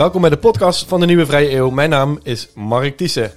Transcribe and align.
Welkom 0.00 0.20
bij 0.20 0.30
de 0.30 0.38
podcast 0.38 0.88
van 0.88 1.00
de 1.00 1.06
Nieuwe 1.06 1.26
Vrije 1.26 1.56
Eeuw. 1.56 1.70
Mijn 1.70 1.90
naam 1.90 2.18
is 2.22 2.48
Mark 2.54 2.96
Thiessen. 2.96 3.32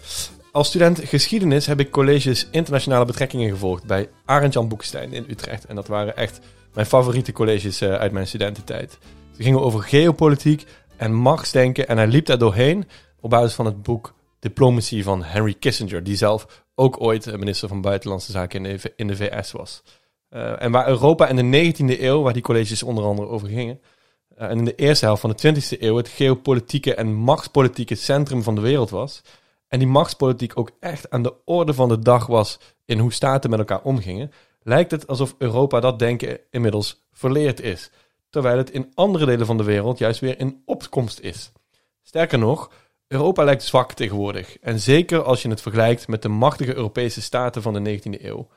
Als 0.51 0.67
student 0.67 0.99
geschiedenis 0.99 1.65
heb 1.65 1.79
ik 1.79 1.91
colleges 1.91 2.47
internationale 2.51 3.05
betrekkingen 3.05 3.49
gevolgd 3.49 3.85
bij 3.85 4.09
Arend-Jan 4.25 4.67
Boekestein 4.67 5.13
in 5.13 5.25
Utrecht. 5.29 5.65
En 5.65 5.75
dat 5.75 5.87
waren 5.87 6.17
echt 6.17 6.39
mijn 6.73 6.85
favoriete 6.85 7.31
colleges 7.31 7.81
uh, 7.81 7.93
uit 7.93 8.11
mijn 8.11 8.27
studententijd. 8.27 8.97
Ze 9.35 9.43
gingen 9.43 9.61
over 9.61 9.83
geopolitiek 9.83 10.65
en 10.97 11.13
machtsdenken 11.13 11.87
en 11.87 11.97
hij 11.97 12.07
liep 12.07 12.25
daar 12.25 12.37
doorheen 12.37 12.87
op 13.19 13.29
basis 13.29 13.53
van 13.53 13.65
het 13.65 13.83
boek 13.83 14.13
Diplomacy 14.39 15.03
van 15.03 15.23
Henry 15.23 15.53
Kissinger, 15.53 16.03
die 16.03 16.15
zelf 16.15 16.63
ook 16.75 17.01
ooit 17.01 17.37
minister 17.37 17.67
van 17.67 17.81
Buitenlandse 17.81 18.31
Zaken 18.31 18.65
in 18.95 19.07
de, 19.07 19.15
VS 19.15 19.51
was. 19.51 19.83
Uh, 20.29 20.61
en 20.61 20.71
waar 20.71 20.87
Europa 20.87 21.27
in 21.27 21.51
de 21.51 21.73
19e 21.73 22.01
eeuw, 22.01 22.21
waar 22.21 22.33
die 22.33 22.41
colleges 22.41 22.83
onder 22.83 23.03
andere 23.03 23.27
over 23.27 23.47
gingen, 23.47 23.79
en 24.35 24.57
in 24.57 24.65
de 24.65 24.75
eerste 24.75 25.05
helft 25.05 25.21
van 25.21 25.33
de 25.35 25.53
20e 25.55 25.79
eeuw 25.81 25.95
het 25.95 26.07
geopolitieke 26.07 26.95
en 26.95 27.13
machtspolitieke 27.13 27.95
centrum 27.95 28.43
van 28.43 28.55
de 28.55 28.61
wereld 28.61 28.89
was. 28.89 29.21
En 29.67 29.79
die 29.79 29.87
machtspolitiek 29.87 30.57
ook 30.59 30.71
echt 30.79 31.09
aan 31.09 31.23
de 31.23 31.33
orde 31.45 31.73
van 31.73 31.89
de 31.89 31.99
dag 31.99 32.25
was 32.25 32.59
in 32.85 32.99
hoe 32.99 33.13
staten 33.13 33.49
met 33.49 33.59
elkaar 33.59 33.81
omgingen, 33.81 34.31
lijkt 34.61 34.91
het 34.91 35.07
alsof 35.07 35.35
Europa 35.37 35.79
dat 35.79 35.99
denken 35.99 36.39
inmiddels 36.49 37.05
verleerd 37.11 37.61
is. 37.61 37.91
Terwijl 38.29 38.57
het 38.57 38.71
in 38.71 38.91
andere 38.93 39.25
delen 39.25 39.45
van 39.45 39.57
de 39.57 39.63
wereld 39.63 39.97
juist 39.97 40.19
weer 40.19 40.39
in 40.39 40.61
opkomst 40.65 41.19
is. 41.19 41.51
Sterker 42.01 42.39
nog, 42.39 42.71
Europa 43.07 43.43
lijkt 43.43 43.63
zwak 43.63 43.93
tegenwoordig. 43.93 44.57
En 44.59 44.79
zeker 44.79 45.23
als 45.23 45.41
je 45.41 45.49
het 45.49 45.61
vergelijkt 45.61 46.07
met 46.07 46.21
de 46.21 46.29
machtige 46.29 46.75
Europese 46.75 47.21
staten 47.21 47.61
van 47.61 47.83
de 47.83 47.99
19e 47.99 48.21
eeuw. 48.23 48.47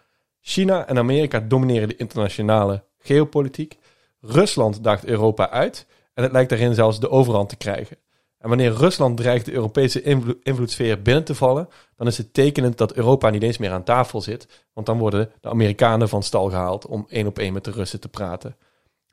China 0.40 0.86
en 0.86 0.98
Amerika 0.98 1.40
domineren 1.40 1.88
de 1.88 1.96
internationale 1.96 2.84
geopolitiek. 2.98 3.78
Rusland 4.26 4.84
daagt 4.84 5.04
Europa 5.04 5.50
uit 5.50 5.86
en 6.14 6.22
het 6.22 6.32
lijkt 6.32 6.50
daarin 6.50 6.74
zelfs 6.74 7.00
de 7.00 7.10
overhand 7.10 7.48
te 7.48 7.56
krijgen. 7.56 7.96
En 8.38 8.48
wanneer 8.48 8.72
Rusland 8.72 9.16
dreigt 9.16 9.44
de 9.44 9.52
Europese 9.52 10.02
invloedssfeer 10.42 11.02
binnen 11.02 11.24
te 11.24 11.34
vallen, 11.34 11.68
dan 11.96 12.06
is 12.06 12.18
het 12.18 12.34
tekenend 12.34 12.78
dat 12.78 12.92
Europa 12.92 13.30
niet 13.30 13.42
eens 13.42 13.58
meer 13.58 13.70
aan 13.70 13.84
tafel 13.84 14.20
zit, 14.20 14.64
want 14.72 14.86
dan 14.86 14.98
worden 14.98 15.30
de 15.40 15.48
Amerikanen 15.48 16.08
van 16.08 16.22
stal 16.22 16.48
gehaald 16.48 16.86
om 16.86 17.06
één 17.08 17.26
op 17.26 17.38
één 17.38 17.52
met 17.52 17.64
de 17.64 17.70
Russen 17.70 18.00
te 18.00 18.08
praten. 18.08 18.56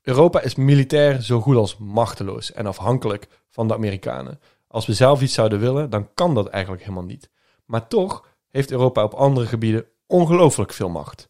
Europa 0.02 0.42
is 0.42 0.56
militair 0.56 1.22
zo 1.22 1.42
goed 1.42 1.56
als 1.56 1.78
machteloos 1.78 2.52
en 2.52 2.66
afhankelijk 2.66 3.28
van 3.50 3.68
de 3.68 3.74
Amerikanen. 3.74 4.40
Als 4.68 4.86
we 4.86 4.94
zelf 4.94 5.22
iets 5.22 5.34
zouden 5.34 5.60
willen, 5.60 5.90
dan 5.90 6.14
kan 6.14 6.34
dat 6.34 6.48
eigenlijk 6.48 6.84
helemaal 6.84 7.06
niet. 7.06 7.30
Maar 7.66 7.88
toch 7.88 8.26
heeft 8.50 8.72
Europa 8.72 9.04
op 9.04 9.14
andere 9.14 9.46
gebieden 9.46 9.86
ongelooflijk 10.08 10.74
veel 10.74 10.90
macht. 10.90 11.30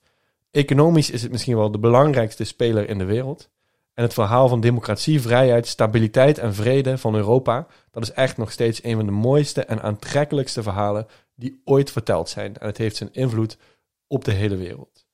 Economisch 0.52 1.10
is 1.10 1.22
het 1.22 1.32
misschien 1.32 1.58
wel 1.58 1.72
de 1.72 1.80
belangrijkste 1.80 2.44
speler 2.44 2.90
in 2.90 2.98
de 2.98 3.06
wereld. 3.06 3.50
En 3.94 4.04
het 4.04 4.14
verhaal 4.14 4.48
van 4.48 4.62
democratie, 4.62 5.22
vrijheid, 5.22 5.68
stabiliteit 5.68 6.38
en 6.38 6.54
vrede 6.54 6.98
van 6.98 7.16
Europa, 7.16 7.68
dat 7.92 8.04
is 8.04 8.12
echt 8.12 8.38
nog 8.38 8.52
steeds 8.52 8.84
een 8.84 8.96
van 8.96 9.06
de 9.06 9.12
mooiste 9.12 9.66
en 9.66 9.82
aantrekkelijkste 9.82 10.64
verhalen 10.64 11.08
die 11.36 11.62
ooit 11.66 11.92
verteld 11.92 12.30
zijn. 12.30 12.58
En 12.58 12.68
het 12.68 12.78
heeft 12.78 12.96
zijn 12.96 13.14
invloed 13.14 13.58
op 14.08 14.26
de 14.26 14.32
hele 14.32 14.56
wereld. 14.56 15.06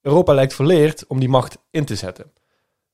Europa 0.00 0.34
lijkt 0.34 0.54
verleerd 0.54 1.06
om 1.06 1.20
die 1.20 1.28
macht 1.28 1.58
in 1.70 1.84
te 1.84 1.96
zetten. 1.96 2.32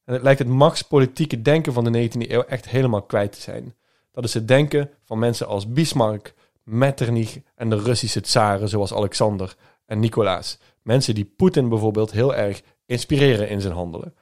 En 0.05 0.13
het 0.13 0.23
lijkt 0.23 0.39
het 0.39 0.49
machtspolitieke 0.49 1.43
denken 1.43 1.73
van 1.73 1.85
de 1.85 2.09
19e 2.09 2.31
eeuw 2.31 2.43
echt 2.43 2.69
helemaal 2.69 3.03
kwijt 3.03 3.33
te 3.33 3.41
zijn. 3.41 3.75
Dat 4.13 4.25
is 4.25 4.35
het 4.35 4.49
denken 4.49 4.91
van 5.05 5.19
mensen 5.19 5.47
als 5.47 5.73
Bismarck, 5.73 6.35
Metternich 6.63 7.39
en 7.55 7.71
de 7.71 7.79
Russische 7.79 8.21
tsaren 8.21 8.69
zoals 8.69 8.95
Alexander 8.95 9.57
en 9.87 10.01
Nicolaas. 10.01 10.59
Mensen 10.83 11.15
die 11.15 11.33
Poetin 11.37 11.69
bijvoorbeeld 11.69 12.11
heel 12.11 12.35
erg 12.35 12.63
inspireren 12.87 13.49
in 13.49 13.61
zijn 13.61 13.75
handelen. 13.75 14.15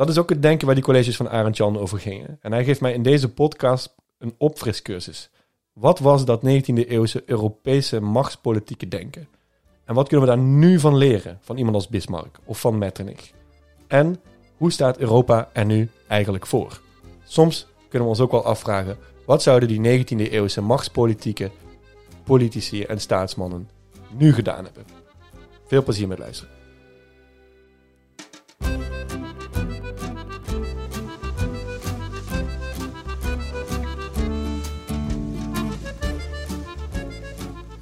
Dat 0.00 0.08
is 0.08 0.18
ook 0.18 0.28
het 0.28 0.42
denken 0.42 0.66
waar 0.66 0.74
die 0.74 0.84
colleges 0.84 1.16
van 1.16 1.28
Arend 1.28 1.56
Jan 1.56 1.78
over 1.78 1.98
gingen. 1.98 2.38
En 2.40 2.52
hij 2.52 2.64
geeft 2.64 2.80
mij 2.80 2.92
in 2.92 3.02
deze 3.02 3.32
podcast 3.32 3.94
een 4.18 4.34
opfriscursus. 4.38 5.30
Wat 5.72 5.98
was 5.98 6.24
dat 6.24 6.40
19e 6.40 6.88
eeuwse 6.88 7.22
Europese 7.26 8.00
machtspolitieke 8.00 8.88
denken? 8.88 9.28
En 9.84 9.94
wat 9.94 10.08
kunnen 10.08 10.26
we 10.26 10.34
daar 10.34 10.44
nu 10.44 10.78
van 10.78 10.96
leren 10.96 11.38
van 11.40 11.56
iemand 11.56 11.74
als 11.74 11.88
Bismarck 11.88 12.38
of 12.44 12.60
van 12.60 12.78
Metternich? 12.78 13.30
En 13.86 14.20
hoe 14.56 14.72
staat 14.72 14.98
Europa 14.98 15.48
er 15.52 15.64
nu 15.64 15.90
eigenlijk 16.08 16.46
voor? 16.46 16.80
Soms 17.24 17.66
kunnen 17.88 18.08
we 18.08 18.14
ons 18.14 18.22
ook 18.22 18.30
wel 18.30 18.44
afvragen: 18.44 18.96
wat 19.26 19.42
zouden 19.42 19.68
die 19.68 20.04
19e 20.04 20.30
eeuwse 20.30 20.60
machtspolitieke 20.60 21.50
politici 22.24 22.82
en 22.82 23.00
staatsmannen 23.00 23.68
nu 24.10 24.32
gedaan 24.32 24.64
hebben? 24.64 24.84
Veel 25.66 25.82
plezier 25.82 26.08
met 26.08 26.18
luisteren. 26.18 26.58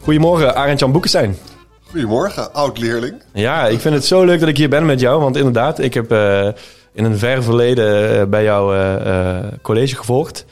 Goedemorgen, 0.08 0.54
Arend-Jan 0.54 0.92
Boekenstein. 0.92 1.36
Goedemorgen, 1.80 2.54
oud-leerling. 2.54 3.22
Ja, 3.32 3.66
ik 3.66 3.80
vind 3.80 3.94
het 3.94 4.04
zo 4.04 4.24
leuk 4.24 4.40
dat 4.40 4.48
ik 4.48 4.56
hier 4.56 4.68
ben 4.68 4.86
met 4.86 5.00
jou. 5.00 5.20
Want 5.20 5.36
inderdaad, 5.36 5.78
ik 5.78 5.94
heb 5.94 6.12
uh, 6.12 6.48
in 6.92 7.04
een 7.04 7.18
ver 7.18 7.42
verleden 7.42 8.14
uh, 8.14 8.24
bij 8.24 8.42
jou 8.42 8.76
uh, 8.76 9.38
college 9.62 9.96
gevolgd. 9.96 10.44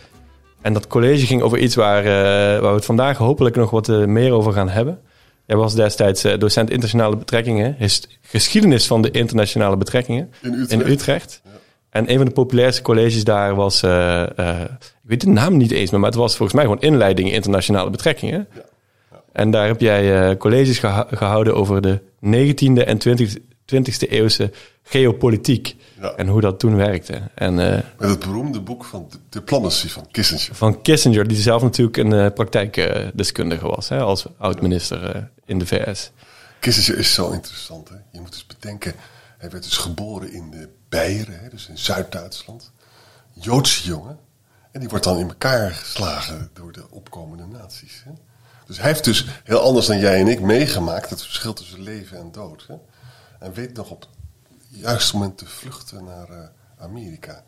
En 0.62 0.72
dat 0.72 0.86
college 0.86 1.26
ging 1.26 1.42
over 1.42 1.58
iets 1.58 1.74
waar, 1.74 2.04
waar 2.60 2.70
we 2.70 2.76
het 2.76 2.84
vandaag 2.84 3.18
hopelijk 3.18 3.56
nog 3.56 3.70
wat 3.70 3.88
meer 3.88 4.32
over 4.32 4.52
gaan 4.52 4.68
hebben. 4.68 5.00
Jij 5.46 5.56
was 5.56 5.74
destijds 5.74 6.22
docent 6.22 6.70
internationale 6.70 7.16
betrekkingen, 7.16 7.76
geschiedenis 8.22 8.86
van 8.86 9.02
de 9.02 9.10
internationale 9.10 9.76
betrekkingen 9.76 10.30
in 10.42 10.52
Utrecht. 10.52 10.72
In 10.72 10.92
Utrecht. 10.92 11.40
Ja. 11.44 11.50
En 11.90 12.10
een 12.10 12.16
van 12.16 12.26
de 12.26 12.32
populairste 12.32 12.82
colleges 12.82 13.24
daar 13.24 13.54
was, 13.54 13.82
ik 13.82 13.90
weet 15.02 15.20
de 15.20 15.28
naam 15.28 15.56
niet 15.56 15.70
eens 15.70 15.90
meer, 15.90 16.00
maar 16.00 16.10
het 16.10 16.18
was 16.18 16.36
volgens 16.36 16.58
mij 16.58 16.64
gewoon 16.64 16.80
inleiding 16.80 17.32
internationale 17.32 17.90
betrekkingen. 17.90 18.48
Ja. 18.54 18.60
En 19.36 19.50
daar 19.50 19.66
heb 19.66 19.80
jij 19.80 20.30
uh, 20.30 20.36
colleges 20.36 20.78
geha 20.78 21.06
gehouden 21.10 21.54
over 21.54 21.82
de 21.82 22.00
19e 22.00 22.84
en 22.84 22.98
20, 22.98 23.36
20e 23.38 24.08
eeuwse 24.08 24.52
geopolitiek. 24.82 25.76
Ja. 26.00 26.10
En 26.10 26.28
hoe 26.28 26.40
dat 26.40 26.58
toen 26.58 26.76
werkte. 26.76 27.20
En, 27.34 27.52
uh, 27.52 27.58
Met 27.98 28.10
het 28.10 28.18
beroemde 28.18 28.60
boek 28.60 28.84
van 28.84 29.10
Diplomacy 29.28 29.88
van 29.88 30.08
Kissinger. 30.10 30.54
Van 30.54 30.82
Kissinger, 30.82 31.28
die 31.28 31.36
zelf 31.36 31.62
natuurlijk 31.62 31.96
een 31.96 32.12
uh, 32.12 32.26
praktijkdeskundige 32.34 33.66
was. 33.66 33.88
Hè, 33.88 33.98
als 33.98 34.26
oud-minister 34.38 35.30
in 35.44 35.58
de 35.58 35.66
VS. 35.66 36.10
Kissinger 36.60 36.98
is 36.98 37.14
zo 37.14 37.30
interessant. 37.30 37.88
Hè? 37.88 37.96
Je 38.12 38.20
moet 38.20 38.32
dus 38.32 38.46
bedenken, 38.46 38.94
hij 39.38 39.50
werd 39.50 39.62
dus 39.62 39.76
geboren 39.76 40.32
in 40.32 40.50
de 40.50 40.68
Beieren, 40.88 41.40
hè, 41.40 41.48
dus 41.48 41.68
in 41.68 41.78
Zuid-Duitsland. 41.78 42.72
Joodse 43.32 43.86
jongen. 43.88 44.18
En 44.72 44.80
die 44.80 44.88
wordt 44.88 45.04
dan 45.04 45.18
in 45.18 45.28
elkaar 45.28 45.70
geslagen 45.70 46.50
door 46.52 46.72
de 46.72 46.90
opkomende 46.90 47.46
naties. 47.46 48.02
Hè? 48.04 48.10
Dus 48.66 48.76
hij 48.76 48.86
heeft 48.86 49.04
dus 49.04 49.26
heel 49.44 49.60
anders 49.60 49.86
dan 49.86 49.98
jij 49.98 50.20
en 50.20 50.28
ik 50.28 50.40
meegemaakt 50.40 51.10
het 51.10 51.22
verschil 51.22 51.52
tussen 51.52 51.82
leven 51.82 52.18
en 52.18 52.32
dood. 52.32 52.64
Hè? 52.68 52.74
En 53.38 53.52
weet 53.52 53.76
nog 53.76 53.90
op 53.90 54.00
het 54.00 54.10
juiste 54.68 55.16
moment 55.16 55.38
te 55.38 55.46
vluchten 55.46 56.04
naar 56.04 56.30
uh, 56.30 56.36
Amerika. 56.78 57.44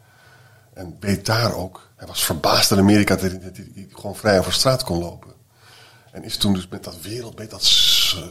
En 0.72 0.96
weet 1.00 1.26
daar 1.26 1.54
ook, 1.54 1.90
hij 1.96 2.06
was 2.06 2.24
verbaasd 2.24 2.70
in 2.70 2.78
Amerika 2.78 3.16
dat 3.16 3.30
hij, 3.30 3.88
gewoon 3.92 4.16
vrij 4.16 4.38
over 4.38 4.52
straat 4.52 4.84
kon 4.84 4.98
lopen. 4.98 5.32
En 6.12 6.24
is 6.24 6.36
toen 6.36 6.54
dus 6.54 6.68
met 6.68 6.84
dat 6.84 7.00
wereldbeeld, 7.00 7.50
dat, 7.50 7.62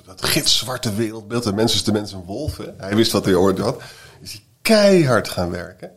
dat 0.06 0.26
gitzwarte 0.26 0.94
wereldbeeld, 0.94 1.44
de 1.44 1.54
mens 1.54 1.74
is 1.74 1.84
de 1.84 1.92
mens 1.92 2.12
een 2.12 2.24
wolf, 2.24 2.60
hij 2.78 2.96
wist 2.96 3.12
wat 3.12 3.26
hij 3.26 3.34
hoorde 3.34 3.62
had, 3.62 3.82
is 4.22 4.32
hij 4.32 4.42
keihard 4.62 5.30
gaan 5.30 5.50
werken. 5.50 5.92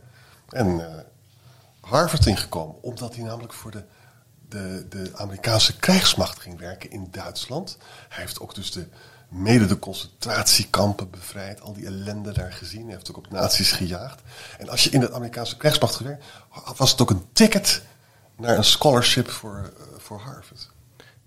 En 0.49 0.69
uh, 0.69 0.87
Harvard 1.81 2.27
ingekomen, 2.27 2.83
omdat 2.83 3.15
hij 3.15 3.25
namelijk 3.25 3.53
voor 3.53 3.71
de 3.71 3.85
de, 4.51 4.87
de 4.89 5.11
Amerikaanse 5.15 5.77
krijgsmacht 5.77 6.41
ging 6.41 6.59
werken 6.59 6.91
in 6.91 7.09
Duitsland. 7.11 7.77
Hij 8.09 8.23
heeft 8.23 8.41
ook 8.41 8.55
dus 8.55 8.73
de, 8.73 8.87
mede 9.31 9.67
de 9.67 9.79
concentratiekampen 9.79 11.11
bevrijd, 11.11 11.61
al 11.61 11.73
die 11.73 11.87
ellende 11.87 12.33
daar 12.33 12.53
gezien. 12.53 12.85
Hij 12.85 12.95
heeft 12.95 13.11
ook 13.11 13.17
op 13.17 13.31
nazi's 13.31 13.73
gejaagd. 13.73 14.21
En 14.59 14.69
als 14.69 14.85
je 14.85 14.91
in 14.91 15.01
de 15.01 15.13
Amerikaanse 15.13 15.57
krijgsmacht 15.57 15.95
gewerkt, 15.95 16.25
was 16.77 16.91
het 16.91 17.01
ook 17.01 17.11
een 17.11 17.27
ticket 17.33 17.83
naar 18.37 18.57
een 18.57 18.65
scholarship 18.65 19.31
voor, 19.31 19.73
uh, 19.79 19.85
voor 19.99 20.21
Harvard. 20.21 20.71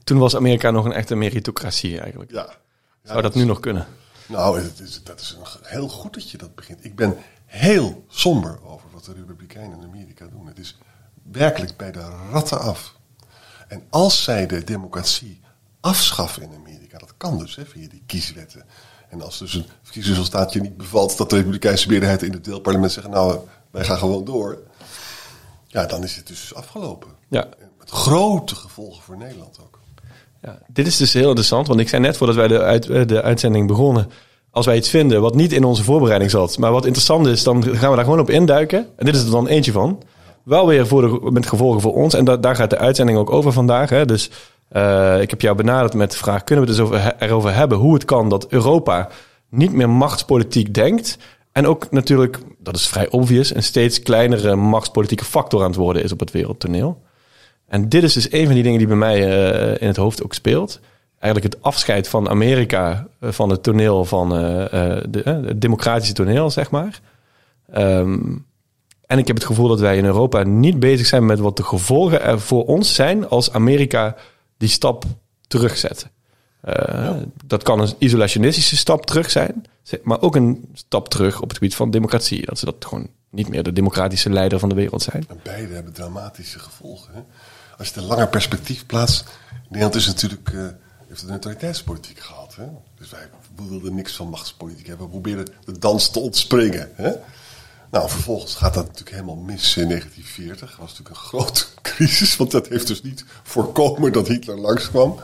Toen 0.03 0.17
was 0.17 0.35
Amerika 0.35 0.71
nog 0.71 0.85
een 0.85 0.93
echte 0.93 1.15
meritocratie 1.15 1.99
eigenlijk. 1.99 2.31
Ja. 2.31 2.55
Zou 3.03 3.21
dat, 3.21 3.23
dat 3.23 3.35
nu 3.35 3.43
nog 3.43 3.59
kunnen? 3.59 3.87
Nou, 4.25 4.61
het 4.61 4.79
is, 4.79 5.03
dat 5.03 5.19
is 5.19 5.37
heel 5.61 5.89
goed 5.89 6.13
dat 6.13 6.31
je 6.31 6.37
dat 6.37 6.55
begint. 6.55 6.85
Ik 6.85 6.95
ben 6.95 7.17
heel 7.45 8.05
somber 8.07 8.59
over 8.63 8.89
wat 8.91 9.05
de 9.05 9.13
Republikeinen 9.13 9.77
in 9.77 9.83
Amerika 9.83 10.25
doen. 10.27 10.47
Het 10.47 10.59
is 10.59 10.77
werkelijk 11.31 11.77
bij 11.77 11.91
de 11.91 12.05
ratten 12.31 12.59
af. 12.59 12.95
En 13.73 13.83
als 13.89 14.23
zij 14.23 14.47
de 14.47 14.63
democratie 14.63 15.39
afschaffen 15.79 16.41
in 16.41 16.49
Amerika, 16.59 16.97
dat 16.97 17.13
kan 17.17 17.37
dus 17.37 17.55
hè, 17.55 17.65
via 17.65 17.87
die 17.89 18.03
kieswetten. 18.05 18.65
En 19.09 19.21
als 19.21 19.39
dus 19.39 19.53
een 19.53 19.65
verkiezingsresultaat 19.81 20.53
je 20.53 20.61
niet 20.61 20.77
bevalt, 20.77 21.17
dat 21.17 21.29
de 21.29 21.35
Republikeinse 21.35 21.87
meerderheid 21.87 22.23
in 22.23 22.31
het 22.31 22.45
deelparlement 22.45 22.91
zegt: 22.91 23.07
Nou, 23.07 23.39
wij 23.71 23.83
gaan 23.83 23.97
gewoon 23.97 24.25
door. 24.25 24.59
Ja, 25.67 25.85
dan 25.85 26.03
is 26.03 26.15
het 26.15 26.27
dus 26.27 26.53
afgelopen. 26.55 27.09
Ja. 27.27 27.47
Met 27.79 27.89
grote 27.89 28.55
gevolgen 28.55 29.03
voor 29.03 29.17
Nederland 29.17 29.59
ook. 29.61 29.79
Ja, 30.41 30.59
dit 30.67 30.87
is 30.87 30.97
dus 30.97 31.13
heel 31.13 31.27
interessant, 31.27 31.67
want 31.67 31.79
ik 31.79 31.89
zei 31.89 32.01
net 32.01 32.17
voordat 32.17 32.35
wij 32.35 32.47
de, 32.47 32.61
uit, 32.61 33.09
de 33.09 33.21
uitzending 33.21 33.67
begonnen. 33.67 34.09
Als 34.51 34.65
wij 34.65 34.77
iets 34.77 34.89
vinden 34.89 35.21
wat 35.21 35.35
niet 35.35 35.51
in 35.51 35.63
onze 35.63 35.83
voorbereiding 35.83 36.31
zat, 36.31 36.57
maar 36.57 36.71
wat 36.71 36.85
interessant 36.85 37.27
is, 37.27 37.43
dan 37.43 37.63
gaan 37.63 37.89
we 37.89 37.95
daar 37.95 38.05
gewoon 38.05 38.19
op 38.19 38.29
induiken. 38.29 38.87
En 38.95 39.05
dit 39.05 39.15
is 39.15 39.23
er 39.23 39.31
dan 39.31 39.47
eentje 39.47 39.71
van. 39.71 40.03
Wel 40.43 40.67
weer 40.67 40.87
voor 40.87 41.01
de, 41.01 41.31
met 41.31 41.47
gevolgen 41.47 41.81
voor 41.81 41.93
ons. 41.93 42.13
En 42.13 42.25
da, 42.25 42.37
daar 42.37 42.55
gaat 42.55 42.69
de 42.69 42.77
uitzending 42.77 43.17
ook 43.17 43.31
over 43.31 43.51
vandaag. 43.51 43.89
Hè? 43.89 44.05
Dus 44.05 44.29
uh, 44.71 45.21
ik 45.21 45.29
heb 45.29 45.41
jou 45.41 45.55
benaderd 45.55 45.93
met 45.93 46.11
de 46.11 46.17
vraag: 46.17 46.43
kunnen 46.43 46.65
we 46.65 46.71
dus 46.71 46.79
over, 46.79 47.15
erover 47.19 47.55
hebben 47.55 47.77
hoe 47.77 47.93
het 47.93 48.05
kan 48.05 48.29
dat 48.29 48.47
Europa 48.47 49.09
niet 49.49 49.73
meer 49.73 49.89
machtspolitiek 49.89 50.73
denkt. 50.73 51.17
En 51.51 51.67
ook 51.67 51.91
natuurlijk, 51.91 52.39
dat 52.59 52.75
is 52.75 52.87
vrij 52.87 53.09
obvious, 53.09 53.55
een 53.55 53.63
steeds 53.63 54.01
kleinere 54.01 54.55
machtspolitieke 54.55 55.25
factor 55.25 55.61
aan 55.61 55.67
het 55.67 55.75
worden 55.75 56.03
is 56.03 56.11
op 56.11 56.19
het 56.19 56.31
wereldtoneel. 56.31 57.01
En 57.67 57.89
dit 57.89 58.03
is 58.03 58.13
dus 58.13 58.31
een 58.31 58.45
van 58.45 58.53
die 58.53 58.63
dingen 58.63 58.77
die 58.77 58.87
bij 58.87 58.95
mij 58.95 59.17
uh, 59.17 59.81
in 59.81 59.87
het 59.87 59.97
hoofd 59.97 60.23
ook 60.23 60.33
speelt. 60.33 60.79
Eigenlijk 61.19 61.53
het 61.53 61.63
afscheid 61.63 62.07
van 62.07 62.29
Amerika 62.29 63.07
van 63.21 63.49
het 63.49 63.63
toneel 63.63 64.05
van 64.05 64.29
de, 64.29 65.21
het 65.23 65.61
democratische 65.61 66.13
toneel, 66.13 66.49
zeg 66.49 66.71
maar. 66.71 66.99
Um, 67.77 68.45
en 69.13 69.19
ik 69.19 69.27
heb 69.27 69.35
het 69.35 69.45
gevoel 69.45 69.67
dat 69.67 69.79
wij 69.79 69.97
in 69.97 70.05
Europa 70.05 70.43
niet 70.43 70.79
bezig 70.79 71.07
zijn 71.07 71.25
met 71.25 71.39
wat 71.39 71.57
de 71.57 71.63
gevolgen 71.63 72.21
er 72.21 72.39
voor 72.39 72.65
ons 72.65 72.95
zijn 72.95 73.29
als 73.29 73.51
Amerika 73.51 74.15
die 74.57 74.69
stap 74.69 75.05
terugzet. 75.47 76.07
Uh, 76.65 77.15
Dat 77.45 77.63
kan 77.63 77.79
een 77.79 77.93
isolationistische 77.97 78.77
stap 78.77 79.05
terug 79.05 79.31
zijn, 79.31 79.65
maar 80.03 80.21
ook 80.21 80.35
een 80.35 80.69
stap 80.73 81.09
terug 81.09 81.41
op 81.41 81.47
het 81.47 81.57
gebied 81.57 81.75
van 81.75 81.91
democratie. 81.91 82.45
Dat 82.45 82.59
ze 82.59 82.65
dat 82.65 82.75
gewoon 82.79 83.07
niet 83.29 83.49
meer 83.49 83.63
de 83.63 83.73
democratische 83.73 84.29
leider 84.29 84.59
van 84.59 84.69
de 84.69 84.75
wereld 84.75 85.01
zijn. 85.01 85.25
En 85.27 85.39
beide 85.43 85.73
hebben 85.73 85.93
dramatische 85.93 86.59
gevolgen. 86.59 87.13
Hè? 87.13 87.21
Als 87.77 87.87
je 87.87 87.93
het 87.93 88.03
een 88.03 88.09
langer 88.09 88.29
perspectief 88.29 88.85
plaatst, 88.85 89.25
Nederland 89.67 89.95
is 89.95 90.05
natuurlijk 90.05 90.49
uh, 90.49 90.67
heeft 91.07 91.21
de 91.21 91.27
neutraliteitspolitiek 91.27 92.19
gehad. 92.19 92.55
Hè? 92.55 92.65
Dus 92.97 93.09
wij 93.09 93.29
wilden 93.69 93.95
niks 93.95 94.15
van 94.15 94.29
machtspolitiek 94.29 94.87
hebben. 94.87 95.05
We 95.05 95.11
probeerden 95.11 95.47
de 95.65 95.79
dans 95.79 96.11
te 96.11 96.19
ontspringen. 96.19 96.89
Hè? 96.93 97.11
Nou, 97.93 98.09
vervolgens 98.09 98.55
gaat 98.55 98.73
dat 98.73 98.83
natuurlijk 98.83 99.15
helemaal 99.15 99.35
mis 99.35 99.77
in 99.77 99.87
1940. 99.87 100.69
Dat 100.69 100.79
was 100.79 100.89
natuurlijk 100.89 101.09
een 101.09 101.25
grote 101.25 101.65
crisis, 101.81 102.35
want 102.35 102.51
dat 102.51 102.67
heeft 102.67 102.87
dus 102.87 103.01
niet 103.01 103.25
voorkomen 103.43 104.11
dat 104.11 104.27
Hitler 104.27 104.59
langskwam. 104.59 105.19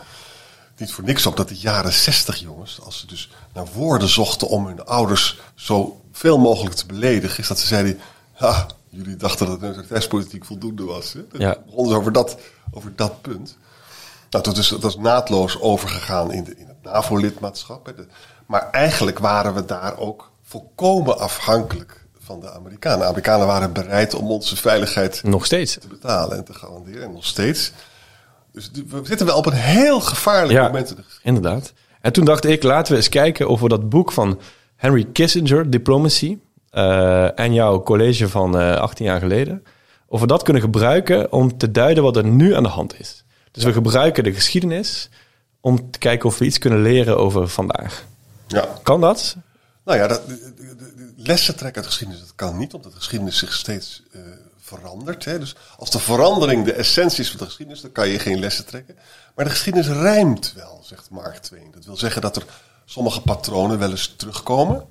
Niet 0.77 0.92
voor 0.92 1.04
niks 1.04 1.25
op 1.25 1.38
dat 1.38 1.48
de 1.48 1.57
jaren 1.57 1.94
60 1.94 2.36
jongens, 2.36 2.81
als 2.81 3.00
ze 3.00 3.07
dus 3.07 3.30
naar 3.54 3.66
woorden 3.74 4.10
zochten 4.10 4.48
om 4.48 4.66
hun 4.66 4.86
ouders 4.86 5.39
zo 5.56 6.01
veel 6.12 6.38
mogelijk 6.38 6.75
te 6.75 6.86
beledigen, 6.86 7.39
is 7.39 7.48
dat 7.48 7.60
ze 7.60 7.68
zeiden: 7.68 8.00
ha, 8.33 8.68
jullie 8.89 9.15
dachten 9.15 9.48
dat 9.48 9.62
neutraliteitspolitiek 9.62 10.45
voldoende 10.45 10.83
was. 10.83 11.13
Hè? 11.13 11.22
Ja. 11.38 11.57
begonnen 11.65 11.98
over 11.98 12.12
dat, 12.12 12.38
over 12.72 12.95
dat 12.95 13.22
punt. 13.22 13.57
Nou, 14.30 14.44
dat 14.44 14.57
is, 14.57 14.68
dat 14.68 14.83
is 14.83 14.95
naadloos 14.95 15.60
overgegaan 15.60 16.31
in, 16.31 16.44
de, 16.44 16.56
in 16.57 16.68
het 16.68 16.83
NAVO-lidmaatschap. 16.83 17.94
Maar 18.45 18.69
eigenlijk 18.72 19.19
waren 19.19 19.54
we 19.54 19.65
daar 19.65 19.98
ook 19.98 20.31
volkomen 20.44 21.19
afhankelijk 21.19 22.07
van 22.30 22.40
de 22.40 22.52
Amerikanen. 22.52 23.00
De 23.00 23.06
Amerikanen 23.06 23.48
waren 23.48 23.74
bereid 23.74 24.14
om 24.14 24.31
onze 24.31 24.56
veiligheid 24.56 25.24
nog 25.24 25.46
steeds 25.46 25.78
te 25.78 25.88
betalen 25.88 26.38
en 26.38 26.44
te 26.44 26.54
garanderen. 26.54 27.04
En 27.04 27.12
nog 27.12 27.26
steeds. 27.26 27.72
Dus 28.52 28.72
we 28.88 29.02
zitten 29.04 29.26
wel 29.26 29.38
op 29.38 29.46
een 29.46 29.54
heel 29.54 30.00
gevaarlijk 30.00 30.52
ja, 30.52 30.66
moment. 30.66 30.96
Inderdaad. 31.24 31.74
En 32.02 32.14
toen 32.14 32.26
dacht 32.26 32.46
ik, 32.46 32.64
laten 32.64 32.92
we 32.92 32.98
eens 32.98 33.10
kijken 33.10 33.48
of 33.48 33.60
we 33.60 33.68
dat 33.68 33.90
boek 33.90 34.12
van 34.12 34.40
Henry 34.76 35.08
Kissinger, 35.14 35.70
Diplomacy, 35.70 36.38
uh, 36.74 37.40
en 37.40 37.54
jouw 37.54 37.84
college 37.84 38.30
van 38.30 38.56
uh, 38.56 38.72
eh, 38.72 38.80
18 38.80 39.06
jaar 39.06 39.20
geleden, 39.20 39.64
of 40.08 40.20
we 40.20 40.28
dat 40.28 40.44
kunnen 40.44 40.62
gebruiken 40.62 41.32
om 41.32 41.58
te 41.58 41.72
duiden 41.72 42.04
wat 42.04 42.18
er 42.18 42.25
nu 42.25 42.56
aan 42.56 42.64
de 42.64 42.70
hand 42.70 43.00
is. 43.00 43.24
Dus 43.52 43.64
we 43.64 43.74
gebruiken 43.74 44.24
de 44.24 44.34
geschiedenis 44.34 45.10
om 45.62 45.92
te 45.92 46.00
kijken 46.00 46.30
of 46.30 46.38
we 46.38 46.46
iets 46.46 46.58
kunnen 46.58 46.82
leren 46.82 47.18
over 47.18 47.48
vandaag. 47.48 48.06
Ja. 48.48 48.68
Kan 48.84 49.02
dat? 49.02 49.36
Nou 49.86 49.98
ja, 49.98 50.08
dat, 50.08 50.22
lessen 51.24 51.56
trekken 51.56 51.81
uit 51.81 51.92
geschiedenis, 51.92 52.21
dat 52.21 52.36
kan 52.36 52.57
niet, 52.57 52.74
omdat 52.74 52.92
de 52.92 52.98
geschiedenis 52.98 53.38
zich 53.38 53.54
steeds 53.54 54.04
uh, 54.12 54.21
verandert. 54.57 55.25
Hè. 55.25 55.39
Dus 55.39 55.56
als 55.77 55.92
de 55.92 56.00
verandering 56.00 56.66
de 56.66 56.74
essentie 56.74 57.19
is 57.19 57.30
van 57.30 57.38
de 57.39 57.45
geschiedenis, 57.45 57.81
dan 57.81 57.92
kan 57.92 58.07
je 58.07 58.19
geen 58.19 58.39
lessen 58.39 58.66
trekken. 58.66 58.95
Maar 59.36 59.45
de 59.45 59.51
geschiedenis 59.51 59.88
rijmt 59.88 60.54
wel, 60.54 60.81
zegt 60.83 61.10
Mark 61.10 61.38
Twain. 61.38 61.71
Dat 61.71 61.86
wil 61.86 61.98
zeggen 61.98 62.21
dat 62.21 62.36
er 62.36 62.45
sommige 62.86 63.21
patronen 63.21 63.80
wel 63.80 63.89
eens 63.89 64.13
terugkomen. 64.18 64.88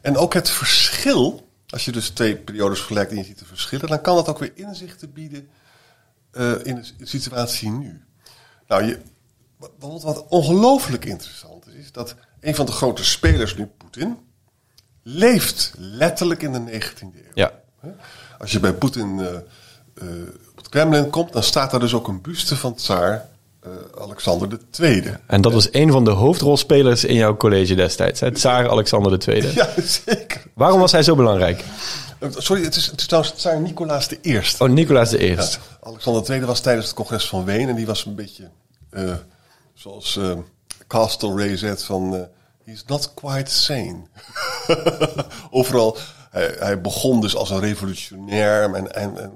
En 0.00 0.16
ook 0.16 0.34
het 0.34 0.50
verschil, 0.50 1.48
als 1.68 1.84
je 1.84 1.92
dus 1.92 2.08
twee 2.08 2.36
periodes 2.36 2.78
vergelijkt 2.78 3.10
en 3.10 3.16
je 3.16 3.24
ziet 3.24 3.38
de 3.38 3.44
verschillen, 3.44 3.88
dan 3.88 4.00
kan 4.00 4.16
dat 4.16 4.28
ook 4.28 4.38
weer 4.38 4.52
inzichten 4.54 5.12
bieden 5.12 5.48
uh, 6.32 6.64
in 6.64 6.84
de 6.98 7.06
situatie 7.06 7.70
nu. 7.70 8.04
Nou, 8.66 8.84
je, 8.84 9.00
wat, 9.78 10.02
wat 10.02 10.26
ongelooflijk 10.28 11.04
interessant 11.04 11.66
is, 11.66 11.74
is 11.74 11.92
dat 11.92 12.14
een 12.40 12.54
van 12.54 12.66
de 12.66 12.72
grote 12.72 13.04
spelers 13.04 13.56
nu, 13.56 13.66
Poetin, 13.66 14.18
leeft 15.02 15.72
letterlijk 15.76 16.42
in 16.42 16.52
de 16.52 16.80
19e 16.80 16.98
eeuw. 17.00 17.30
Ja. 17.34 17.52
Als 18.38 18.52
je 18.52 18.60
bij 18.60 18.72
Poetin 18.72 19.18
uh, 19.18 19.24
uh, 19.24 20.28
op 20.50 20.56
het 20.56 20.68
Kremlin 20.68 21.10
komt, 21.10 21.32
dan 21.32 21.42
staat 21.42 21.70
daar 21.70 21.80
dus 21.80 21.94
ook 21.94 22.08
een 22.08 22.20
buste 22.20 22.56
van 22.56 22.74
tsaar 22.74 23.28
uh, 23.66 23.72
Alexander 24.00 24.58
II. 24.80 25.16
En 25.26 25.40
dat 25.40 25.52
was 25.52 25.68
een 25.72 25.92
van 25.92 26.04
de 26.04 26.10
hoofdrolspelers 26.10 27.04
in 27.04 27.14
jouw 27.14 27.36
college 27.36 27.74
destijds, 27.74 28.20
het 28.20 28.34
tsaar 28.34 28.70
Alexander 28.70 29.28
II. 29.28 29.52
Ja, 29.54 29.68
zeker. 29.84 30.42
Waarom 30.54 30.80
was 30.80 30.92
hij 30.92 31.02
zo 31.02 31.14
belangrijk? 31.14 31.64
Sorry, 32.36 32.64
het 32.64 32.76
is, 32.76 32.86
het 32.86 33.00
is 33.00 33.06
trouwens 33.06 33.34
tsaar 33.34 33.60
Nicolaas 33.60 34.08
I. 34.22 34.40
Oh, 34.58 34.68
Nicolaas 34.68 35.12
I. 35.12 35.24
Ja, 35.24 35.48
Alexander 35.80 36.30
II 36.30 36.44
was 36.44 36.60
tijdens 36.60 36.86
het 36.86 36.94
congres 36.94 37.28
van 37.28 37.44
Wenen 37.44 37.68
en 37.68 37.74
die 37.74 37.86
was 37.86 38.04
een 38.04 38.14
beetje 38.14 38.50
zoals 39.74 40.18
Castle 40.86 41.36
Ray 41.36 41.56
zegt 41.56 41.82
van 41.82 42.28
He's 42.64 42.84
not 42.86 43.14
quite 43.14 43.50
sane. 43.50 44.06
Overal, 45.50 45.96
hij, 46.30 46.54
hij, 46.58 46.80
begon 46.80 47.20
dus 47.20 47.36
als 47.36 47.50
een 47.50 47.60
revolutionair 47.60 48.62
en, 48.74 48.94
en, 48.94 48.94
en, 48.94 49.32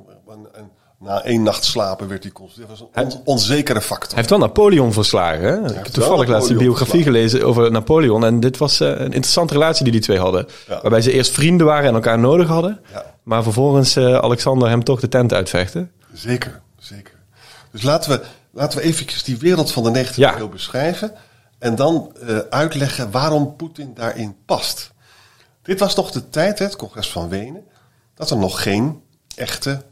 en 0.53 0.71
na 0.99 1.23
één 1.23 1.43
nacht 1.43 1.65
slapen 1.65 2.09
werd 2.09 2.23
hij 2.23 2.33
constant. 2.33 2.69
Dat 2.69 2.79
was 2.79 2.89
een 3.15 3.21
onzekere 3.25 3.81
factor. 3.81 4.09
Hij 4.09 4.17
heeft 4.17 4.31
wel 4.31 4.39
Napoleon 4.39 4.93
verslagen. 4.93 5.43
Hè? 5.43 5.69
Ik 5.69 5.75
heb 5.75 5.85
toevallig 5.85 6.29
laatst 6.29 6.51
een 6.51 6.57
biografie 6.59 7.03
gelezen 7.03 7.43
over 7.43 7.71
Napoleon. 7.71 8.25
En 8.25 8.41
dit 8.41 8.57
was 8.57 8.81
uh, 8.81 8.89
een 8.89 8.99
interessante 8.99 9.53
relatie 9.53 9.83
die 9.83 9.93
die 9.93 10.01
twee 10.01 10.19
hadden. 10.19 10.47
Waarbij 10.67 11.01
ze 11.01 11.13
eerst 11.13 11.33
vrienden 11.33 11.67
waren 11.67 11.89
en 11.89 11.95
elkaar 11.95 12.19
nodig 12.19 12.49
hadden. 12.49 12.81
Ja. 12.93 13.05
Maar 13.23 13.43
vervolgens 13.43 13.97
uh, 13.97 14.19
Alexander 14.19 14.69
hem 14.69 14.85
toch 14.85 15.01
de 15.01 15.09
tent 15.09 15.33
uitvechten. 15.33 15.91
Zeker, 16.13 16.61
zeker. 16.79 17.15
Dus 17.71 17.83
laten 17.83 18.11
we, 18.11 18.21
laten 18.51 18.79
we 18.79 18.85
even 18.85 19.07
die 19.25 19.39
wereld 19.39 19.73
van 19.73 19.93
de 19.93 20.05
19e 20.05 20.39
eeuw 20.39 20.49
beschrijven. 20.49 21.13
En 21.59 21.75
dan 21.75 22.13
uh, 22.23 22.39
uitleggen 22.51 23.11
waarom 23.11 23.57
Poetin 23.57 23.91
daarin 23.95 24.37
past. 24.47 24.95
Dit 25.67 25.79
was 25.79 25.95
nog 25.95 26.11
de 26.11 26.29
tijd, 26.29 26.59
het 26.59 26.77
congres 26.77 27.11
van 27.11 27.29
Wenen, 27.29 27.67
dat 28.15 28.31
er 28.31 28.37
nog 28.37 28.63
geen 28.63 29.03
echte 29.35 29.83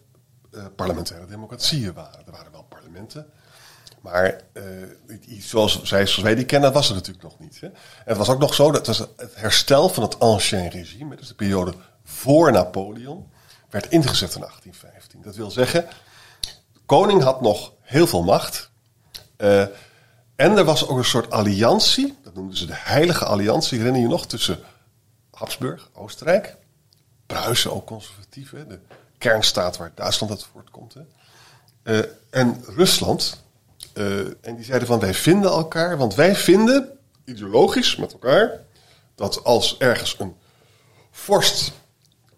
uh, 0.51 0.65
parlementaire 0.77 1.27
democratieën 1.27 1.93
waren. 1.93 2.27
Er 2.27 2.33
waren 2.33 2.53
wel 2.53 2.67
parlementen, 2.69 3.27
maar 4.01 4.41
uh, 4.53 4.63
zoals, 5.41 5.83
zij, 5.83 6.07
zoals 6.07 6.23
wij 6.23 6.35
die 6.35 6.45
kennen, 6.45 6.73
was 6.73 6.89
er 6.89 6.95
natuurlijk 6.95 7.25
nog 7.25 7.39
niet. 7.39 7.61
Hè? 7.61 7.67
En 7.67 7.75
het 8.05 8.17
was 8.17 8.29
ook 8.29 8.39
nog 8.39 8.55
zo, 8.55 8.71
dat 8.71 8.87
was 8.87 8.99
het 8.99 9.35
herstel 9.35 9.89
van 9.89 10.03
het 10.03 10.21
ancien 10.21 10.69
regime, 10.69 11.17
dus 11.17 11.29
de 11.29 11.35
periode 11.35 11.75
voor 12.05 12.53
Napoleon, 12.53 13.31
werd 13.71 13.89
ingezet 13.89 14.35
in 14.35 14.41
1815. 14.41 15.23
Dat 15.23 15.37
wil 15.37 15.51
zeggen, 15.51 15.87
de 16.73 16.81
koning 16.87 17.23
had 17.23 17.41
nog 17.41 17.73
heel 17.81 18.07
veel 18.07 18.23
macht. 18.23 18.71
Uh, 19.39 19.61
en 20.37 20.57
er 20.57 20.65
was 20.65 20.89
ook 20.89 20.99
een 20.99 21.05
soort 21.05 21.31
alliantie, 21.31 22.19
dat 22.23 22.35
noemden 22.35 22.57
ze 22.57 22.67
de 22.67 22.77
Heilige 22.77 23.25
Alliantie, 23.25 23.79
herinner 23.79 24.03
je 24.03 24.09
nog, 24.09 24.27
tussen 24.27 24.59
Habsburg, 25.35 25.91
Oostenrijk, 25.93 26.57
Pruisen, 27.27 27.73
ook 27.73 27.87
conservatief, 27.87 28.51
hè, 28.51 28.67
de 28.67 28.79
kernstaat 29.19 29.77
waar 29.77 29.93
Duitsland 29.95 30.33
uit 30.33 30.45
voortkomt, 30.45 30.95
hè, 30.95 31.03
uh, 31.99 32.11
en 32.31 32.65
Rusland. 32.67 33.43
Uh, 33.95 34.19
en 34.19 34.57
die 34.57 34.65
zeiden 34.65 34.89
van 34.89 34.99
wij 34.99 35.15
vinden 35.15 35.51
elkaar, 35.51 35.97
want 35.97 36.15
wij 36.15 36.37
vinden 36.37 36.99
ideologisch 37.25 37.97
met 37.97 38.13
elkaar 38.13 38.61
dat 39.15 39.45
als 39.45 39.79
ergens 39.79 40.17
een 40.19 40.37
vorst 41.11 41.73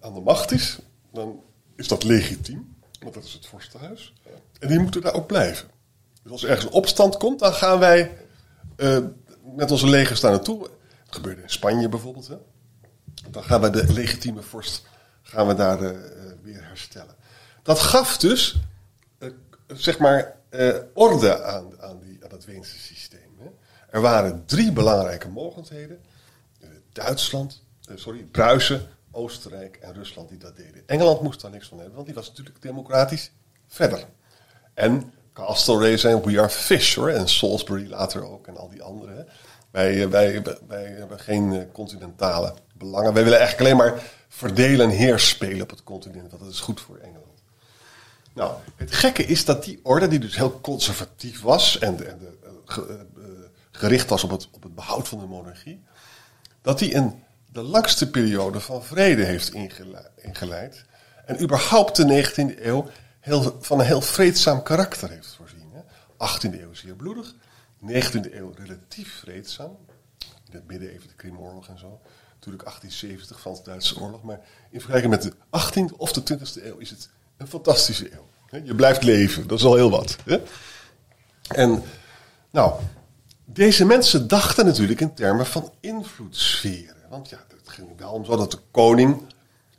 aan 0.01 0.15
de 0.15 0.21
macht 0.21 0.53
is, 0.53 0.79
dan 1.13 1.41
is 1.77 1.89
dat 1.89 2.05
legitiem, 2.05 2.77
want 3.01 3.15
dat 3.15 3.25
is 3.25 3.33
het 3.33 3.47
vorstenhuis. 3.47 4.13
En 4.59 4.69
die 4.69 4.79
moeten 4.79 5.01
daar 5.01 5.15
ook 5.15 5.27
blijven. 5.27 5.69
Dus 6.23 6.33
als 6.33 6.43
er 6.43 6.49
ergens 6.49 6.67
een 6.67 6.73
opstand 6.73 7.17
komt, 7.17 7.39
dan 7.39 7.53
gaan 7.53 7.79
wij 7.79 8.19
uh, 8.77 8.99
met 9.57 9.71
onze 9.71 9.87
legers 9.87 10.21
daar 10.21 10.31
naartoe. 10.31 10.59
Dat 10.59 11.15
gebeurde 11.15 11.43
in 11.43 11.51
Spanje 11.51 11.89
bijvoorbeeld. 11.89 12.29
Hè? 12.29 12.37
Dan 13.31 13.45
gaan 13.45 13.61
we 13.61 13.71
de 13.71 13.93
legitieme 13.93 14.43
vorst 14.43 14.87
gaan 15.23 15.47
we 15.47 15.55
daar 15.55 15.83
uh, 15.83 15.91
weer 16.43 16.65
herstellen. 16.65 17.15
Dat 17.63 17.79
gaf 17.79 18.19
dus, 18.19 18.61
uh, 19.19 19.31
zeg 19.67 19.99
maar, 19.99 20.37
orde 20.95 21.43
aan, 21.43 21.81
aan, 21.81 22.01
die, 22.01 22.19
aan 22.23 22.29
dat 22.29 22.45
Weense 22.45 22.79
systeem. 22.79 23.39
Hè? 23.39 23.47
Er 23.91 24.01
waren 24.01 24.43
drie 24.47 24.73
belangrijke 24.73 25.29
mogelijkheden. 25.29 26.01
Duitsland, 26.93 27.63
sorry, 27.95 28.23
Pruisen, 28.23 28.89
Oostenrijk 29.11 29.77
en 29.77 29.95
Rusland 29.95 30.29
die 30.29 30.39
dat 30.39 30.57
deden. 30.57 30.83
Engeland 30.87 31.21
moest 31.21 31.41
daar 31.41 31.51
niks 31.51 31.69
van 31.69 31.77
hebben, 31.77 31.95
want 31.95 32.07
die 32.07 32.17
was 32.17 32.29
natuurlijk 32.29 32.63
democratisch 32.63 33.31
verder. 33.67 34.05
En 34.75 35.13
Castlereagh 35.33 36.01
zijn 36.01 36.23
We 36.23 36.41
Are 36.41 36.49
Fish 36.49 36.95
hoor. 36.95 37.09
En 37.09 37.29
Salisbury 37.29 37.89
later 37.89 38.25
ook 38.25 38.47
en 38.47 38.57
al 38.57 38.69
die 38.69 38.83
andere. 38.83 39.27
Wij, 39.77 40.03
eh, 40.03 40.09
wij, 40.09 40.43
wij 40.69 40.85
hebben 40.85 41.21
geen 41.21 41.53
eh, 41.53 41.63
continentale 41.73 42.55
belangen. 42.75 43.13
Wij 43.13 43.23
willen 43.25 43.39
eigenlijk 43.39 43.71
alleen 43.71 43.87
maar 43.87 44.03
verdelen 44.29 44.91
en 44.91 44.97
heers 44.97 45.29
spelen 45.29 45.63
op 45.63 45.71
het 45.71 45.83
continent. 45.83 46.31
Want 46.31 46.43
dat 46.43 46.53
is 46.53 46.61
goed 46.61 46.81
voor 46.81 46.97
Engeland. 46.97 47.43
Nou, 48.33 48.53
het 48.77 48.93
gekke 48.95 49.25
is 49.25 49.45
dat 49.45 49.65
die 49.65 49.81
orde, 49.83 50.09
die 50.09 50.19
dus 50.19 50.37
heel 50.37 50.61
conservatief 50.61 51.41
was 51.41 51.79
en, 51.79 52.07
en 52.07 52.21
eh, 52.67 52.77
gericht 53.71 54.09
was 54.09 54.25
op 54.25 54.31
het, 54.31 54.49
op 54.53 54.63
het 54.63 54.75
behoud 54.75 55.09
van 55.09 55.19
de 55.19 55.27
monarchie, 55.27 55.85
dat 56.63 56.79
die 56.79 56.95
een, 56.95 57.23
de 57.53 57.63
langste 57.63 58.11
periode 58.11 58.61
van 58.61 58.85
vrede 58.85 59.25
heeft 59.25 59.53
ingele- 59.53 60.11
ingeleid. 60.17 60.85
En 61.25 61.43
überhaupt 61.43 61.97
de 61.97 62.25
19e 62.25 62.65
eeuw 62.65 62.89
heel, 63.21 63.57
van 63.61 63.81
een 63.81 63.87
heel 63.87 64.01
vreedzaam 64.01 64.63
karakter 64.63 65.11
heeft 65.11 65.35
voorzien. 65.37 65.73
Hè. 65.73 65.81
18e 66.13 66.61
eeuw 66.61 66.75
zeer 66.75 66.95
bloedig, 66.95 67.35
19e 67.89 68.35
eeuw 68.35 68.53
relatief 68.57 69.19
vreedzaam. 69.19 69.77
In 70.19 70.53
het 70.53 70.67
midden 70.67 70.91
even 70.91 71.09
de 71.09 71.15
Krimoorlog 71.15 71.69
en 71.69 71.79
zo. 71.79 72.01
Natuurlijk 72.35 72.65
1870, 72.65 73.41
Frans-Duitse 73.41 74.01
oorlog. 74.01 74.23
Maar 74.23 74.41
in 74.71 74.81
vergelijking 74.81 75.13
met 75.13 75.23
de 75.23 75.33
18e 75.33 75.97
of 75.97 76.13
de 76.13 76.39
20e 76.39 76.65
eeuw 76.65 76.77
is 76.79 76.91
het 76.91 77.09
een 77.37 77.49
fantastische 77.49 78.13
eeuw. 78.13 78.29
Je 78.65 78.75
blijft 78.75 79.03
leven, 79.03 79.47
dat 79.47 79.59
is 79.59 79.65
al 79.65 79.75
heel 79.75 79.91
wat. 79.91 80.17
Hè. 80.25 80.43
En 81.49 81.83
nou, 82.51 82.81
deze 83.45 83.85
mensen 83.85 84.29
dachten 84.29 84.67
natuurlijk 84.67 85.01
in 85.01 85.15
termen 85.15 85.47
van 85.47 85.73
invloedssferen. 85.81 86.97
Want 87.11 87.29
ja, 87.29 87.45
het 87.49 87.69
ging 87.69 87.89
wel 87.97 88.13
om 88.13 88.25
zo 88.25 88.37
dat 88.37 88.51
de 88.51 88.59
koning 88.71 89.23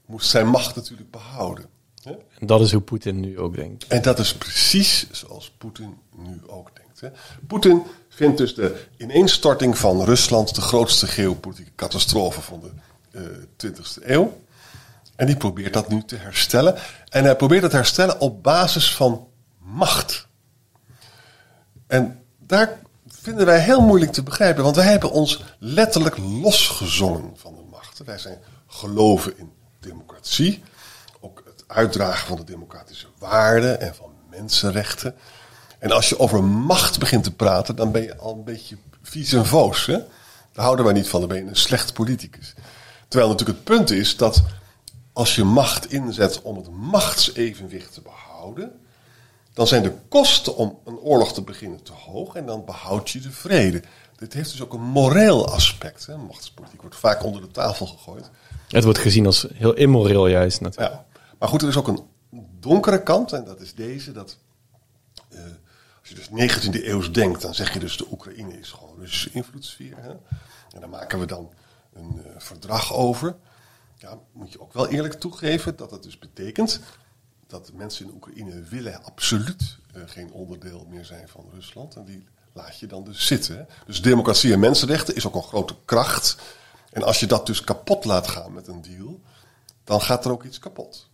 moest 0.05 0.29
zijn 0.29 0.47
macht 0.47 0.75
natuurlijk 0.75 1.11
behouden. 1.11 1.65
Hè? 2.03 2.11
En 2.39 2.47
dat 2.47 2.61
is 2.61 2.71
hoe 2.71 2.81
Poetin 2.81 3.19
nu 3.19 3.39
ook 3.39 3.55
denkt. 3.55 3.87
En 3.87 4.01
dat 4.01 4.19
is 4.19 4.35
precies 4.35 5.11
zoals 5.11 5.51
Poetin 5.57 5.97
nu 6.15 6.41
ook 6.47 6.75
denkt. 6.75 6.87
Hè? 6.99 7.09
Poetin 7.47 7.83
vindt 8.09 8.37
dus 8.37 8.55
de 8.55 8.85
ineenstorting 8.97 9.77
van 9.77 10.03
Rusland 10.03 10.55
de 10.55 10.61
grootste 10.61 11.07
geopolitieke 11.07 11.71
catastrofe 11.75 12.41
van 12.41 12.59
de 12.59 12.71
eh 13.11 13.67
20e 13.67 14.03
eeuw. 14.03 14.41
En 15.15 15.25
die 15.25 15.37
probeert 15.37 15.73
dat 15.73 15.89
nu 15.89 16.03
te 16.03 16.15
herstellen. 16.15 16.75
En 17.09 17.23
hij 17.23 17.35
probeert 17.35 17.63
het 17.63 17.71
herstellen 17.71 18.19
op 18.19 18.43
basis 18.43 18.95
van 18.95 19.27
macht. 19.57 20.27
En 21.87 22.23
daar 22.37 22.79
vinden 23.07 23.45
wij 23.45 23.59
heel 23.59 23.81
moeilijk 23.81 24.11
te 24.11 24.23
begrijpen, 24.23 24.63
want 24.63 24.75
wij 24.75 24.85
hebben 24.85 25.11
ons 25.11 25.43
letterlijk 25.59 26.17
losgezongen 26.17 27.31
van 27.35 27.55
de 27.55 27.61
macht. 27.71 28.01
Wij 28.05 28.17
zijn 28.17 28.37
geloven 28.67 29.37
in 29.37 29.51
democratie, 29.79 30.63
ook 31.19 31.43
het 31.45 31.63
uitdragen 31.67 32.27
van 32.27 32.37
de 32.37 32.43
democratische 32.43 33.07
waarden 33.17 33.79
en 33.79 33.95
van 33.95 34.11
mensenrechten. 34.29 35.15
En 35.79 35.91
als 35.91 36.10
je 36.10 36.19
over 36.19 36.43
macht 36.43 37.00
begint 37.00 37.24
te 37.24 37.34
praten, 37.34 37.75
dan 37.75 37.91
ben 37.91 38.01
je 38.01 38.17
al 38.17 38.34
een 38.34 38.43
beetje 38.43 38.77
vies 39.01 39.34
en 39.34 39.46
voos. 39.46 39.86
Hè? 39.86 39.98
Daar 40.51 40.65
houden 40.65 40.86
wij 40.86 40.93
niet 40.93 41.07
van, 41.07 41.19
dan 41.19 41.29
ben 41.29 41.38
je 41.38 41.50
een 41.50 41.55
slecht 41.55 41.93
politicus. 41.93 42.53
Terwijl 43.07 43.31
natuurlijk 43.31 43.57
het 43.57 43.67
punt 43.67 43.91
is 43.91 44.17
dat 44.17 44.43
als 45.13 45.36
je 45.36 45.43
macht 45.43 45.91
inzet 45.91 46.41
om 46.41 46.57
het 46.57 46.69
machtsevenwicht 46.69 47.93
te 47.93 48.01
behouden, 48.01 48.72
dan 49.53 49.67
zijn 49.67 49.84
de 49.84 49.93
kosten 50.10 50.55
om 50.55 50.79
een 50.86 50.98
oorlog 50.98 51.34
te 51.34 51.41
beginnen 51.41 51.84
te 51.84 51.91
hoog 51.91 52.36
en 52.36 52.46
dan 52.46 52.65
behoud 52.65 53.10
je 53.10 53.19
de 53.19 53.31
vrede. 53.31 53.81
Dit 54.15 54.34
heeft 54.34 54.51
dus 54.51 54.62
ook 54.62 54.74
een 54.74 54.81
moreel 54.81 55.48
aspect. 55.48 56.05
Hè? 56.05 56.17
Machtspolitiek 56.17 56.81
wordt 56.81 56.96
vaak 56.96 57.24
onder 57.24 57.41
de 57.41 57.51
tafel 57.51 57.86
gegooid. 57.86 58.29
Het 58.67 58.84
wordt 58.84 59.00
gezien 59.00 59.25
als 59.25 59.48
heel 59.53 59.74
immoreel 59.74 60.27
juist 60.27 60.62
natuurlijk. 60.62 60.93
Ja. 60.93 61.05
Maar 61.39 61.50
goed, 61.50 61.62
er 61.62 61.67
is 61.67 61.77
ook 61.77 61.88
een 61.88 62.03
donkere 62.60 63.03
kant 63.03 63.31
en 63.34 63.46
dat 63.46 63.60
is 63.60 63.74
deze. 63.74 64.12
Dat, 64.12 64.38
eh, 65.29 65.39
als 66.09 66.27
je 66.29 66.35
dus 66.35 66.55
19e 66.55 66.85
eeuws 66.85 67.11
denkt, 67.11 67.41
dan 67.41 67.55
zeg 67.55 67.73
je 67.73 67.79
dus 67.79 67.97
de 67.97 68.07
Oekraïne 68.11 68.59
is 68.59 68.71
gewoon 68.71 68.95
Russische 68.99 69.29
invloedssfeer. 69.31 69.97
Hè? 69.97 70.09
En 70.09 70.79
daar 70.79 70.89
maken 70.89 71.19
we 71.19 71.25
dan 71.25 71.53
een 71.93 72.21
eh, 72.25 72.31
verdrag 72.37 72.93
over. 72.93 73.35
Ja, 73.97 74.17
moet 74.31 74.51
je 74.51 74.61
ook 74.61 74.73
wel 74.73 74.87
eerlijk 74.87 75.13
toegeven 75.13 75.75
dat 75.75 75.89
dat 75.89 76.03
dus 76.03 76.19
betekent 76.19 76.79
dat 77.47 77.65
de 77.65 77.73
mensen 77.73 78.05
in 78.05 78.13
Oekraïne 78.13 78.61
willen 78.61 79.03
absoluut 79.03 79.77
eh, 79.93 80.01
geen 80.05 80.31
onderdeel 80.31 80.85
meer 80.89 81.05
zijn 81.05 81.27
van 81.27 81.49
Rusland. 81.53 81.95
En 81.95 82.05
die 82.05 82.27
laat 82.53 82.79
je 82.79 82.87
dan 82.87 83.03
dus 83.03 83.27
zitten. 83.27 83.67
Dus 83.85 84.01
democratie 84.01 84.53
en 84.53 84.59
mensenrechten 84.59 85.15
is 85.15 85.27
ook 85.27 85.35
een 85.35 85.43
grote 85.43 85.75
kracht. 85.85 86.37
En 86.91 87.03
als 87.03 87.19
je 87.19 87.25
dat 87.25 87.45
dus 87.45 87.61
kapot 87.61 88.05
laat 88.05 88.27
gaan 88.27 88.53
met 88.53 88.67
een 88.67 88.81
deal, 88.81 89.21
dan 89.83 90.01
gaat 90.01 90.25
er 90.25 90.31
ook 90.31 90.43
iets 90.43 90.59
kapot. 90.59 91.09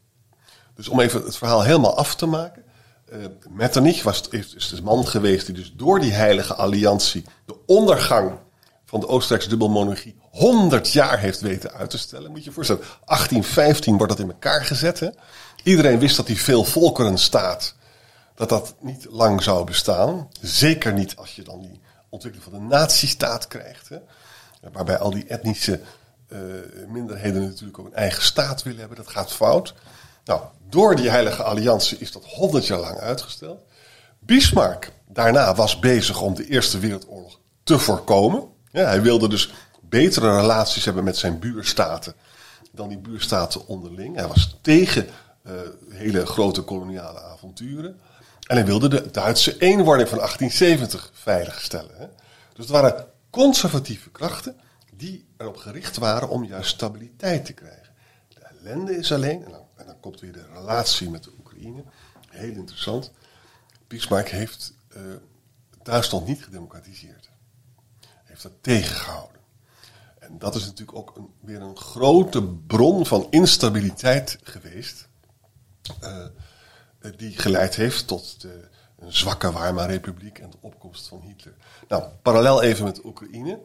Dus 0.75 0.88
om 0.88 1.00
even 1.00 1.23
het 1.23 1.38
verhaal 1.38 1.63
helemaal 1.63 1.97
af 1.97 2.15
te 2.15 2.25
maken. 2.25 2.63
Eh 3.13 3.25
Metternich 3.50 4.03
was, 4.03 4.27
is, 4.29 4.55
is 4.55 4.70
de 4.70 4.82
man 4.82 5.08
geweest 5.08 5.46
die 5.46 5.55
dus 5.55 5.74
door 5.75 6.00
die 6.00 6.12
heilige 6.12 6.53
alliantie 6.53 7.24
de 7.46 7.55
ondergang 7.65 8.32
van 8.86 9.00
de 9.00 9.08
Oostenrijkse 9.08 9.50
dubbelmonarchie 9.50 10.15
100 10.32 10.91
jaar 10.91 11.20
heeft 11.20 11.41
weten 11.41 11.72
uit 11.72 11.89
te 11.89 11.98
stellen. 11.98 12.29
Moet 12.32 12.39
je 12.39 12.46
je 12.46 12.51
voorstellen, 12.51 12.82
1815 12.82 13.98
wordt 13.98 14.12
dat 14.12 14.22
in 14.22 14.32
elkaar 14.32 14.65
gezet. 14.65 15.12
Iedereen 15.63 16.00
wist 16.00 16.15
dat 16.15 16.27
die 16.27 16.41
veelvolkerenstaat, 16.41 17.75
dat 18.36 18.50
dat 18.50 18.75
niet 18.79 19.05
lang 19.10 19.43
zou 19.43 19.65
bestaan. 19.65 20.29
Zeker 20.41 20.93
niet 20.93 21.15
als 21.15 21.36
je 21.36 21.43
dan 21.43 21.62
die 21.62 21.82
ontwikkeling 22.10 22.51
van 22.51 22.62
de 22.62 22.75
nazistaat 22.75 23.48
krijgt. 23.48 23.89
Hè? 23.89 23.98
Waarbij 24.72 24.98
al 24.98 25.12
die 25.12 25.27
etnische 25.27 25.79
eh, 26.27 26.39
minderheden 26.88 27.41
natuurlijk 27.41 27.79
ook 27.79 27.86
een 27.86 27.93
eigen 27.93 28.24
staat 28.24 28.63
willen 28.63 28.79
hebben. 28.79 28.98
Dat 28.98 29.10
gaat 29.10 29.34
fout. 29.34 29.74
Nou, 30.25 30.41
door 30.74 30.96
die 30.96 31.10
heilige 31.10 31.44
alliantie 31.44 31.98
is 31.98 32.12
dat 32.12 32.25
100 32.25 32.68
jaar 32.68 32.80
lang 32.80 32.98
uitgesteld. 32.98 33.60
Bismarck 34.20 34.92
daarna 35.08 35.56
was 35.56 35.80
bezig 35.80 36.22
om 36.22 36.36
de 36.36 36.48
Eerste 36.48 36.80
Wereldoorlog 36.80 37.39
te 37.63 37.80
voorkomen. 37.80 38.48
Ja, 38.72 38.86
hij 38.86 39.01
wilde 39.01 39.30
dus 39.30 39.53
betere 39.82 40.39
relaties 40.39 40.86
hebben 40.86 41.03
met 41.03 41.18
zijn 41.18 41.39
buurstaten 41.39 42.13
dan 42.72 42.89
die 42.89 42.98
buurstaten 42.98 43.68
onderling. 43.68 44.15
Hij 44.15 44.27
was 44.27 44.58
tegen 44.62 45.08
eh, 45.44 45.53
hele 45.89 46.25
grote 46.25 46.62
koloniale 46.62 47.22
avonturen. 47.22 48.00
En 48.48 48.56
hij 48.56 48.65
wilde 48.65 48.88
de 48.88 49.12
Duitse 49.12 49.58
eenwording 49.58 50.10
van 50.10 50.18
1870 50.18 51.12
veiligstellen. 51.13 51.96
Hè. 51.98 52.06
Dus 52.53 52.65
het 52.65 52.70
waren 52.70 53.06
conservatieve 53.30 54.10
krachten 54.10 54.56
die 54.94 55.25
erop 55.38 55.58
gericht 55.58 55.98
waren 55.98 56.30
om 56.30 56.44
juist 56.44 56.70
stabiliteit 56.70 57.46
te 57.46 57.53
krijgen. 57.53 57.94
De 58.27 58.39
ellende 58.39 58.98
is 58.98 59.12
alleen, 59.12 59.46
en 59.83 59.89
dan 59.89 59.99
komt 59.99 60.19
weer 60.19 60.31
de 60.31 60.45
relatie 60.53 61.09
met 61.09 61.23
de 61.23 61.31
Oekraïne, 61.39 61.83
heel 62.29 62.53
interessant. 62.53 63.11
Bismarck 63.87 64.29
heeft 64.29 64.73
eh, 64.87 65.01
Duitsland 65.83 66.27
niet 66.27 66.43
gedemocratiseerd. 66.43 67.29
Heeft 68.23 68.43
dat 68.43 68.51
tegengehouden. 68.61 69.41
En 70.19 70.37
dat 70.37 70.55
is 70.55 70.65
natuurlijk 70.65 70.97
ook 70.97 71.15
een, 71.15 71.29
weer 71.39 71.61
een 71.61 71.77
grote 71.77 72.43
bron 72.43 73.05
van 73.05 73.27
instabiliteit 73.29 74.37
geweest. 74.43 75.07
eh, 75.99 76.25
die 77.17 77.37
geleid 77.37 77.75
heeft 77.75 78.07
tot 78.07 78.41
de, 78.41 78.67
een 79.05 79.13
zwakke 79.13 79.53
Weimar-republiek 79.53 80.39
en 80.39 80.50
de 80.50 80.57
opkomst 80.62 81.07
van 81.07 81.22
Hitler. 81.25 81.53
Nou, 81.88 82.03
parallel 82.22 82.62
even 82.62 82.83
met 82.83 83.01
Oekraïne. 83.05 83.60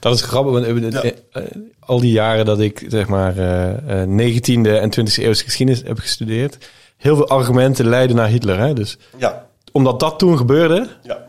Dat 0.00 0.14
is 0.14 0.22
grappig, 0.22 0.52
want 0.52 0.64
eh, 0.64 0.90
Ja. 0.90 1.02
eh, 1.02 1.12
eh, 1.32 1.50
al 1.80 2.00
die 2.00 2.12
jaren 2.12 2.44
dat 2.44 2.60
ik 2.60 2.84
zeg 2.88 3.08
maar 3.08 3.38
eh, 3.38 4.02
19e 4.02 4.68
en 4.80 4.90
20e 4.90 5.14
eeuwse 5.22 5.44
geschiedenis 5.44 5.82
heb 5.82 5.98
gestudeerd, 5.98 6.58
heel 6.96 7.16
veel 7.16 7.28
argumenten 7.28 7.88
leiden 7.88 8.16
naar 8.16 8.28
Hitler. 8.28 8.58
Hè? 8.58 8.72
Dus 8.74 8.98
Ja, 9.18 9.46
omdat 9.72 10.00
dat 10.00 10.18
toen 10.18 10.36
gebeurde, 10.36 10.88
ja. 11.02 11.26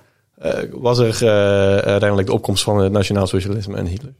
was 0.71 0.97
er 0.99 1.27
uiteindelijk 1.83 2.27
de 2.27 2.33
opkomst 2.33 2.63
van 2.63 2.77
het 2.77 2.91
nationaal 2.91 3.27
socialisme 3.27 3.77
en 3.77 3.85
Hitler. 3.85 4.13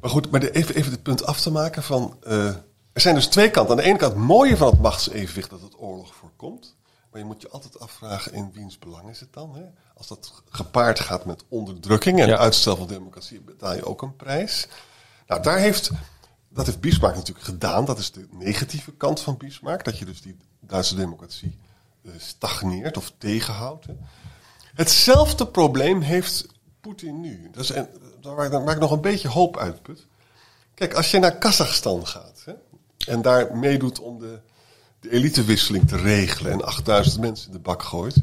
Maar 0.00 0.10
goed, 0.10 0.30
maar 0.30 0.40
de, 0.40 0.50
even, 0.50 0.74
even 0.74 0.92
het 0.92 1.02
punt 1.02 1.26
af 1.26 1.40
te 1.40 1.50
maken 1.50 1.82
van... 1.82 2.16
er 2.92 3.00
zijn 3.00 3.14
dus 3.14 3.26
twee 3.26 3.50
kanten. 3.50 3.70
Aan 3.70 3.82
de 3.82 3.88
ene 3.88 3.98
kant 3.98 4.12
het 4.12 4.22
mooie 4.22 4.56
van 4.56 4.70
het 4.70 4.80
machtsevenwicht 4.80 5.50
dat 5.50 5.60
het 5.60 5.74
oorlog 5.78 6.14
voorkomt. 6.14 6.75
Maar 7.16 7.24
je 7.24 7.30
moet 7.32 7.42
je 7.42 7.48
altijd 7.50 7.80
afvragen 7.80 8.32
in 8.32 8.50
wiens 8.52 8.78
belang 8.78 9.08
is 9.10 9.20
het 9.20 9.32
dan. 9.32 9.54
Hè? 9.56 9.62
Als 9.94 10.06
dat 10.06 10.42
gepaard 10.48 11.00
gaat 11.00 11.24
met 11.24 11.44
onderdrukking 11.48 12.20
en 12.20 12.28
Ja. 12.28 12.36
uitstel 12.36 12.76
van 12.76 12.86
democratie... 12.86 13.40
betaal 13.40 13.74
je 13.74 13.84
ook 13.84 14.02
een 14.02 14.16
prijs. 14.16 14.66
Nou, 15.26 15.42
daar 15.42 15.58
heeft... 15.58 15.90
Dat 16.48 16.66
heeft 16.66 16.80
Bismarck 16.80 17.14
natuurlijk 17.14 17.46
gedaan. 17.46 17.84
Dat 17.84 17.98
is 17.98 18.12
de 18.12 18.26
negatieve 18.30 18.92
kant 18.92 19.20
van 19.20 19.36
Bismarck. 19.36 19.84
Dat 19.84 19.98
je 19.98 20.04
dus 20.04 20.22
die 20.22 20.36
Duitse 20.60 20.94
democratie 20.94 21.58
eh, 22.04 22.10
stagneert 22.16 22.96
of 22.96 23.12
tegenhoudt. 23.18 23.86
Hè? 23.86 23.94
Hetzelfde 24.74 25.46
probleem 25.46 26.00
heeft 26.00 26.46
Poetin 26.80 27.20
nu. 27.20 27.50
Dat 27.52 27.68
en, 27.68 27.88
daar 28.20 28.34
waar 28.34 28.44
ik- 28.46 28.52
daar 28.52 28.62
maak 28.62 28.74
ik 28.74 28.80
nog 28.80 28.90
een 28.90 29.00
beetje 29.00 29.28
hoop 29.28 29.56
uitput. 29.56 30.06
Kijk, 30.74 30.94
als 30.94 31.10
je 31.10 31.18
naar 31.18 31.38
Kazachstan 31.38 32.06
gaat 32.06 32.42
hè, 32.44 32.52
en 33.12 33.22
daar 33.22 33.56
meedoet 33.56 34.00
om 34.00 34.18
de, 34.18 34.40
elitewisseling 35.10 35.88
te 35.88 35.96
regelen 35.96 36.52
en 36.52 36.64
8000 36.64 37.20
mensen 37.20 37.46
in 37.46 37.52
de 37.52 37.58
bak 37.58 37.82
gooit. 37.82 38.22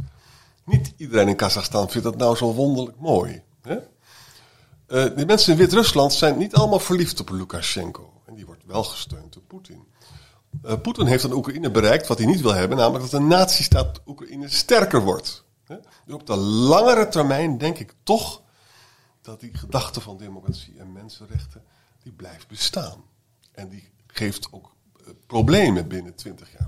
Niet 0.66 0.94
iedereen 0.98 1.28
in 1.28 1.36
Kazachstan 1.36 1.90
vindt 1.90 2.08
dat 2.08 2.18
nou 2.18 2.36
zo 2.36 2.54
wonderlijk 2.54 3.00
mooi. 3.00 3.42
Hè? 3.62 3.76
Eh, 3.76 5.16
de 5.16 5.26
mensen 5.26 5.52
in 5.52 5.60
Wit-Rusland 5.60 6.14
zijn 6.14 6.38
niet 6.38 6.56
allemaal 6.56 6.80
verliefd 6.80 7.20
op 7.20 7.30
Lukashenko. 7.30 8.22
En 8.26 8.36
die 8.36 8.46
wordt 8.46 8.66
wel 8.66 8.84
gesteund 8.84 9.34
door 9.34 9.44
Poetin. 9.44 9.84
Eh, 10.62 10.80
Poetin 10.82 11.06
heeft 11.06 11.26
aan 11.26 11.34
Oekraïne 11.34 11.72
bereikt 11.72 12.08
wat 12.08 12.18
hij 12.18 12.28
niet 12.28 12.42
wil 12.42 12.54
hebben, 12.54 12.78
namelijk 12.78 13.12
dat 13.12 13.22
de 13.22 13.28
nazistaat 13.28 14.02
Oekraïne 14.06 14.50
sterker 14.50 15.02
wordt. 15.02 15.44
Hè? 15.64 15.76
Op 16.14 16.28
de 16.28 16.36
langere 16.36 17.08
termijn 17.08 17.58
denk 17.58 17.78
ik 17.78 17.94
toch 18.04 18.42
dat 19.22 19.40
die 19.40 19.58
gedachte 19.58 20.02
van 20.02 20.18
democratie 20.18 20.80
en 20.80 20.92
mensenrechten, 20.92 21.64
die 22.04 22.12
blijft 22.12 22.48
bestaan. 22.48 23.04
En 23.52 23.70
die 23.70 23.92
geeft 24.08 24.48
ook 24.52 24.76
eh, 25.00 25.08
problemen 25.28 25.88
binnen 25.88 26.16
20 26.16 26.52
jaar. 26.52 26.63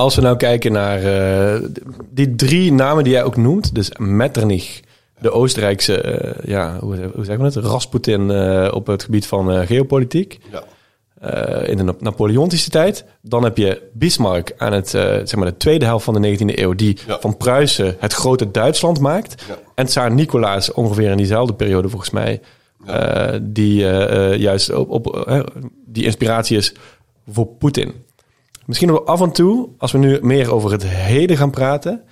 Als 0.00 0.14
we 0.14 0.20
nou 0.22 0.36
kijken 0.36 0.72
naar 0.72 1.02
eh, 1.02 1.60
die 2.10 2.34
drie 2.34 2.72
namen 2.72 3.04
die 3.04 3.12
jij 3.12 3.24
ook 3.24 3.36
noemt, 3.36 3.74
dus 3.74 3.90
Metternich, 3.98 4.80
de 5.20 5.30
Oostenrijkse, 5.30 6.00
eh, 6.00 6.48
ja, 6.48 6.78
hoe, 6.80 6.96
hoe 7.14 7.24
zeggen 7.24 7.38
we 7.38 7.44
het, 7.60 7.66
Rasputin 7.66 8.30
eh, 8.30 8.68
op 8.74 8.86
het 8.86 9.02
gebied 9.02 9.26
van 9.26 9.66
geopolitiek, 9.66 10.38
Ja. 10.52 10.62
in 11.66 11.76
de 11.76 11.82
Nap- 11.82 12.00
Napoleontische 12.00 12.70
tijd. 12.70 13.04
Dan 13.22 13.44
heb 13.44 13.56
je 13.56 13.82
Bismarck 13.92 14.52
aan 14.56 14.72
het, 14.72 14.88
zeg 14.88 15.34
maar 15.36 15.46
de 15.46 15.56
tweede 15.56 15.84
helft 15.84 16.04
van 16.04 16.14
de 16.22 16.28
19e 16.38 16.58
eeuw, 16.58 16.72
die 16.74 16.98
Ja. 17.06 17.18
van 17.20 17.36
Pruisen 17.36 17.96
het 17.98 18.12
grote 18.12 18.50
Duitsland 18.50 19.00
maakt. 19.00 19.44
Ja. 19.48 19.58
En 19.74 19.86
Tsaar 19.86 20.12
Nicolaas 20.12 20.72
ongeveer 20.72 21.10
in 21.10 21.16
diezelfde 21.16 21.54
periode 21.54 21.88
volgens 21.88 22.10
mij, 22.10 22.40
die 23.42 23.76
juist 24.38 24.72
op, 24.72 24.90
op 24.90 25.30
die 25.86 26.04
inspiratie 26.04 26.56
is 26.56 26.74
voor 27.30 27.46
Poetin. 27.46 27.92
Misschien 28.70 28.90
wel 28.90 29.06
af 29.06 29.20
en 29.20 29.32
toe, 29.32 29.68
als 29.78 29.92
we 29.92 29.98
nu 29.98 30.18
meer 30.22 30.52
over 30.52 30.72
het 30.72 30.86
heden 30.86 31.36
gaan 31.36 31.50
praten, 31.50 32.02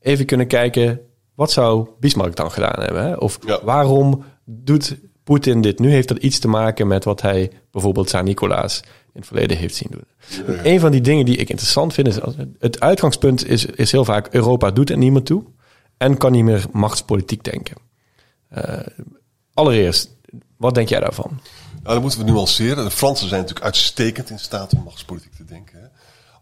even 0.00 0.26
kunnen 0.26 0.46
kijken, 0.46 1.00
wat 1.34 1.50
zou 1.50 1.88
Bismarck 2.00 2.36
dan 2.36 2.50
gedaan 2.50 2.82
hebben? 2.82 3.02
Hè? 3.02 3.14
Of 3.14 3.38
Ja. 3.46 3.60
waarom 3.64 4.24
doet 4.44 4.96
Poetin 5.24 5.60
dit 5.60 5.78
nu? 5.78 5.90
Heeft 5.90 6.08
dat 6.08 6.16
iets 6.18 6.38
te 6.38 6.48
maken 6.48 6.86
met 6.86 7.04
wat 7.04 7.22
hij 7.22 7.50
bijvoorbeeld 7.70 8.06
Tsar 8.06 8.22
Nicolaas 8.22 8.80
in 8.84 9.20
het 9.20 9.26
verleden 9.26 9.56
heeft 9.56 9.74
zien 9.74 9.90
doen? 9.90 10.56
Een 10.62 10.80
van 10.80 10.90
die 10.90 11.00
dingen 11.00 11.24
die 11.24 11.36
ik 11.36 11.48
interessant 11.48 11.94
vind, 11.94 12.06
is 12.06 12.18
het 12.58 12.80
uitgangspunt 12.80 13.46
is, 13.46 13.66
is 13.66 13.92
heel 13.92 14.04
vaak 14.04 14.28
Europa 14.30 14.70
doet 14.70 14.90
er 14.90 14.98
niemand 14.98 15.26
toe 15.26 15.44
en 15.96 16.16
kan 16.16 16.32
niet 16.32 16.44
meer 16.44 16.64
machtspolitiek 16.72 17.44
denken. 17.44 17.76
Eh, 18.48 18.78
allereerst, 19.54 20.16
wat 20.56 20.74
denk 20.74 20.88
jij 20.88 21.00
daarvan? 21.00 21.40
Nou, 21.82 21.94
dan 21.94 22.00
moeten 22.00 22.18
we 22.18 22.30
nuanceren. 22.30 22.84
De 22.84 22.90
Fransen 22.90 23.28
zijn 23.28 23.40
natuurlijk 23.40 23.66
uitstekend 23.66 24.30
in 24.30 24.38
staat 24.38 24.72
om 24.74 24.82
machtspolitiek 24.82 25.34
te 25.34 25.44
denken. 25.44 25.78
Hè. 25.80 25.87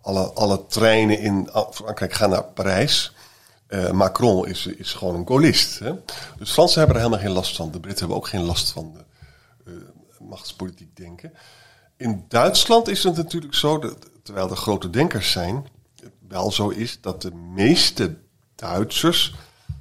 Alle, 0.06 0.32
alle 0.32 0.66
treinen 0.66 1.18
in 1.18 1.48
Frankrijk 1.70 2.12
gaan 2.12 2.30
naar 2.30 2.44
Parijs. 2.44 3.12
Eh, 3.66 3.90
Macron 3.90 4.46
is, 4.46 4.66
is 4.66 4.92
gewoon 4.92 5.14
een 5.14 5.26
gaullist. 5.26 5.80
Dus 6.38 6.50
Fransen 6.52 6.78
hebben 6.78 6.96
er 6.96 7.02
helemaal 7.02 7.24
geen 7.24 7.34
last 7.34 7.56
van. 7.56 7.70
De 7.70 7.80
Britten 7.80 7.98
hebben 7.98 8.16
ook 8.16 8.28
geen 8.28 8.44
last 8.44 8.70
van 8.70 8.92
de, 8.94 9.04
eh, 9.70 10.28
machtspolitiek 10.28 10.96
denken. 10.96 11.32
In 11.96 12.24
Duitsland 12.28 12.88
is 12.88 13.02
het 13.02 13.16
natuurlijk 13.16 13.54
zo, 13.54 13.78
dat, 13.78 13.96
terwijl 14.22 14.50
er 14.50 14.56
grote 14.56 14.90
denkers 14.90 15.30
zijn, 15.30 15.66
het 16.02 16.12
wel 16.28 16.52
zo 16.52 16.68
is 16.68 16.98
dat 17.00 17.22
de 17.22 17.34
meeste 17.34 18.16
Duitsers 18.54 19.34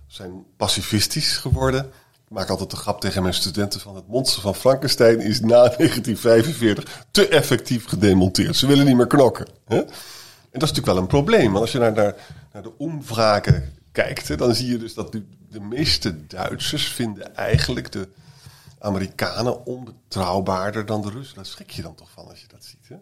zijn 0.07 0.45
pacifistisch 0.57 1.37
geworden. 1.37 1.91
Ik 2.25 2.31
maak 2.31 2.49
altijd 2.49 2.69
de 2.69 2.75
grap 2.75 3.01
tegen 3.01 3.21
mijn 3.21 3.33
studenten 3.33 3.79
van 3.79 3.95
het 3.95 4.07
monster 4.07 4.41
van 4.41 4.55
Frankenstein 4.55 5.19
is 5.19 5.39
na 5.39 5.47
1945 5.77 7.05
te 7.11 7.27
effectief 7.27 7.85
gedemonteerd. 7.85 8.55
Ze 8.55 8.67
willen 8.67 8.85
niet 8.85 8.95
meer 8.95 9.07
knokken. 9.07 9.47
Hè? 9.65 9.83
En 10.55 10.61
dat 10.61 10.69
is 10.69 10.75
natuurlijk 10.75 11.07
wel 11.07 11.19
een 11.19 11.23
probleem. 11.23 11.51
Want 11.51 11.61
als 11.61 11.71
je 11.71 11.79
naar, 11.79 12.15
naar, 12.53 12.63
de 12.63 12.77
omvragen 12.77 13.73
kijkt, 13.91 14.37
dan 14.37 14.55
zie 14.55 14.71
je 14.71 14.77
dus 14.77 14.93
dat 14.93 15.11
de, 15.11 15.59
meeste 15.59 16.27
Duitsers 16.27 16.87
vinden 16.87 17.35
eigenlijk 17.35 17.91
de 17.91 18.07
Amerikanen 18.79 19.65
onbetrouwbaarder 19.65 20.85
dan 20.85 21.01
de 21.01 21.09
Russen. 21.09 21.35
Daar 21.35 21.45
schrik 21.45 21.69
je 21.69 21.81
dan 21.81 21.95
toch 21.95 22.11
van 22.11 22.27
als 22.27 22.41
je 22.41 22.47
dat 22.47 22.63
ziet. 22.63 22.99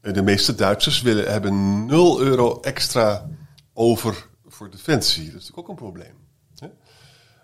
Hè? 0.00 0.12
De 0.12 0.22
meeste 0.22 0.54
Duitsers 0.54 1.02
willen, 1.02 1.32
hebben 1.32 1.86
0 1.86 2.20
euro 2.20 2.60
extra 2.60 3.26
over 3.72 4.26
voor 4.46 4.70
defensie. 4.70 5.24
Dat 5.24 5.40
is 5.40 5.48
natuurlijk 5.48 5.58
ook 5.58 5.68
een 5.68 5.84
probleem. 5.84 6.14
Hè? 6.58 6.68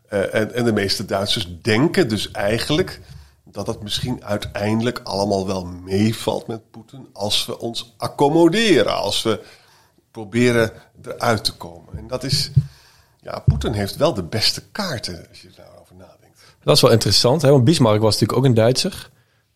Eh, 0.08 0.40
en, 0.40 0.54
en 0.54 0.64
de 0.64 0.72
meeste 0.72 1.04
Duitsers 1.04 1.60
denken 1.62 2.08
dus 2.08 2.30
eigenlijk 2.30 3.00
dat 3.50 3.66
het 3.66 3.82
misschien 3.82 4.24
uiteindelijk 4.24 5.00
allemaal 5.04 5.46
wel 5.46 5.64
meevalt 5.64 6.46
met 6.46 6.70
Poetin 6.70 7.08
als 7.12 7.46
we 7.46 7.58
ons 7.58 7.94
accommoderen, 7.96 8.96
als 8.96 9.22
we 9.22 9.40
proberen 10.10 10.72
eruit 11.02 11.44
te 11.44 11.52
komen. 11.52 11.96
En 11.96 12.06
dat 12.06 12.24
is, 12.24 12.50
ja, 13.20 13.38
Poetin 13.38 13.72
heeft 13.72 13.96
wel 13.96 14.14
de 14.14 14.22
beste 14.22 14.62
kaarten 14.72 15.26
als 15.28 15.40
je 15.40 15.50
daarover 15.56 15.94
nadenkt. 15.94 16.40
Dat 16.62 16.76
is 16.76 16.82
wel 16.82 16.90
interessant, 16.90 17.42
hè? 17.42 17.50
want 17.50 17.64
Bismarck 17.64 18.00
was 18.00 18.12
natuurlijk 18.12 18.38
ook 18.38 18.44
een 18.44 18.54
Duitser. 18.54 19.10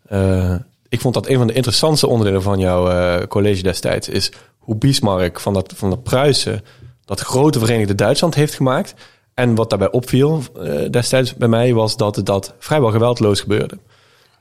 Eh, 0.06 0.54
ik 0.88 1.00
vond 1.00 1.14
dat 1.14 1.28
een 1.28 1.38
van 1.38 1.46
de 1.46 1.52
interessantste 1.52 2.06
onderdelen 2.06 2.42
van 2.42 2.58
jouw 2.58 2.90
eh, 2.90 3.26
college 3.26 3.62
destijds 3.62 4.08
is 4.08 4.32
hoe 4.58 4.76
Bismarck 4.76 5.40
van 5.40 5.54
dat, 5.54 5.72
van 5.76 5.90
dat 5.90 6.02
Pruisen 6.02 6.64
dat 7.04 7.20
grote 7.20 7.58
Verenigde 7.58 7.94
Duitsland 7.94 8.34
heeft 8.34 8.54
gemaakt. 8.54 8.94
En 9.40 9.54
wat 9.54 9.70
daarbij 9.70 9.90
opviel 9.90 10.42
eh, 10.62 10.90
destijds 10.90 11.34
bij 11.34 11.48
mij 11.48 11.74
was 11.74 11.96
dat 11.96 12.20
dat 12.24 12.52
vrijwel 12.58 12.90
geweldloos 12.90 13.40
gebeurde. 13.40 13.78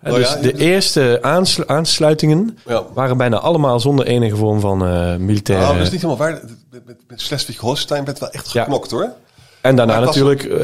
Nou 0.01 0.15
dus 0.17 0.29
ja, 0.29 0.35
de 0.35 0.57
eerste 0.57 1.19
aanslu- 1.21 1.63
aansluitingen 1.67 2.57
Ja. 2.67 2.83
waren 2.93 3.17
bijna 3.17 3.37
allemaal 3.37 3.79
zonder 3.79 4.05
enige 4.05 4.35
vorm 4.35 4.59
van 4.59 4.85
eh 4.85 5.15
militaire... 5.15 5.65
Nou, 5.65 5.77
dat 5.77 5.85
is 5.85 5.91
niet 5.91 6.01
helemaal 6.01 6.27
waar. 6.27 6.41
Met, 6.85 6.97
Schleswig-Holstein 7.21 8.05
werd 8.05 8.19
wel 8.19 8.29
echt 8.29 8.51
Ja. 8.51 8.63
geknokt 8.63 8.91
hoor. 8.91 9.09
En 9.61 9.75
daarna 9.75 9.99
natuurlijk 9.99 10.43
eh, 10.43 10.59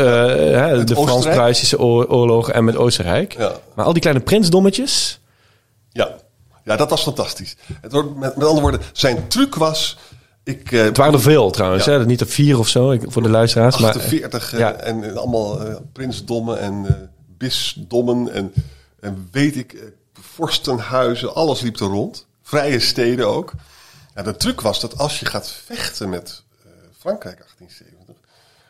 de. 0.85 0.95
Frans-Pruisische 0.95 1.79
oor- 1.79 2.07
oorlog 2.07 2.49
en 2.51 2.63
met 2.63 2.75
Oostenrijk. 2.75 3.37
Ja. 3.37 3.51
Maar 3.73 3.85
al 3.85 3.93
die 3.93 4.01
kleine 4.01 4.23
prinsdommetjes... 4.23 5.19
Ja. 5.91 6.09
ja, 6.63 6.75
dat 6.75 6.89
was 6.89 7.01
fantastisch. 7.03 7.55
Het, 7.81 7.91
wordt- 7.91 8.15
met, 8.15 8.35
met 8.35 8.45
andere 8.45 8.61
woorden, 8.61 8.81
zijn 8.93 9.27
truc 9.27 9.55
was... 9.55 9.97
Ik, 10.45 10.71
eh, 10.71 10.81
Het 10.83 10.97
waren 10.97 11.13
er 11.13 11.21
veel 11.21 11.51
trouwens, 11.51 11.85
Ja. 11.85 11.91
hè? 11.91 12.05
niet 12.05 12.21
er 12.21 12.27
vier 12.27 12.59
of 12.59 12.67
zo 12.67 12.91
ik, 12.91 13.01
voor 13.07 13.21
de 13.21 13.29
luisteraars. 13.29 13.77
Maar, 13.77 13.89
48 13.95 14.53
eh, 14.53 14.59
ja. 14.59 14.73
en, 14.73 15.03
en 15.03 15.17
allemaal 15.17 15.61
eh, 15.65 15.75
prinsdommen 15.93 16.59
en 16.59 16.85
eh, 16.87 16.93
bisdommen 17.37 18.33
en, 18.33 18.53
en 18.99 19.27
weet 19.31 19.55
ik, 19.55 19.73
eh, 19.73 19.81
vorstenhuizen, 20.21 21.35
alles 21.35 21.61
liep 21.61 21.79
er 21.79 21.87
rond. 21.87 22.25
Vrije 22.41 22.79
steden 22.79 23.27
ook. 23.27 23.53
Ja, 24.15 24.21
de 24.23 24.37
truc 24.37 24.61
was 24.61 24.79
dat 24.79 24.97
als 24.97 25.19
je 25.19 25.25
gaat 25.25 25.51
vechten 25.65 26.09
met 26.09 26.43
eh, 26.63 26.69
Frankrijk 26.99 27.37
1870, 27.37 28.15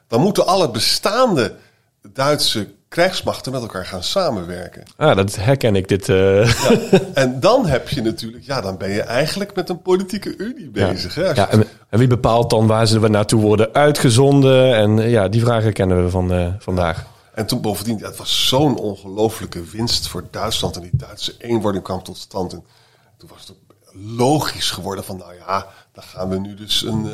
dan 0.07 0.21
moeten 0.21 0.47
alle 0.47 0.71
bestaande 0.71 1.55
Duitse 2.13 2.67
krijgsmachten 2.87 3.51
met 3.51 3.61
elkaar 3.61 3.85
gaan 3.85 4.03
samenwerken. 4.03 4.83
ah, 4.97 5.15
dat 5.15 5.35
herken 5.35 5.75
ik 5.75 5.87
dit. 5.87 6.09
eh, 6.09 7.17
En 7.23 7.39
dan 7.39 7.65
heb 7.65 7.89
je 7.89 8.01
natuurlijk, 8.01 8.45
ja, 8.45 8.61
dan 8.61 8.77
ben 8.77 8.89
je 8.89 9.01
eigenlijk 9.01 9.55
met 9.55 9.69
een 9.69 9.81
politieke 9.81 10.37
unie 10.37 10.69
bezig. 10.69 11.15
Hè? 11.15 11.29
Ja, 11.31 11.49
en, 11.49 11.63
en 11.89 11.99
wie 11.99 12.07
bepaalt 12.07 12.49
dan 12.49 12.67
waar 12.67 12.87
ze 12.87 12.99
naartoe 12.99 13.41
worden 13.41 13.73
uitgezonden? 13.73 14.75
En 14.75 14.99
eh, 14.99 15.11
ja, 15.11 15.27
die 15.27 15.41
vragen 15.41 15.73
kennen 15.73 16.03
we 16.03 16.09
van 16.09 16.33
eh, 16.33 16.53
vandaag. 16.59 17.05
En 17.33 17.45
toen 17.45 17.61
bovendien, 17.61 17.97
ja, 17.97 18.07
het 18.07 18.17
was 18.17 18.47
zo'n 18.47 18.77
ongelofelijke 18.77 19.63
winst 19.63 20.07
voor 20.07 20.23
Duitsland. 20.31 20.75
En 20.75 20.81
die 20.81 20.91
Duitse 20.93 21.35
eenwording 21.37 21.83
kwam 21.83 22.03
tot 22.03 22.17
stand. 22.17 22.53
En 22.53 22.63
toen 23.17 23.29
was 23.33 23.39
het 23.47 23.49
ook 23.51 23.75
logisch 24.17 24.71
geworden 24.71 25.03
van, 25.03 25.17
nou 25.17 25.33
ja, 25.35 25.67
dan 25.93 26.03
gaan 26.03 26.29
we 26.29 26.39
nu 26.39 26.53
dus 26.55 26.81
een, 26.83 27.05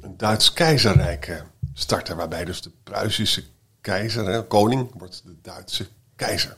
een 0.00 0.14
Duits 0.16 0.52
keizerrijk 0.52 1.44
starten. 1.74 2.16
Waarbij 2.16 2.44
dus 2.44 2.62
de 2.62 2.70
Pruisische 2.84 3.42
keizer, 3.80 4.26
hè, 4.26 4.42
koning, 4.42 4.90
wordt 4.98 5.22
de 5.26 5.34
Duitse 5.42 5.86
keizer. 6.16 6.56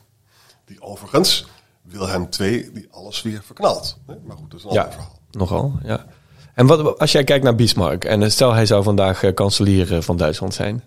Die 0.65 0.81
overigens, 0.81 1.45
Wilhelm 1.81 2.27
II, 2.39 2.69
die 2.73 2.87
alles 2.91 3.21
weer 3.21 3.41
verknalt. 3.45 3.97
Hè? 4.07 4.13
Maar 4.25 4.37
goed, 4.37 4.51
dat 4.51 4.59
is 4.59 4.65
een 4.65 4.71
Ja, 4.73 4.81
ander 4.81 4.93
verhaal. 4.93 5.19
nogal. 5.31 5.73
Ja. 5.83 6.05
En 6.53 6.65
wat, 6.65 6.99
als 6.99 7.11
jij 7.11 7.23
kijkt 7.23 7.43
naar 7.43 7.55
Bismarck 7.55 8.03
en 8.03 8.23
eh, 8.23 8.29
stel 8.29 8.53
hij 8.53 8.65
zou 8.65 8.83
vandaag 8.83 9.23
eh, 9.23 9.33
kanselier 9.33 9.95
eh, 9.95 10.01
van 10.01 10.17
Duitsland 10.17 10.53
zijn. 10.53 10.83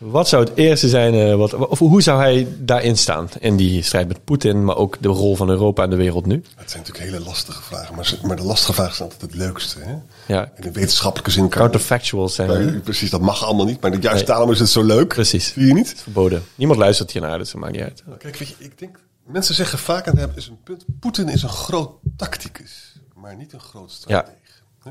Wat 0.00 0.28
zou 0.28 0.44
het 0.44 0.56
eerste 0.56 0.88
zijn, 0.88 1.14
eh, 1.14 1.34
wat, 1.34 1.54
of 1.54 1.78
hoe 1.78 2.02
zou 2.02 2.20
hij 2.20 2.48
daarin 2.58 2.96
staan 2.96 3.28
in 3.38 3.56
die 3.56 3.82
strijd 3.82 4.08
met 4.08 4.24
Poetin, 4.24 4.64
maar 4.64 4.76
ook 4.76 4.96
de 5.00 5.08
rol 5.08 5.36
van 5.36 5.48
Europa 5.48 5.82
en 5.82 5.90
de 5.90 5.96
wereld 5.96 6.26
nu? 6.26 6.42
Het 6.56 6.70
zijn 6.70 6.82
natuurlijk 6.82 7.12
hele 7.12 7.24
lastige 7.24 7.62
vragen. 7.62 7.94
Maar, 7.94 8.14
maar 8.22 8.36
de 8.36 8.42
lastige 8.42 8.72
vragen 8.72 8.94
zijn 8.94 9.10
altijd 9.10 9.30
het 9.30 9.40
leukste. 9.40 9.78
Hè? 9.80 9.94
Ja, 10.34 10.52
In 10.56 10.62
de 10.62 10.72
wetenschappelijke 10.72 11.30
zin 11.30 11.48
kan 11.48 11.58
counterfactuals 11.60 12.34
zijn 12.34 12.80
precies, 12.82 13.10
dat 13.10 13.20
mag 13.20 13.44
allemaal 13.44 13.66
niet. 13.66 13.80
Maar 13.80 13.90
juist 13.90 14.16
Nee. 14.16 14.24
daarom 14.24 14.50
is 14.50 14.58
het 14.58 14.68
zo 14.68 14.82
leuk. 14.82 15.08
Precies. 15.08 15.52
Zie 15.52 15.66
je 15.66 15.74
niet? 15.74 15.94
verboden. 15.96 16.42
Niemand 16.54 16.78
luistert 16.78 17.10
hiernaar, 17.10 17.38
dus 17.38 17.50
dat 17.50 17.60
maakt 17.60 17.72
niet 17.72 17.82
uit. 17.82 18.02
Kijk, 18.18 18.36
weet 18.36 18.48
je, 18.48 18.54
ik 18.58 18.78
denk... 18.78 18.98
Mensen 19.26 19.54
zeggen 19.54 19.78
vaak, 19.78 20.06
en 20.06 20.14
dat 20.16 20.30
is 20.34 20.46
een 20.48 20.58
punt... 20.64 20.84
Poetin 21.00 21.28
is 21.28 21.42
een 21.42 21.48
groot 21.48 21.90
tacticus, 22.16 23.00
maar 23.14 23.36
niet 23.36 23.52
een 23.52 23.60
groot 23.60 23.90
strateeg. 23.90 24.62
Hè? 24.82 24.90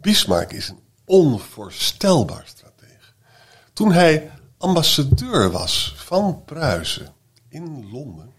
Bismarck 0.00 0.52
is 0.52 0.68
een 0.68 0.78
onvoorstelbaar. 1.04 2.44
Toen 3.72 3.92
hij 3.92 4.30
ambassadeur 4.58 5.50
was 5.50 5.94
van 5.96 6.42
Pruisen 6.44 7.14
in 7.48 7.90
Londen... 7.90 8.32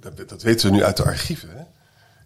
Dat, 0.00 0.28
dat 0.28 0.42
weten 0.42 0.70
we 0.70 0.76
nu 0.76 0.84
uit 0.84 0.96
de 0.96 1.04
archieven... 1.04 1.56
Hè? 1.56 1.64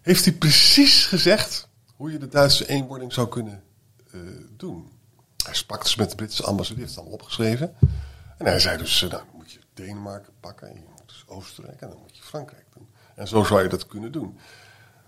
heeft 0.05 0.25
hij 0.25 0.33
precies 0.33 1.05
gezegd 1.05 1.67
hoe 1.95 2.11
je 2.11 2.17
de 2.17 2.27
Duitse 2.27 2.67
eenwording 2.67 3.13
zou 3.13 3.27
kunnen 3.27 3.63
eh, 4.11 4.19
doen. 4.57 4.91
Hij 5.45 5.53
sprak 5.53 5.83
dus 5.83 5.95
met 5.95 6.09
de 6.09 6.15
Britse 6.15 6.43
ambassadeur, 6.43 6.83
heeft 6.83 6.95
het 6.95 6.99
allemaal 6.99 7.19
opgeschreven. 7.19 7.75
En 8.37 8.45
hij 8.45 8.59
zei 8.59 8.77
dus, 8.77 9.03
eh, 9.03 9.09
nou 9.09 9.23
moet 9.33 9.51
je 9.51 9.59
Denemarken 9.73 10.33
pakken, 10.39 10.67
en 10.67 10.73
je 10.73 10.87
moet 10.89 11.07
dus 11.07 11.23
Oostenrijk 11.27 11.81
en 11.81 11.89
dan 11.89 11.97
moet 12.01 12.17
je 12.17 12.23
Frankrijk 12.23 12.65
doen. 12.73 12.87
En 13.15 13.27
zo 13.27 13.43
zou 13.43 13.63
je 13.63 13.69
dat 13.69 13.87
kunnen 13.87 14.11
doen. 14.11 14.39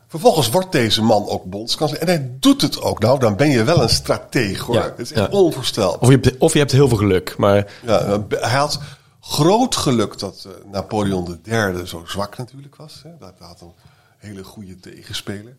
Vervolgens 0.07 0.49
wordt 0.49 0.71
deze 0.71 1.01
man 1.01 1.27
ook 1.27 1.43
bondskanselier. 1.43 2.07
En 2.07 2.07
hij 2.07 2.31
doet 2.39 2.61
het 2.61 2.81
ook. 2.81 2.99
Nou, 2.99 3.19
dan 3.19 3.35
ben 3.35 3.49
je 3.49 3.63
wel 3.63 3.81
een 3.81 3.89
strateeg 3.89 4.59
hoor. 4.59 4.75
Ja, 4.75 4.83
Het 4.83 4.99
is 4.99 5.11
echt 5.11 5.31
ja. 5.31 5.37
onvoorstelbaar. 5.37 5.99
Of 5.99 6.09
je, 6.09 6.19
hebt, 6.21 6.37
of 6.37 6.53
je 6.53 6.59
hebt 6.59 6.71
heel 6.71 6.87
veel 6.87 6.97
geluk, 6.97 7.37
maar 7.37 7.73
Ja, 7.85 7.99
eh, 7.99 8.19
hij 8.29 8.57
had 8.57 8.79
groot 9.21 9.75
geluk 9.75 10.19
dat 10.19 10.45
eh, 10.47 10.71
Napoleon 10.71 11.39
III 11.45 11.87
zo 11.87 12.03
zwak 12.05 12.37
natuurlijk 12.37 12.75
was. 12.75 12.99
Hè. 13.03 13.09
Dat 13.19 13.33
hij 13.37 13.47
had 13.47 13.61
een 13.61 13.73
hele 14.17 14.43
goede 14.43 14.79
tegenspeler. 14.79 15.55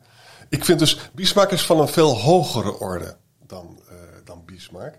Ik 0.48 0.64
vind 0.64 0.78
dus, 0.78 1.10
Bismarck 1.12 1.50
is 1.50 1.62
van 1.62 1.80
een 1.80 1.88
veel 1.88 2.18
hogere 2.20 2.78
orde 2.78 3.16
dan, 3.46 3.80
uh, 3.90 3.94
dan 4.24 4.42
Bismarck. 4.46 4.94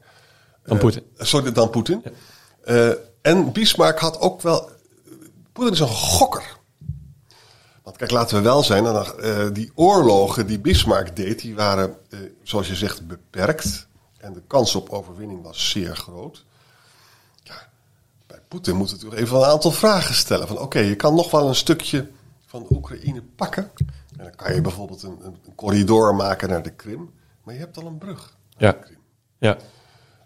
Dan 0.65 0.77
Poetin. 0.77 1.03
Uh, 1.17 1.25
sorry, 1.25 1.51
dan 1.51 1.69
Poetin. 1.69 2.03
Uh, 2.65 2.91
en 3.21 3.51
Bismarck 3.51 3.99
had 3.99 4.19
ook 4.19 4.41
wel... 4.41 4.69
Poetin 5.53 5.73
is 5.73 5.79
een 5.79 5.87
gokker. 5.87 6.57
Want 7.89 8.01
kijk, 8.01 8.11
laten 8.11 8.37
we 8.37 8.43
wel 8.43 8.63
zijn, 8.63 9.03
die 9.53 9.71
oorlogen 9.75 10.47
die 10.47 10.59
Bismarck 10.59 11.15
deed, 11.15 11.41
die 11.41 11.55
waren, 11.55 11.95
zoals 12.43 12.67
je 12.67 12.75
zegt, 12.75 13.07
beperkt. 13.07 13.87
En 14.17 14.33
de 14.33 14.41
kans 14.47 14.75
op 14.75 14.89
overwinning 14.89 15.43
was 15.43 15.69
zeer 15.69 15.95
groot. 15.95 16.45
Ja, 17.43 17.69
bij 18.27 18.39
Poetin 18.47 18.75
moet 18.75 18.91
natuurlijk 18.91 19.21
even 19.21 19.37
een 19.37 19.43
aantal 19.43 19.71
vragen 19.71 20.15
stellen. 20.15 20.47
Van 20.47 20.59
oké, 20.59 20.79
je 20.79 20.95
kan 20.95 21.15
nog 21.15 21.31
wel 21.31 21.47
een 21.47 21.55
stukje 21.55 22.09
van 22.45 22.65
de 22.67 22.75
Oekraïne 22.75 23.21
pakken. 23.35 23.71
En 24.17 24.23
dan 24.23 24.35
kan 24.35 24.53
je 24.53 24.61
bijvoorbeeld 24.61 25.03
een, 25.03 25.19
een, 25.23 25.55
corridor 25.55 26.15
maken 26.15 26.49
naar 26.49 26.63
de 26.63 26.71
Krim. 26.71 27.13
Maar 27.43 27.53
je 27.53 27.59
hebt 27.59 27.77
al 27.77 27.85
een 27.85 27.97
brug. 27.97 28.37
Ja. 28.57 28.77
ja. 29.37 29.57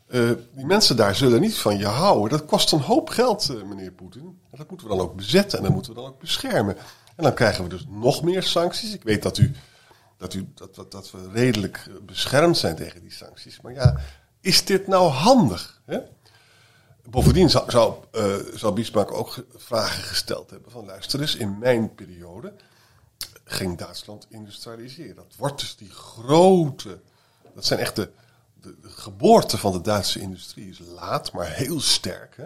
Uh, 0.08 0.32
die 0.56 0.66
mensen 0.66 0.96
daar 0.96 1.16
zullen 1.16 1.42
niet 1.42 1.58
van 1.58 1.78
je 1.78 1.88
houden. 1.88 2.38
Dat 2.38 2.48
kost 2.48 2.72
een 2.72 2.80
hoop 2.82 3.10
geld, 3.10 3.66
meneer 3.66 3.92
Poetin. 3.92 4.40
En 4.52 4.58
dat 4.58 4.70
moeten 4.70 4.88
we 4.88 4.96
dan 4.96 5.04
ook 5.04 5.16
bezetten 5.16 5.58
en 5.58 5.64
dat 5.64 5.74
moeten 5.74 5.94
we 5.94 6.00
dan 6.00 6.10
ook 6.10 6.20
beschermen. 6.20 6.78
En 7.16 7.24
dan 7.24 7.34
krijgen 7.34 7.64
we 7.64 7.70
dus 7.70 7.86
nog 7.90 8.24
meer 8.24 8.44
sancties. 8.44 8.94
Ik 8.94 9.04
weet 9.04 9.24
dat 9.24 9.38
u 9.38 9.56
dat, 10.24 10.34
u, 10.34 10.52
dat, 10.54 10.92
dat, 10.92 11.12
we 11.12 11.30
redelijk 11.32 11.90
beschermd 12.02 12.58
zijn 12.58 12.76
tegen 12.76 13.02
die 13.02 13.12
sancties. 13.12 13.62
Maar 13.62 13.74
ja, 13.74 14.00
is 14.42 14.66
dit 14.66 14.88
nou 14.88 15.10
handig? 15.10 15.82
Hè? 15.86 16.00
Bovendien 17.10 17.50
zou, 17.50 17.72
zou, 17.72 17.96
uh, 18.12 18.36
zou 18.54 18.74
Bismarck 18.74 19.12
ook 19.12 19.46
vragen 19.56 20.04
gesteld 20.04 20.50
hebben 20.50 20.72
van 20.72 20.86
luister 20.86 21.22
eens, 21.22 21.36
in 21.36 21.58
mijn 21.58 21.96
periode 21.96 22.54
ging 23.44 23.78
Duitsland 23.78 24.28
industrialiseren. 24.30 25.16
Dat 25.16 25.36
wordt 25.38 25.60
dus 25.60 25.76
die 25.76 25.92
grote, 25.92 27.00
dat 27.56 27.66
zijn 27.66 27.80
echt 27.80 27.96
de, 27.96 28.12
de, 28.62 28.80
de 28.82 28.90
geboorte 28.90 29.58
van 29.58 29.72
de 29.72 29.82
Duitse 29.82 30.20
industrie 30.20 30.70
is 30.70 30.80
laat, 30.80 31.32
maar 31.32 31.48
heel 31.48 31.80
sterk. 31.80 32.38
Hè? 32.38 32.46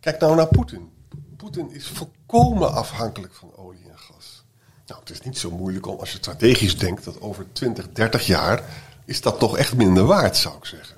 Kijk 0.00 0.20
nou 0.20 0.36
naar 0.36 0.48
Poetin. 0.48 0.99
Poetin 1.40 1.70
is 1.72 1.86
volkomen 1.86 2.72
afhankelijk 2.72 3.34
van 3.34 3.50
olie 3.56 3.84
en 3.88 3.98
gas. 3.98 4.44
Nou, 4.86 5.00
het 5.00 5.10
is 5.10 5.20
niet 5.20 5.38
zo 5.38 5.50
moeilijk 5.50 5.86
om, 5.86 5.98
als 5.98 6.12
je 6.12 6.16
strategisch 6.16 6.78
denkt, 6.78 7.04
dat 7.04 7.20
over 7.20 7.46
20, 7.52 7.92
30 7.92 8.26
jaar 8.26 8.64
is 9.04 9.20
dat 9.20 9.38
toch 9.38 9.56
echt 9.56 9.76
minder 9.76 10.04
waard, 10.04 10.36
zou 10.36 10.56
ik 10.56 10.64
zeggen. 10.64 10.96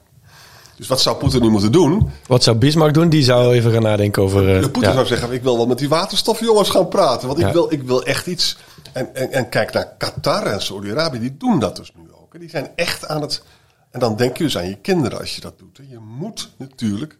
Dus 0.77 0.87
wat 0.89 1.01
zou 1.01 1.17
Poetin 1.17 1.43
nu 1.43 1.49
moeten 1.49 1.73
doen? 1.73 2.11
Wat 2.27 2.43
zou 2.43 2.57
Bismarck 2.57 2.95
doen? 2.95 3.09
Die 3.09 3.23
zou 3.23 3.55
even 3.55 3.73
gaan 3.73 3.83
nadenken 3.83 4.23
over. 4.23 4.57
Uh, 4.57 4.61
Poetin 4.61 4.83
ja. 4.83 4.93
zou 4.93 5.07
zeggen: 5.07 5.33
Ik 5.33 5.43
wil 5.43 5.57
wel 5.57 5.67
met 5.67 5.79
die 5.79 5.89
waterstofjongens 5.89 6.71
gaan 6.71 6.89
praten. 6.89 7.29
Want 7.29 7.41
ik, 7.41 7.53
wil, 7.53 7.73
ik 7.73 7.83
wil 7.83 8.05
echt 8.05 8.27
iets. 8.27 8.57
En, 8.93 9.15
en, 9.15 9.33
en 9.33 9.49
kijk 9.49 9.73
naar 9.73 9.95
Qatar 9.99 10.47
en 10.47 10.63
Saudi-Arabië, 10.63 11.19
die 11.19 11.37
doen 11.37 11.59
dat 11.59 11.77
dus 11.77 11.93
nu 11.97 12.13
ook. 12.13 12.41
Die 12.41 12.51
zijn 12.51 12.71
echt 12.75 13.07
aan 13.07 13.21
het. 13.21 13.43
En 13.91 14.01
dan 14.01 14.17
denk 14.17 14.37
je 14.37 14.45
dus 14.45 14.59
aan 14.59 14.69
je 14.69 14.77
kinderen 14.77 15.19
als 15.19 15.35
je 15.35 15.41
dat 15.41 15.59
doet. 15.59 15.81
Je 15.89 15.99
moet 15.99 16.51
natuurlijk 16.57 17.19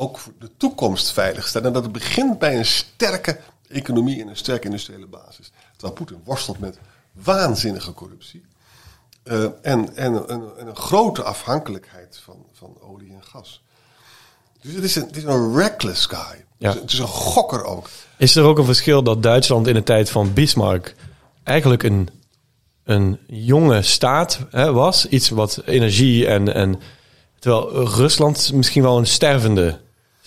ook 0.00 0.18
voor 0.18 0.32
de 0.38 0.50
toekomst 0.56 1.12
veiligstellen. 1.12 1.66
En 1.66 1.72
dat 1.72 1.82
het 1.82 1.92
begint 1.92 2.38
bij 2.38 2.58
een 2.58 2.66
sterke 2.66 3.38
economie 3.68 4.20
en 4.20 4.28
een 4.28 4.36
sterke 4.36 4.64
industriële 4.64 5.06
basis. 5.06 5.52
Terwijl 5.72 5.92
Poetin 5.92 6.20
worstelt 6.24 6.58
met 6.58 6.78
waanzinnige 7.12 7.92
corruptie. 7.92 8.44
Uh, 9.24 9.44
en, 9.62 9.96
en, 9.96 10.28
en, 10.28 10.52
een 10.56 10.76
grote 10.76 11.22
afhankelijkheid 11.22 12.20
van, 12.24 12.36
van 12.52 12.76
olie 12.80 13.12
en 13.12 13.22
gas. 13.22 13.62
Dus 14.60 14.74
het 14.74 14.84
is 14.84 14.96
een, 14.96 15.06
het 15.06 15.16
is 15.16 15.24
een 15.24 15.56
reckless 15.56 16.06
guy. 16.06 16.44
Ja. 16.56 16.74
Het 16.74 16.92
is 16.92 16.98
een 16.98 17.06
gokker 17.06 17.64
ook. 17.64 17.88
Is 18.16 18.36
er 18.36 18.44
ook 18.44 18.58
een 18.58 18.64
verschil 18.64 19.02
dat 19.02 19.22
Duitsland 19.22 19.66
in 19.66 19.74
de 19.74 19.82
tijd 19.82 20.10
van 20.10 20.32
Bismarck 20.32 20.94
eigenlijk 21.42 21.82
een, 21.82 22.08
een 22.84 23.18
jonge 23.26 23.82
staat 23.82 24.38
hè, 24.50 24.72
was? 24.72 25.08
Iets 25.08 25.28
wat 25.28 25.62
energie 25.64 26.26
en, 26.26 26.54
en. 26.54 26.80
Terwijl 27.38 27.86
Rusland 27.86 28.52
misschien 28.52 28.82
wel 28.82 28.98
een 28.98 29.06
stervende 29.06 29.80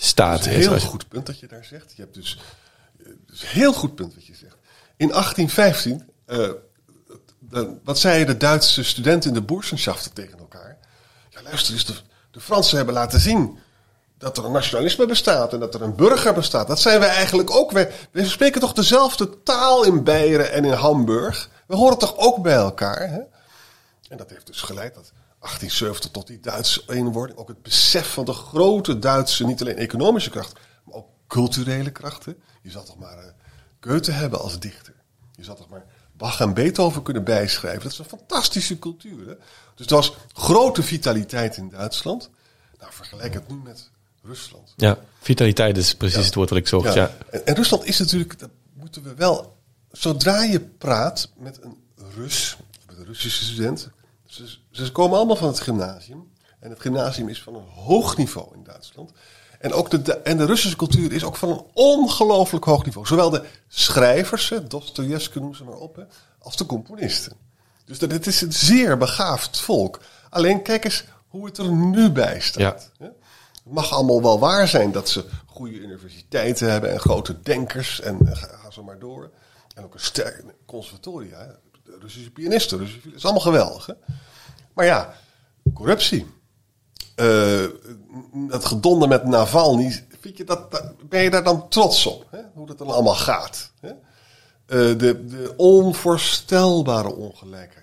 staat 0.04 0.46
is. 0.46 0.66
Een 0.66 0.72
heel 0.72 0.80
goed 0.80 1.08
punt 1.08 1.26
dat 1.26 1.40
je 1.40 1.48
daar 1.48 1.66
zegt. 1.66 1.94
Je 1.96 2.02
hebt 2.02 2.14
dus. 2.14 2.40
dus 3.26 3.52
heel 3.52 3.74
goed 3.74 3.96
punt 3.96 4.14
wat 4.14 4.26
je 4.26 4.36
zegt. 4.36 4.58
In 4.96 5.08
1815. 5.08 6.10
Uh, 6.28 6.50
wat 7.84 8.00
zeiden 8.00 8.28
de 8.28 8.38
Duitse 8.38 8.84
studenten 8.84 9.30
in 9.30 9.36
de 9.36 9.42
boersenschaften 9.42 10.14
tegen 10.14 10.40
elkaar? 10.40 10.78
Ja, 11.30 11.42
luister 11.42 11.74
eens, 11.74 11.86
de, 11.86 11.94
de 12.32 12.40
Fransen 12.40 12.78
hebben 12.78 12.94
laten 12.94 13.20
zien 13.20 13.60
dat 14.18 14.38
er 14.38 14.46
een 14.46 14.52
nationalisme 14.52 15.06
bestaat 15.06 15.54
en 15.54 15.60
dat 15.60 15.74
er 15.74 15.82
een 15.82 15.96
burger 15.96 16.34
bestaat. 16.34 16.68
Dat 16.68 16.80
zijn 16.80 17.00
wij 17.00 17.10
eigenlijk 17.10 17.52
ook. 17.52 17.72
We, 17.72 17.92
we 18.12 18.26
spreken 18.26 18.62
toch 18.62 18.74
dezelfde 18.74 19.44
taal 19.44 19.84
in 19.84 20.04
Beieren 20.04 20.52
en 20.52 20.66
in 20.66 20.72
Hamburg. 20.72 21.50
We 21.68 21.76
horen 21.76 21.98
toch 21.98 22.18
ook 22.18 22.42
bij 22.42 22.56
elkaar. 22.56 23.10
Hè? 23.10 23.20
En 24.10 24.18
dat 24.18 24.30
heeft 24.30 24.48
dus 24.48 24.62
geleid 24.62 24.94
dat 24.96 25.12
1870 25.42 26.12
tot 26.12 26.28
die 26.28 26.40
Duitse 26.40 26.84
eenwording. 26.88 27.38
Ook 27.40 27.48
het 27.48 27.62
besef 27.62 28.14
van 28.14 28.26
de 28.26 28.34
grote 28.34 29.00
Duitse, 29.00 29.46
niet 29.46 29.62
alleen 29.62 29.78
economische 29.78 30.30
kracht, 30.30 30.60
maar 30.84 30.96
ook 30.96 31.08
culturele 31.28 31.92
krachten. 31.92 32.36
Je 32.62 32.72
zal 32.72 32.84
toch 32.84 32.98
maar 32.98 33.18
uh, 33.18 33.24
Goethe 33.80 34.12
hebben 34.12 34.40
als 34.40 34.60
dichter. 34.60 34.94
Je 35.36 35.44
zal 35.44 35.56
toch 35.56 35.70
maar 35.70 35.86
Bach 36.12 36.40
en 36.40 36.54
Beethoven 36.54 37.04
kunnen 37.04 37.24
bijschrijven. 37.24 37.84
Dat 37.84 37.92
is 37.92 37.98
een 37.98 38.06
fantastische 38.06 38.80
cultuur. 38.80 39.28
Hè? 39.28 39.34
Dus 39.76 39.86
er 39.86 39.96
was 39.96 40.14
grote 40.34 40.84
vitaliteit 40.84 41.58
in 41.58 41.70
Duitsland. 41.70 42.30
Nou, 42.80 42.94
vergelijk 42.94 43.34
het 43.34 43.48
nu 43.48 43.56
met 43.56 43.90
Rusland. 44.24 44.74
Ja, 44.76 44.98
vitaliteit 45.20 45.78
is 45.78 45.96
precies 45.96 46.26
het 46.26 46.36
woord 46.36 46.50
wat 46.50 46.60
ik 46.60 46.68
zocht. 46.68 46.94
Ja. 46.94 47.12
En, 47.30 47.46
en, 47.46 47.56
Rusland 47.56 47.86
is 47.86 48.00
natuurlijk, 48.00 48.40
dat 48.40 48.50
moeten 48.74 49.04
we 49.04 49.14
wel, 49.16 49.58
zodra 49.92 50.44
je 50.44 50.60
praat 50.60 51.30
met 51.38 51.62
een 51.62 51.78
Rus, 52.16 52.58
met 52.88 52.98
een 52.98 53.06
Russische 53.06 53.44
student, 53.44 53.90
ze, 54.32 54.58
ze 54.72 54.92
komen 54.92 55.18
allemaal 55.18 55.36
van 55.36 55.48
het 55.48 55.60
gymnasium. 55.60 56.32
En 56.60 56.70
het 56.70 56.80
gymnasium 56.80 57.30
is 57.30 57.42
van 57.42 57.56
een 57.56 57.68
hoog 57.68 58.18
niveau 58.18 58.56
in 58.56 58.64
Duitsland. 58.64 59.12
En, 59.60 59.74
ook 59.74 60.06
de, 60.06 60.18
en 60.18 60.38
de 60.38 60.46
Russische 60.46 60.78
cultuur 60.78 61.12
is 61.12 61.24
ook 61.24 61.36
van 61.36 61.50
een 61.50 61.64
ongelooflijk 61.74 62.66
hoog 62.66 62.86
niveau. 62.86 63.08
Zowel 63.08 63.30
de 63.30 63.44
schrijvers, 63.68 64.54
Dostoevsky 64.68 65.40
noem 65.40 65.56
ze 65.56 65.64
maar 65.64 65.76
op, 65.76 66.06
als 66.40 66.56
de 66.56 66.66
componisten. 66.66 67.34
Dus 67.86 68.00
dat, 68.00 68.12
het 68.12 68.28
is 68.28 68.42
een 68.42 68.54
zeer 68.54 68.98
begaafd 68.98 69.60
volk. 69.60 70.00
Alleen 70.30 70.62
kijk 70.62 70.84
eens 70.84 71.04
hoe 71.28 71.46
het 71.46 71.58
er 71.58 71.72
nu 71.72 72.12
bij 72.12 72.40
staat. 72.40 72.92
Het 72.98 73.14
mag 73.64 73.92
allemaal 73.92 74.22
wel 74.22 74.40
waar 74.40 74.68
zijn 74.68 74.92
dat 74.92 75.10
ze 75.10 75.26
goede 75.46 75.78
universiteiten 75.78 76.72
hebben 76.72 76.92
en 76.92 77.00
grote 77.00 77.42
denkers 77.42 78.02
en 78.02 78.18
ga 78.32 78.72
zo 78.72 78.84
maar 78.84 79.00
door. 79.00 79.32
En 79.76 79.84
ook 79.84 79.94
een 79.94 80.00
sterke 80.00 80.44
conservatoria. 80.66 81.60
Russische 82.00 82.32
pianisten, 82.32 82.78
Russische, 82.78 83.08
dat 83.08 83.18
is 83.18 83.24
allemaal 83.24 83.42
geweldig. 83.42 83.86
Hè? 83.86 83.94
Maar 84.74 84.86
ja, 84.86 85.14
corruptie 85.74 86.26
uh, 87.16 87.66
dat 88.48 88.66
gedonder 88.66 89.08
met 89.08 89.26
Navalny, 89.26 90.06
vind 90.20 90.38
je 90.38 90.44
dat, 90.44 90.84
ben 91.10 91.22
je 91.22 91.30
daar 91.30 91.44
dan 91.44 91.70
trots 91.70 92.06
op? 92.06 92.28
Hè? 92.32 92.40
Hoe 92.54 92.68
dat 92.68 92.78
dan 92.78 92.88
allemaal 92.88 93.16
gaat? 93.16 93.72
Hè? 93.80 93.90
Uh, 93.90 93.98
de, 94.68 95.26
de, 95.26 95.54
onvoorstelbare 95.58 97.16
ongelijkheid. 97.16 97.80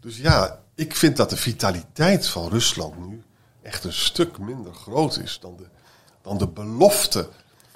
Dus 0.00 0.16
ja, 0.16 0.60
ik 0.74 0.96
vind 0.96 1.16
dat 1.16 1.30
de 1.30 1.36
vitaliteit 1.36 2.28
van 2.28 2.48
Rusland 2.48 3.08
nu 3.08 3.22
echt 3.62 3.84
een 3.84 3.92
stuk 3.92 4.38
minder 4.38 4.74
groot 4.74 5.18
is 5.18 5.38
dan 5.40 5.56
de, 5.56 5.66
dan 6.22 6.38
de 6.38 6.48
belofte 6.48 7.28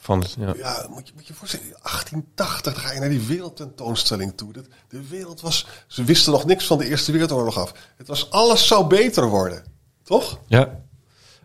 van 0.08 0.24
ja. 0.38 0.54
ja, 0.56 0.86
moet 0.90 1.08
je, 1.08 1.12
moet 1.14 1.26
je 1.26 1.34
voorstellen, 1.34 1.66
1880 1.66 2.82
ga 2.82 2.92
je 2.92 3.00
naar 3.00 3.08
die 3.08 3.26
wereldtentoonstelling 3.26 4.32
toe. 4.36 4.52
De, 4.52 4.64
de 4.88 5.08
wereld 5.08 5.40
was, 5.40 5.66
ze 5.86 6.04
wisten 6.04 6.32
nog 6.32 6.44
niks 6.44 6.66
van 6.66 6.78
de 6.78 6.88
Eerste 6.88 7.12
Wereldoorlog 7.12 7.58
af. 7.58 7.72
Het 7.96 8.06
was, 8.06 8.30
alles 8.30 8.66
zou 8.66 8.86
beter 8.86 9.28
worden, 9.28 9.64
toch? 10.02 10.40
Ja. 10.46 10.80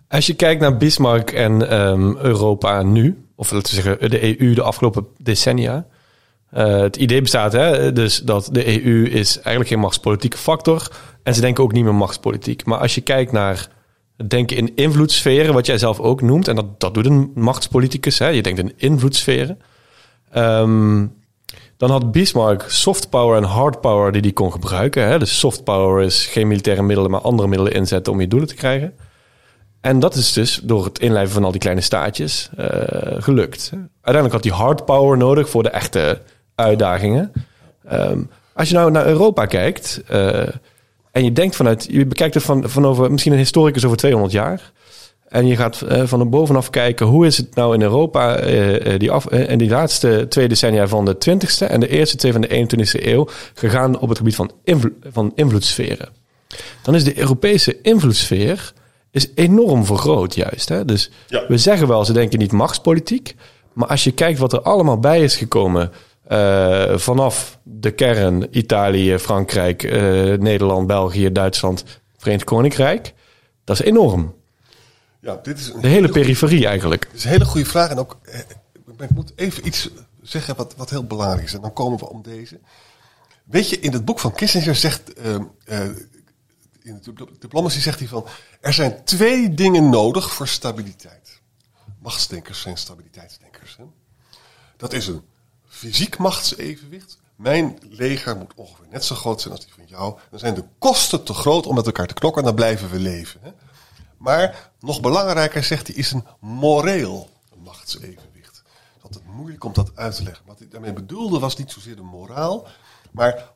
Als 0.08 0.28
je 0.28 0.34
kijkt 0.34 0.62
naar 0.62 0.78
Bismarck 0.78 1.32
en 1.32 1.73
um, 1.80 2.17
Europa 2.17 2.84
nu, 2.84 3.28
of 3.36 3.52
laten 3.52 3.76
we 3.76 3.82
zeggen 3.82 4.10
de 4.10 4.39
EU 4.39 4.54
de 4.54 4.62
afgelopen 4.62 5.08
decennia. 5.17 5.86
Uh, 6.54 6.80
het 6.80 6.95
idee 6.95 7.21
bestaat 7.21 7.52
hè, 7.52 7.93
dus 7.93 8.17
dat 8.17 8.49
de 8.52 8.86
EU 8.86 9.06
is 9.06 9.36
eigenlijk 9.36 9.67
geen 9.67 9.80
machtspolitieke 9.80 10.38
factor. 10.38 10.91
En 11.23 11.36
ze 11.36 11.41
denken 11.41 11.63
ook 11.63 11.71
niet 11.71 11.84
meer 11.84 11.95
machtspolitiek. 11.95 12.65
Maar 12.65 12.80
als 12.80 12.95
je 12.95 13.02
kijkt 13.02 13.32
naar 13.32 13.67
denken 14.28 14.58
in 14.58 14.76
invloedssferen, 14.76 15.54
wat 15.54 15.65
jij 15.65 15.78
zelf 15.78 15.99
ook 15.99 16.21
noemt. 16.21 16.47
En 16.47 16.56
dat, 16.56 16.80
dat 16.80 16.93
doet 16.93 17.06
een 17.06 17.32
machtspoliticus. 17.36 18.19
Hè? 18.19 18.28
Je 18.28 18.41
denkt 18.41 18.60
in 18.60 18.73
invloedssferen. 18.78 19.60
Um, 20.38 21.13
dan 21.78 21.89
had 21.89 22.12
Bismarck 22.12 22.65
soft 22.67 23.10
power 23.10 23.38
en 23.38 23.43
hard 23.43 23.82
power 23.82 24.12
die 24.12 24.21
hij 24.21 24.32
kon 24.32 24.52
gebruiken. 24.52 25.08
Hè? 25.08 25.19
Dus 25.19 25.39
soft 25.39 25.63
power 25.63 26.04
is 26.04 26.26
geen 26.26 26.47
militaire 26.47 26.84
middelen, 26.84 27.12
maar 27.12 27.21
andere 27.21 27.47
middelen 27.47 27.73
inzetten 27.73 28.13
om 28.13 28.21
je 28.21 28.28
doelen 28.28 28.47
te 28.47 28.56
krijgen. 28.56 28.93
En 29.82 29.99
dat 29.99 30.15
is 30.15 30.34
dus 30.34 30.60
door 30.63 30.86
het 30.86 30.99
inlijven 30.99 31.34
van 31.34 31.43
al 31.43 31.52
die 31.52 31.60
kleine 31.60 31.82
staatjes 31.82 32.49
uh, 32.60 32.65
gelukt. 33.17 33.71
Uiteindelijk 34.02 34.34
had 34.34 34.43
hij 34.43 34.65
hard 34.65 34.86
power 34.86 35.17
nodig 35.17 35.49
voor 35.49 35.63
de 35.63 35.69
echte 35.69 36.21
uitdagingen. 36.56 37.32
Um, 37.93 38.30
als 38.54 38.69
je 38.69 38.76
nou 38.76 38.91
naar 38.91 39.06
Europa 39.06 39.45
kijkt, 39.45 40.02
uh, 40.12 40.43
en 41.13 41.23
je 41.23 41.32
denkt 41.32 41.56
vanuit, 41.56 41.88
je 41.89 42.06
bekijkt 42.06 42.34
het 42.34 42.43
van, 42.43 42.69
van 42.69 42.86
over 42.86 43.12
misschien 43.12 43.32
een 43.32 43.38
historicus 43.38 43.86
over 43.86 43.97
200 43.97 44.34
jaar. 44.34 44.71
En 45.28 45.47
je 45.47 45.56
gaat 45.56 45.84
uh, 45.89 46.04
van 46.06 46.30
bovenaf 46.30 46.69
kijken 46.69 47.06
hoe 47.06 47.26
is 47.26 47.38
het 47.38 47.56
nou 47.56 47.73
in 47.73 47.82
Europa 47.82 48.45
uh, 48.45 48.99
die 48.99 49.12
af, 49.12 49.30
in 49.30 49.58
die 49.58 49.69
laatste 49.69 50.26
twee 50.30 50.47
decennia 50.47 50.88
van 50.88 51.06
de 51.06 51.15
20ste 51.15 51.67
en 51.67 51.80
de 51.80 51.88
eerste 51.88 52.15
twee 52.17 52.32
van 52.32 52.41
de 52.41 52.67
21ste 52.67 53.06
eeuw 53.06 53.28
gegaan 53.54 53.99
op 53.99 54.10
het 54.10 54.17
gebied 54.17 54.36
van, 54.36 54.52
invlo 54.63 54.89
van 55.12 55.32
invloedssferen. 55.36 56.10
Dan 56.82 56.95
is 56.95 57.04
de 57.04 57.19
Europese 57.19 57.82
invloedssfeer 57.82 58.73
is 59.12 59.30
enorm 59.36 59.86
vergroot 59.86 60.36
juist. 60.36 60.69
Hè? 60.69 60.86
Dus 60.86 61.12
ja. 61.28 61.45
we 61.47 61.58
zeggen 61.58 61.88
wel, 61.88 62.06
ze 62.06 62.13
denken 62.13 62.39
niet 62.39 62.52
machtspolitiek. 62.52 63.36
Maar 63.73 63.88
als 63.88 64.04
je 64.04 64.12
kijkt 64.12 64.39
wat 64.39 64.54
er 64.54 64.62
allemaal 64.62 64.99
bij 64.99 65.21
is 65.23 65.36
gekomen 65.36 65.91
uh, 66.28 66.98
vanaf 66.98 67.60
de 67.64 67.92
kern, 67.92 68.58
Italië, 68.58 69.18
Frankrijk, 69.18 69.84
uh, 69.84 69.92
Nederland, 70.38 70.88
België, 70.88 71.32
Duitsland, 71.32 71.84
Verenigd 72.18 72.44
Koninkrijk, 72.44 73.14
dat 73.64 73.80
is 73.80 73.86
enorm. 73.86 74.36
Ja, 75.20 75.36
dit 75.36 75.60
is 75.60 75.70
een 75.70 75.82
de 75.82 75.88
hele 75.88 76.10
periferie 76.10 76.68
eigenlijk. 76.68 77.04
Het 77.04 77.14
is 77.14 77.24
een 77.24 77.30
hele 77.30 77.46
goede 77.46 77.70
vraag. 77.70 77.90
En 77.90 77.98
ook, 77.98 78.18
eh, 78.22 78.40
ik 79.00 79.10
moet 79.10 79.32
even 79.36 79.68
iets 79.68 79.90
zeggen 80.22 80.56
wat, 80.56 80.76
wat 80.76 80.90
heel 80.90 81.06
belangrijk 81.06 81.44
is. 81.44 81.54
En 81.54 81.62
dan 81.62 81.74
komen 81.74 82.00
we 82.00 82.10
om 82.10 82.22
deze. 82.22 82.60
Weet 83.44 83.70
je, 83.70 83.80
in 83.80 83.94
het 83.94 84.06
boek 84.06 84.20
van 84.20 84.34
Kissinger 84.34 84.76
zegt, 84.76 85.20
uh, 85.26 85.36
in 86.82 87.02
de 87.04 87.28
diplomatie 87.40 87.82
zegt 87.82 88.00
hij 88.00 88.08
van, 88.08 88.26
er 88.62 88.74
zijn 88.74 89.04
twee 89.04 89.54
dingen 89.54 89.90
nodig 89.90 90.34
voor 90.34 90.48
stabiliteit. 90.48 91.42
Machtsdenkers 92.00 92.62
zijn 92.62 92.78
stabiliteitsdenkers. 92.78 93.78
Hè? 93.78 93.84
Dat 94.78 94.94
is 94.94 95.08
een 95.08 95.22
fysiek 95.84 96.17
machtsevenwicht. 96.17 97.17
Mijn 97.36 97.80
leger 97.89 98.38
moet 98.38 98.54
ongeveer 98.56 98.86
net 98.89 99.06
zo 99.06 99.15
groot 99.15 99.41
zijn 99.41 99.54
als 99.54 99.63
die 99.63 99.74
van 99.74 99.86
jou. 99.88 100.17
Dan 100.30 100.39
zijn 100.39 100.54
de 100.54 100.63
kosten 100.80 101.24
te 101.24 101.34
groot 101.34 101.65
om 101.65 101.76
met 101.76 101.86
elkaar 101.86 102.08
te 102.08 102.13
knokken 102.13 102.41
en 102.41 102.48
dan 102.48 102.56
blijven 102.56 102.89
we 102.89 103.00
leven. 103.00 103.39
Hè? 103.43 103.52
Maar 104.17 104.72
nog 104.80 105.02
belangrijker, 105.02 105.63
zegt 105.63 105.88
hij, 105.88 105.96
is 105.96 106.12
een 106.12 106.26
moreel 106.39 107.30
machtsevenwicht. 107.63 108.58
Het 108.58 108.98
is 108.98 109.04
altijd 109.04 109.26
moeilijk 109.26 109.63
om 109.63 109.74
dat 109.74 109.91
uit 109.96 110.15
te 110.15 110.24
leggen. 110.24 110.46
Wat 110.46 110.60
hij 110.60 110.67
daarmee 110.67 110.93
bedoelde 110.93 111.39
was 111.39 111.58
niet 111.58 111.72
zozeer 111.72 111.96
de 111.96 112.02
moraal, 112.02 112.67
maar 113.12 113.52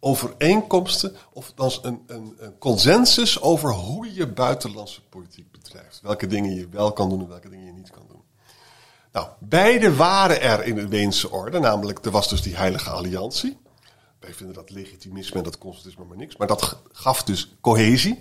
overeenkomsten 0.00 1.16
of 1.32 1.52
dan 1.54 1.72
een, 1.82 2.02
een, 2.06 2.34
een, 2.38 2.58
consensus 2.58 3.40
over 3.40 3.72
hoe 3.72 4.14
je 4.14 4.26
buitenlandse 4.26 5.02
politiek 5.02 5.50
bedrijft. 5.50 6.00
Welke 6.02 6.26
dingen 6.26 6.54
je 6.54 6.68
wel 6.68 6.92
kan 6.92 7.08
doen 7.08 7.20
en 7.20 7.28
welke 7.28 7.48
dingen 7.48 7.66
je 7.66 7.72
niet 7.72 7.90
kan 7.90 8.02
doen. 8.08 8.09
Nou, 9.12 9.28
beide 9.38 9.94
waren 9.94 10.40
er 10.40 10.64
in 10.64 10.74
de 10.74 10.88
Weense 10.88 11.30
orde, 11.30 11.58
namelijk 11.58 12.04
er 12.04 12.10
was 12.10 12.28
dus 12.28 12.42
die 12.42 12.56
heilige 12.56 12.90
alliantie. 12.90 13.58
Wij 14.20 14.34
vinden 14.34 14.54
dat 14.54 14.70
legitimisme 14.70 15.38
en 15.38 15.44
dat 15.44 15.58
constitutisme 15.58 16.04
maar 16.04 16.16
niks, 16.16 16.36
maar 16.36 16.46
dat 16.46 16.76
gaf 16.92 17.22
dus 17.22 17.56
cohesie. 17.60 18.18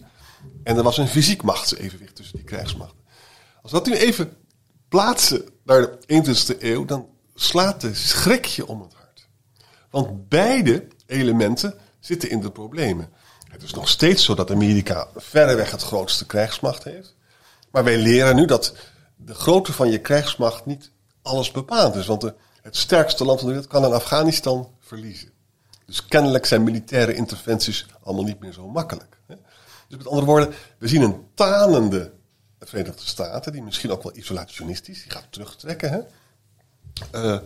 En 0.64 0.78
er 0.78 0.84
was 0.84 0.98
een 0.98 1.08
fysiek 1.08 1.42
machtsevenwicht 1.42 2.16
tussen 2.16 2.36
die 2.36 2.46
krijgsmachten. 2.46 2.98
Als 3.62 3.72
we 3.72 3.78
dat 3.78 3.88
nu 3.88 3.94
even 3.94 4.38
plaatsen 4.90 5.46
naar 5.64 5.82
de 5.82 6.24
21ste 6.24 6.62
eeuw, 6.62 6.86
dan 6.86 7.08
slaat 7.36 7.82
de 7.82 7.94
schrikje 7.94 8.68
om 8.68 8.82
het 8.82 8.94
hart. 8.94 9.28
Want 9.90 10.30
beide 10.30 10.88
elementen 11.06 11.74
zitten 12.00 12.30
in 12.30 12.42
de 12.42 12.52
problemen. 12.52 13.10
Het 13.52 13.64
is 13.64 13.74
nog 13.74 13.90
steeds 13.90 14.24
zo 14.24 14.36
dat 14.36 14.52
Amerika 14.52 15.08
verreweg 15.16 15.72
het 15.72 15.82
grootste 15.82 16.26
krijgsmacht 16.26 16.84
heeft. 16.84 17.16
Maar 17.72 17.84
wij 17.84 17.98
leren 17.98 18.36
nu 18.36 18.46
dat 18.46 18.76
de 19.26 19.34
grootte 19.34 19.74
van 19.74 19.92
je 19.92 20.00
krijgsmacht 20.00 20.66
niet 20.66 20.92
alles 21.22 21.52
bepaald 21.52 21.96
is. 21.96 22.06
Want 22.06 22.24
het 22.62 22.78
sterkste 22.78 23.26
land 23.26 23.40
van 23.40 23.48
de 23.48 23.54
wereld 23.54 23.72
kan 23.72 23.86
in 23.86 23.94
Afghanistan 23.94 24.70
verliezen. 24.80 25.32
Dus 25.86 26.06
kennelijk 26.06 26.46
zijn 26.46 26.64
militaire 26.64 27.14
interventies 27.14 27.86
allemaal 28.04 28.24
niet 28.24 28.40
meer 28.40 28.54
zo 28.54 28.68
makkelijk. 28.68 29.18
Hè? 29.28 29.36
Dus 29.88 29.98
met 29.98 30.08
andere 30.08 30.26
woorden, 30.26 30.54
we 30.78 30.88
zien 30.88 31.02
een 31.02 31.26
tanende 31.34 32.12
Verenigde 32.60 33.06
Staten, 33.06 33.52
die 33.52 33.62
misschien 33.62 33.92
ook 33.92 34.04
wel 34.04 34.16
isolationistisch, 34.16 35.02
die 35.02 35.12
gaat 35.12 35.28
terugtrekken. 35.30 35.92
Hè? 35.92 36.00
Uh, 37.16 37.40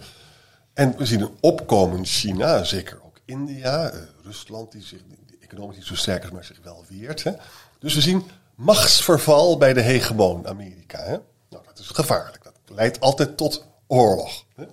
en 0.73 0.97
we 0.97 1.05
zien 1.05 1.21
een 1.21 1.37
opkomend 1.39 2.07
China, 2.07 2.63
zeker 2.63 2.99
ook 3.03 3.19
India, 3.25 3.93
uh, 3.93 3.99
Rusland, 4.23 4.71
die, 4.71 4.81
zich, 4.81 4.99
economisch 5.39 5.75
niet 5.75 5.85
zo 5.85 5.95
sterk 5.95 6.23
is, 6.23 6.31
maar 6.31 6.43
zich 6.43 6.59
wel 6.63 6.85
weert. 6.89 7.23
Hè? 7.23 7.31
Dus 7.79 7.93
we 7.93 8.01
zien 8.01 8.23
machtsverval 8.55 9.57
bij 9.57 9.73
de 9.73 9.81
hegemoon 9.81 10.47
Amerika. 10.47 11.03
Hè? 11.03 11.17
Nou, 11.53 11.65
dat 11.65 11.79
is 11.79 11.87
gevaarlijk. 11.87 12.43
Dat 12.43 12.55
leidt 12.65 12.99
altijd 12.99 13.37
tot 13.37 13.65
oorlog. 13.87 14.45
Hè? 14.55 14.65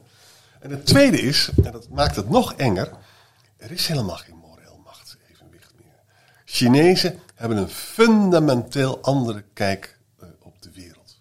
En 0.61 0.71
het 0.71 0.87
tweede 0.87 1.21
is, 1.21 1.51
en 1.65 1.73
dat 1.73 1.89
maakt 1.89 2.17
het 2.17 2.29
nog 2.29 2.55
enger, 2.55 2.91
er 3.57 3.71
is 3.71 3.87
helemaal 3.87 4.17
geen 4.17 4.37
moreel 4.37 4.81
machtsevenwicht 4.85 5.73
meer. 5.77 6.01
Chinezen 6.45 7.21
hebben 7.35 7.59
een 7.59 7.69
fundamenteel 7.69 9.03
andere 9.03 9.45
kijk 9.53 9.99
uh, 10.23 10.29
op 10.41 10.63
de 10.63 10.71
wereld. 10.75 11.19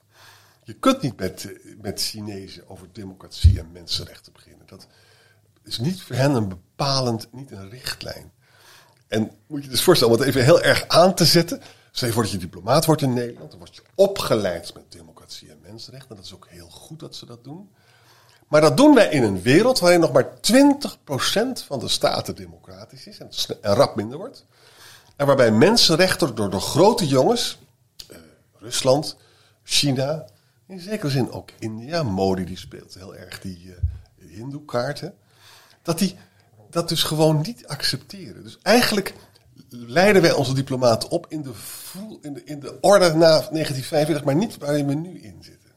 Je 0.63 0.73
kunt 0.73 1.01
niet 1.01 1.17
met, 1.17 1.49
met 1.81 2.01
Chinezen 2.01 2.69
over 2.69 2.87
democratie 2.91 3.59
en 3.59 3.71
mensenrechten 3.71 4.33
beginnen. 4.33 4.67
Dat 4.67 4.87
is 5.63 5.79
niet 5.79 6.01
voor 6.01 6.15
hen 6.15 6.33
een 6.33 6.47
bepalend, 6.47 7.27
niet 7.31 7.51
een 7.51 7.69
richtlijn. 7.69 8.31
En 9.07 9.31
moet 9.47 9.63
je 9.63 9.69
dus 9.69 9.83
voorstellen 9.83 10.13
om 10.13 10.19
het 10.19 10.29
even 10.29 10.43
heel 10.43 10.61
erg 10.61 10.87
aan 10.87 11.15
te 11.15 11.25
zetten. 11.25 11.61
Stel 11.91 12.07
je 12.07 12.13
voor 12.13 12.23
dat 12.23 12.31
je 12.31 12.37
diplomaat 12.37 12.85
wordt 12.85 13.01
in 13.01 13.13
Nederland. 13.13 13.49
Dan 13.49 13.59
word 13.59 13.75
je 13.75 13.81
opgeleid 13.95 14.73
met 14.73 14.91
democratie 14.91 15.18
en 15.49 15.59
mensenrechten. 15.61 16.15
Dat 16.15 16.25
is 16.25 16.33
ook 16.33 16.47
heel 16.49 16.69
goed 16.69 16.99
dat 16.99 17.15
ze 17.15 17.25
dat 17.25 17.43
doen. 17.43 17.69
Maar 18.47 18.61
dat 18.61 18.77
doen 18.77 18.95
wij 18.95 19.09
in 19.09 19.23
een 19.23 19.41
wereld 19.41 19.79
waarin 19.79 19.99
nog 19.99 20.11
maar 20.11 20.29
20% 20.33 21.65
van 21.65 21.79
de 21.79 21.87
staten 21.87 22.35
democratisch 22.35 23.07
is. 23.07 23.17
En, 23.17 23.29
en 23.61 23.73
rap 23.73 23.95
minder 23.95 24.17
wordt. 24.17 24.45
En 25.15 25.25
waarbij 25.25 25.51
mensenrechten 25.51 26.35
door 26.35 26.49
de 26.49 26.59
grote 26.59 27.07
jongens, 27.07 27.57
uh, 28.11 28.17
Rusland, 28.53 29.17
China, 29.63 30.25
in 30.67 30.79
zekere 30.79 31.11
zin 31.11 31.31
ook 31.31 31.49
India, 31.59 32.03
Modi 32.03 32.45
die 32.45 32.57
speelt 32.57 32.93
heel 32.93 33.15
erg 33.15 33.39
die 33.39 33.65
uh, 33.65 33.73
Hindoe-kaarten, 34.35 35.13
dat 35.81 35.99
die 35.99 36.17
dat 36.69 36.89
dus 36.89 37.03
gewoon 37.03 37.41
niet 37.41 37.67
accepteren. 37.67 38.43
Dus 38.43 38.57
eigenlijk 38.61 39.13
leiden 39.69 40.21
wij 40.21 40.33
onze 40.33 40.53
diplomaten 40.53 41.09
op 41.09 41.25
in 41.29 41.41
de, 41.41 41.51
in 42.21 42.33
de, 42.33 42.41
in 42.45 42.59
de 42.59 42.77
orde 42.81 43.05
na 43.05 43.27
1945, 43.29 44.23
maar 44.23 44.35
niet 44.35 44.57
waar 44.57 44.85
we 44.85 44.93
nu 44.93 45.19
in 45.21 45.35
zitten. 45.41 45.69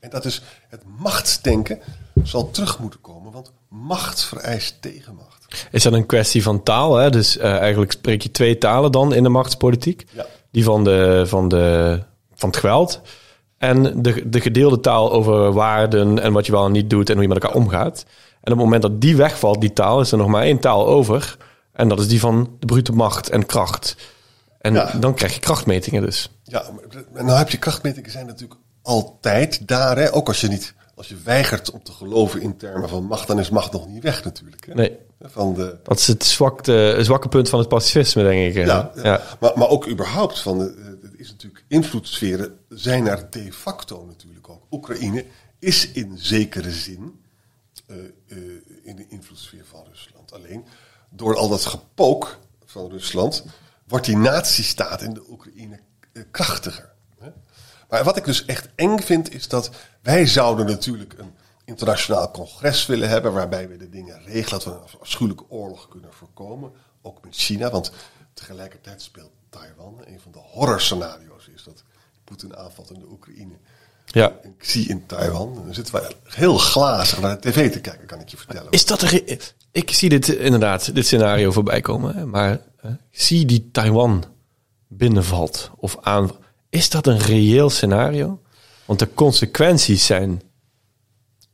En 0.00 0.10
dat 0.10 0.24
is 0.24 0.42
het 0.68 0.82
machtsdenken 0.98 1.78
zal 2.22 2.50
terug 2.50 2.78
moeten 2.78 3.00
komen, 3.00 3.32
want 3.32 3.52
macht 3.68 4.24
vereist 4.24 4.82
tegenmacht. 4.82 5.66
Is 5.70 5.82
dat 5.82 5.92
een 5.92 6.06
kwestie 6.06 6.42
van 6.42 6.62
taal? 6.62 6.96
Hè? 6.96 7.10
Dus 7.10 7.36
uh, 7.36 7.56
eigenlijk 7.56 7.92
spreek 7.92 8.22
je 8.22 8.30
twee 8.30 8.58
talen 8.58 8.92
dan 8.92 9.14
in 9.14 9.22
de 9.22 9.28
machtspolitiek. 9.28 10.04
Ja. 10.12 10.26
Die 10.50 10.64
van, 10.64 10.84
de, 10.84 11.22
van, 11.26 11.48
de, 11.48 11.98
van 12.34 12.48
het 12.48 12.58
geweld. 12.58 13.00
En 13.58 14.02
de, 14.02 14.28
de 14.28 14.40
gedeelde 14.40 14.80
taal 14.80 15.12
over 15.12 15.52
waarden 15.52 16.18
en 16.18 16.32
wat 16.32 16.46
je 16.46 16.52
wel 16.52 16.64
en 16.64 16.72
niet 16.72 16.90
doet 16.90 17.08
en 17.08 17.14
hoe 17.14 17.22
je 17.22 17.28
met 17.28 17.42
elkaar 17.42 17.56
omgaat. 17.56 18.04
En 18.40 18.52
op 18.52 18.58
het 18.58 18.64
moment 18.64 18.82
dat 18.82 19.00
die 19.00 19.16
wegvalt, 19.16 19.60
die 19.60 19.72
taal, 19.72 20.00
is 20.00 20.12
er 20.12 20.18
nog 20.18 20.28
maar 20.28 20.42
één 20.42 20.58
taal 20.58 20.86
over. 20.86 21.36
En 21.78 21.88
dat 21.88 22.00
is 22.00 22.08
die 22.08 22.20
van 22.20 22.56
de 22.58 22.66
brute 22.66 22.92
macht 22.92 23.28
en 23.28 23.46
kracht. 23.46 23.96
En 24.58 24.74
ja. 24.74 24.92
dan 24.92 25.14
krijg 25.14 25.34
je 25.34 25.40
krachtmetingen 25.40 26.02
dus. 26.02 26.30
Ja, 26.42 26.64
en 27.14 27.26
dan 27.26 27.36
heb 27.36 27.50
je 27.50 27.58
krachtmetingen 27.58 28.10
zijn 28.10 28.26
natuurlijk 28.26 28.60
altijd 28.82 29.68
daar. 29.68 29.96
Hè? 29.96 30.14
Ook 30.14 30.28
als 30.28 30.40
je 30.40 30.48
niet, 30.48 30.74
als 30.94 31.08
je 31.08 31.16
weigert 31.24 31.70
om 31.70 31.82
te 31.82 31.92
geloven 31.92 32.40
in 32.40 32.56
termen 32.56 32.88
van 32.88 33.04
macht, 33.04 33.26
dan 33.26 33.38
is 33.38 33.50
macht 33.50 33.72
nog 33.72 33.88
niet 33.88 34.02
weg 34.02 34.24
natuurlijk. 34.24 34.66
Hè? 34.66 34.74
Nee. 34.74 34.98
Van 35.20 35.54
de... 35.54 35.78
Dat 35.82 35.98
is 35.98 36.06
het 36.06 36.24
zwakte, 36.24 36.98
zwakke 37.00 37.28
punt 37.28 37.48
van 37.48 37.58
het 37.58 37.68
pacifisme, 37.68 38.22
denk 38.22 38.54
ik. 38.54 38.66
Ja, 38.66 38.90
ja. 38.94 39.22
Maar, 39.40 39.52
maar 39.58 39.68
ook 39.68 39.88
überhaupt 39.88 40.40
van, 40.40 40.58
het 40.58 41.14
is 41.16 41.30
natuurlijk 41.30 41.64
invloedssferen 41.68 42.58
zijn 42.68 43.08
er 43.08 43.26
de 43.30 43.52
facto 43.52 44.04
natuurlijk 44.06 44.48
ook. 44.48 44.62
Oekraïne 44.70 45.24
is 45.58 45.90
in 45.90 46.18
zekere 46.18 46.70
zin 46.70 47.20
uh, 47.86 47.96
uh, 48.26 48.38
in 48.82 48.96
de 48.96 49.06
invloedssfeer 49.08 49.64
van 49.64 49.84
Rusland. 49.90 50.32
Alleen 50.32 50.64
door 51.08 51.36
al 51.36 51.48
dat 51.48 51.64
gepook 51.64 52.38
van 52.64 52.90
Rusland 52.90 53.44
wordt 53.86 54.06
die 54.06 54.16
nazistaat 54.16 55.02
in 55.02 55.14
de 55.14 55.30
Oekraïne 55.30 55.80
uh, 56.12 56.22
krachtiger. 56.30 56.96
Maar 57.88 58.04
wat 58.04 58.16
ik 58.16 58.24
dus 58.24 58.44
echt 58.44 58.68
eng 58.74 58.98
vind, 58.98 59.34
is 59.34 59.48
dat 59.48 59.70
wij 60.02 60.26
zouden 60.26 60.66
natuurlijk 60.66 61.14
een 61.18 61.34
internationaal 61.64 62.30
congres 62.30 62.86
willen 62.86 63.08
hebben 63.08 63.32
waarbij 63.32 63.68
we 63.68 63.76
de 63.76 63.88
dingen 63.88 64.22
regelen, 64.22 64.50
dat 64.50 64.64
we 64.64 64.70
een 64.70 65.00
afschuwelijke 65.00 65.44
oorlog 65.48 65.88
kunnen 65.88 66.12
voorkomen, 66.12 66.72
ook 67.02 67.24
met 67.24 67.36
China, 67.36 67.70
want 67.70 67.92
tegelijkertijd 68.32 69.02
speelt 69.02 69.30
Taiwan. 69.48 70.02
Een 70.04 70.20
van 70.20 70.32
de 70.32 70.38
horrorscenario's 70.38 71.48
is 71.54 71.62
dat 71.64 71.82
Poetin 72.24 72.56
aanvalt 72.56 72.90
in 72.90 72.98
de 72.98 73.10
Oekraïne. 73.10 73.54
Ja. 74.10 74.32
Ik 74.42 74.64
zie 74.64 74.88
in 74.88 75.06
Taiwan, 75.06 75.54
dan 75.54 75.74
zitten 75.74 75.94
wij 75.94 76.10
heel 76.24 76.58
glazig 76.58 77.20
naar 77.20 77.40
de 77.40 77.50
tv 77.50 77.72
te 77.72 77.80
kijken, 77.80 78.06
kan 78.06 78.20
ik 78.20 78.28
je 78.28 78.36
vertellen. 78.36 78.70
Is 78.70 78.86
dat 78.86 79.02
er? 79.02 79.40
Ik 79.72 79.90
zie 79.90 80.08
dit 80.08 80.28
inderdaad, 80.28 80.94
dit 80.94 81.06
scenario 81.06 81.50
voorbij 81.50 81.80
komen. 81.80 82.30
Maar 82.30 82.60
uh, 82.84 82.90
zie 83.10 83.46
die 83.46 83.68
Taiwan 83.72 84.24
binnenvalt 84.88 85.70
of 85.76 85.96
aan. 86.00 86.30
Is 86.70 86.90
dat 86.90 87.06
een 87.06 87.18
reëel 87.18 87.70
scenario? 87.70 88.42
Want 88.84 88.98
de 88.98 89.14
consequenties 89.14 90.06
zijn. 90.06 90.42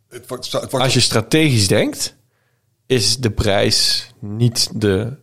Het 0.09 0.29
wordt, 0.29 0.53
het 0.53 0.71
wordt 0.71 0.85
als 0.85 0.95
je 0.95 1.01
strategisch 1.01 1.69
denkt, 1.69 2.17
is 2.87 3.17
de 3.17 3.31
prijs 3.31 4.09
niet 4.21 4.69
de. 4.75 5.17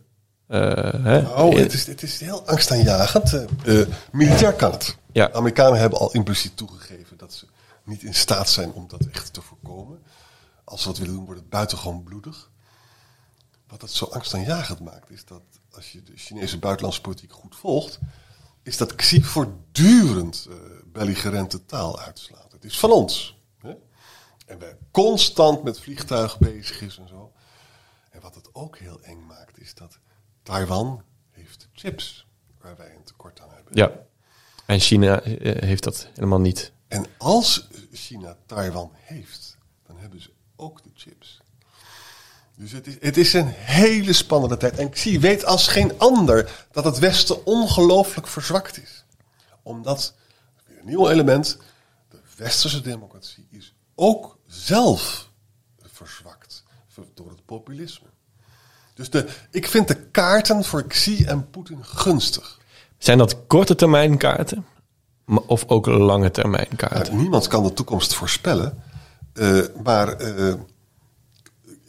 Uh, 0.48 1.04
hè? 1.04 1.18
Oh, 1.18 1.54
het 1.54 1.72
is, 1.72 1.86
het 1.86 2.02
is 2.02 2.20
heel 2.20 2.46
angstaanjagend. 2.46 3.46
Uh, 3.64 3.86
militair 4.12 4.52
kan 4.52 4.70
het. 4.70 4.96
Ja. 5.12 5.26
De 5.26 5.34
Amerikanen 5.34 5.78
hebben 5.78 5.98
al 5.98 6.12
impliciet 6.12 6.56
toegegeven 6.56 7.16
dat 7.16 7.32
ze 7.32 7.46
niet 7.84 8.02
in 8.02 8.14
staat 8.14 8.48
zijn 8.48 8.72
om 8.72 8.88
dat 8.88 9.06
echt 9.06 9.32
te 9.32 9.42
voorkomen. 9.42 10.02
Als 10.64 10.82
ze 10.82 10.88
dat 10.88 10.98
willen 10.98 11.14
doen, 11.14 11.24
wordt 11.24 11.40
het 11.40 11.50
buitengewoon 11.50 12.02
bloedig. 12.02 12.50
Wat 13.66 13.80
dat 13.80 13.90
zo 13.90 14.04
angstaanjagend 14.04 14.80
maakt, 14.80 15.10
is 15.10 15.24
dat 15.24 15.42
als 15.70 15.92
je 15.92 16.02
de 16.02 16.12
Chinese 16.16 16.58
buitenlandse 16.58 17.00
politiek 17.00 17.32
goed 17.32 17.56
volgt, 17.56 17.98
is 18.62 18.76
dat 18.76 18.94
Xi 18.94 19.22
voortdurend 19.22 20.46
uh, 20.48 20.54
belligerente 20.84 21.64
taal 21.64 22.00
uitslaat. 22.00 22.52
Het 22.52 22.64
is 22.64 22.78
van 22.78 22.90
ons. 22.90 23.38
Hè? 23.58 23.74
En 24.46 24.58
wij 24.58 24.76
constant 24.90 25.62
met 25.62 25.80
vliegtuigen 25.80 26.38
bezig 26.40 26.80
is 26.80 26.98
en 26.98 27.08
zo. 27.08 27.32
En 28.10 28.20
wat 28.20 28.34
het 28.34 28.48
ook 28.52 28.78
heel 28.78 29.02
eng 29.02 29.26
maakt, 29.26 29.60
is 29.60 29.74
dat 29.74 29.98
Taiwan 30.42 31.02
heeft 31.30 31.68
chips 31.72 32.26
waar 32.60 32.76
wij 32.76 32.94
een 32.94 33.04
tekort 33.04 33.40
aan 33.40 33.50
hebben. 33.50 33.76
Ja. 33.76 33.92
En 34.72 34.80
China 34.80 35.20
eh, 35.20 35.62
heeft 35.62 35.82
dat 35.82 36.08
helemaal 36.14 36.40
niet. 36.40 36.72
En 36.88 37.06
als 37.18 37.68
China 37.92 38.36
Taiwan 38.46 38.90
heeft, 38.94 39.56
dan 39.86 39.96
hebben 39.98 40.22
ze 40.22 40.30
ook 40.56 40.82
de 40.82 40.90
chips. 40.94 41.40
Dus 42.56 42.72
het 42.72 42.86
is, 42.86 42.96
het 43.00 43.16
is 43.16 43.32
een 43.32 43.46
hele 43.48 44.12
spannende 44.12 44.56
tijd. 44.56 44.78
En 44.78 44.90
Xi 44.90 45.20
weet 45.20 45.44
als 45.44 45.68
geen 45.68 45.98
ander 45.98 46.66
dat 46.70 46.84
het 46.84 46.98
Westen 46.98 47.46
ongelooflijk 47.46 48.26
verzwakt 48.26 48.82
is. 48.82 49.04
Omdat, 49.62 50.14
een 50.66 50.86
nieuw 50.86 51.08
element, 51.08 51.58
de 52.10 52.20
westerse 52.36 52.80
democratie 52.80 53.46
is 53.50 53.74
ook 53.94 54.38
zelf 54.46 55.28
verzwakt 55.82 56.64
door 57.14 57.30
het 57.30 57.44
populisme. 57.44 58.06
Dus 58.94 59.10
de, 59.10 59.28
ik 59.50 59.66
vind 59.66 59.88
de 59.88 60.06
kaarten 60.10 60.64
voor 60.64 60.86
Xi 60.86 61.24
en 61.24 61.50
Poetin 61.50 61.84
gunstig. 61.84 62.60
Zijn 63.02 63.18
dat 63.18 63.46
korte 63.46 63.74
termijn 63.74 64.16
kaarten? 64.16 64.66
Of 65.46 65.64
ook 65.66 65.86
lange 65.86 66.30
termijn 66.30 66.76
kaarten? 66.76 67.12
Nou, 67.12 67.16
niemand 67.16 67.46
kan 67.46 67.62
de 67.62 67.72
toekomst 67.72 68.14
voorspellen. 68.14 68.82
Uh, 69.34 69.64
maar 69.82 70.20
uh, 70.20 70.54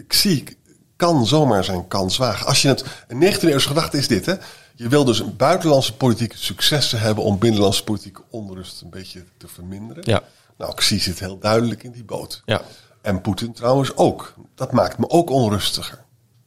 Xi 0.07 0.57
kan 0.95 1.25
zomaar 1.25 1.63
zijn 1.63 1.87
kans 1.87 2.17
wagen. 2.17 2.45
Als 2.45 2.61
je 2.61 2.67
het, 2.67 2.85
een 3.07 3.33
19e 3.33 3.39
eeuwse 3.39 3.67
gedachte 3.67 3.97
is 3.97 4.07
dit, 4.07 4.25
hè. 4.25 4.33
Je 4.75 4.87
wil 4.87 5.05
dus 5.05 5.19
een 5.19 5.35
buitenlandse 5.35 5.95
politieke 5.95 6.37
successen 6.37 6.99
hebben 6.99 7.23
om 7.23 7.37
binnenlandse 7.37 7.83
politieke 7.83 8.21
onrust 8.29 8.81
een 8.81 8.89
beetje 8.89 9.23
te 9.37 9.47
verminderen. 9.47 10.03
Ja. 10.05 10.21
Nou, 10.57 10.73
Xi 10.73 10.99
zit 10.99 11.19
heel 11.19 11.39
duidelijk 11.39 11.83
in 11.83 11.91
die 11.91 12.03
boot. 12.03 12.41
Ja. 12.45 12.61
En 13.01 13.21
Poetin 13.21 13.53
trouwens 13.53 13.95
ook. 13.95 14.33
Dat 14.55 14.71
maakt 14.71 14.97
me 14.97 15.09
ook 15.09 15.29
onrustiger. 15.29 16.03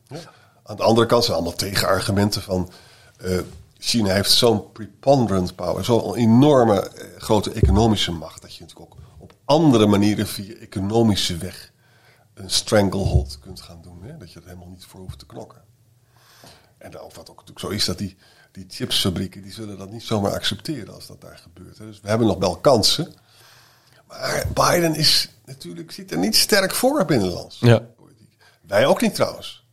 Ja. 0.06 0.18
Aan 0.64 0.76
de 0.76 0.82
andere 0.82 1.06
kant 1.06 1.24
zijn 1.24 1.36
allemaal 1.36 1.56
tegenargumenten 1.56 2.42
van... 2.42 2.70
Uh, 3.24 3.38
China 3.86 4.12
heeft 4.12 4.30
zo'n 4.30 4.72
preponderant 4.72 5.54
power, 5.54 5.84
zo'n 5.84 6.14
enorme 6.14 6.90
uh, 6.94 7.20
grote 7.20 7.52
economische 7.52 8.12
macht... 8.12 8.42
dat 8.42 8.54
je 8.54 8.60
natuurlijk 8.60 8.92
ook 8.92 9.00
op 9.18 9.34
andere 9.44 9.86
manieren 9.86 10.26
via 10.26 10.54
economische 10.54 11.36
weg 11.36 11.72
een 12.34 12.50
stranglehold 12.50 13.38
kunt 13.38 13.60
gaan 13.60 13.82
doen. 13.82 14.02
Hè? 14.02 14.16
Dat 14.16 14.32
je 14.32 14.40
er 14.40 14.46
helemaal 14.46 14.68
niet 14.68 14.84
voor 14.84 15.00
hoeft 15.00 15.18
te 15.18 15.26
knokken. 15.26 15.62
En 16.78 16.90
nou, 16.90 17.10
wat 17.14 17.30
ook 17.30 17.36
natuurlijk 17.36 17.58
zo 17.58 17.68
is, 17.68 17.84
dat 17.84 17.98
die, 17.98 18.16
die 18.52 18.64
chipsfabrieken... 18.68 19.42
die 19.42 19.52
zullen 19.52 19.78
dat 19.78 19.90
niet 19.90 20.02
zomaar 20.02 20.32
accepteren 20.32 20.94
als 20.94 21.06
dat 21.06 21.20
daar 21.20 21.38
gebeurt. 21.38 21.78
Hè? 21.78 21.86
Dus 21.86 22.00
we 22.00 22.08
hebben 22.08 22.26
nog 22.26 22.38
wel 22.38 22.56
kansen... 22.56 23.14
Maar 24.06 24.46
Biden 24.54 24.94
is 24.94 25.28
natuurlijk, 25.44 25.90
zit 25.90 26.10
er 26.10 26.18
niet 26.18 26.36
sterk 26.36 26.74
voor 26.74 27.04
binnenlands. 27.04 27.58
Ja. 27.60 27.86
Wij 28.60 28.86
ook 28.86 29.00
niet 29.00 29.14
trouwens. 29.14 29.65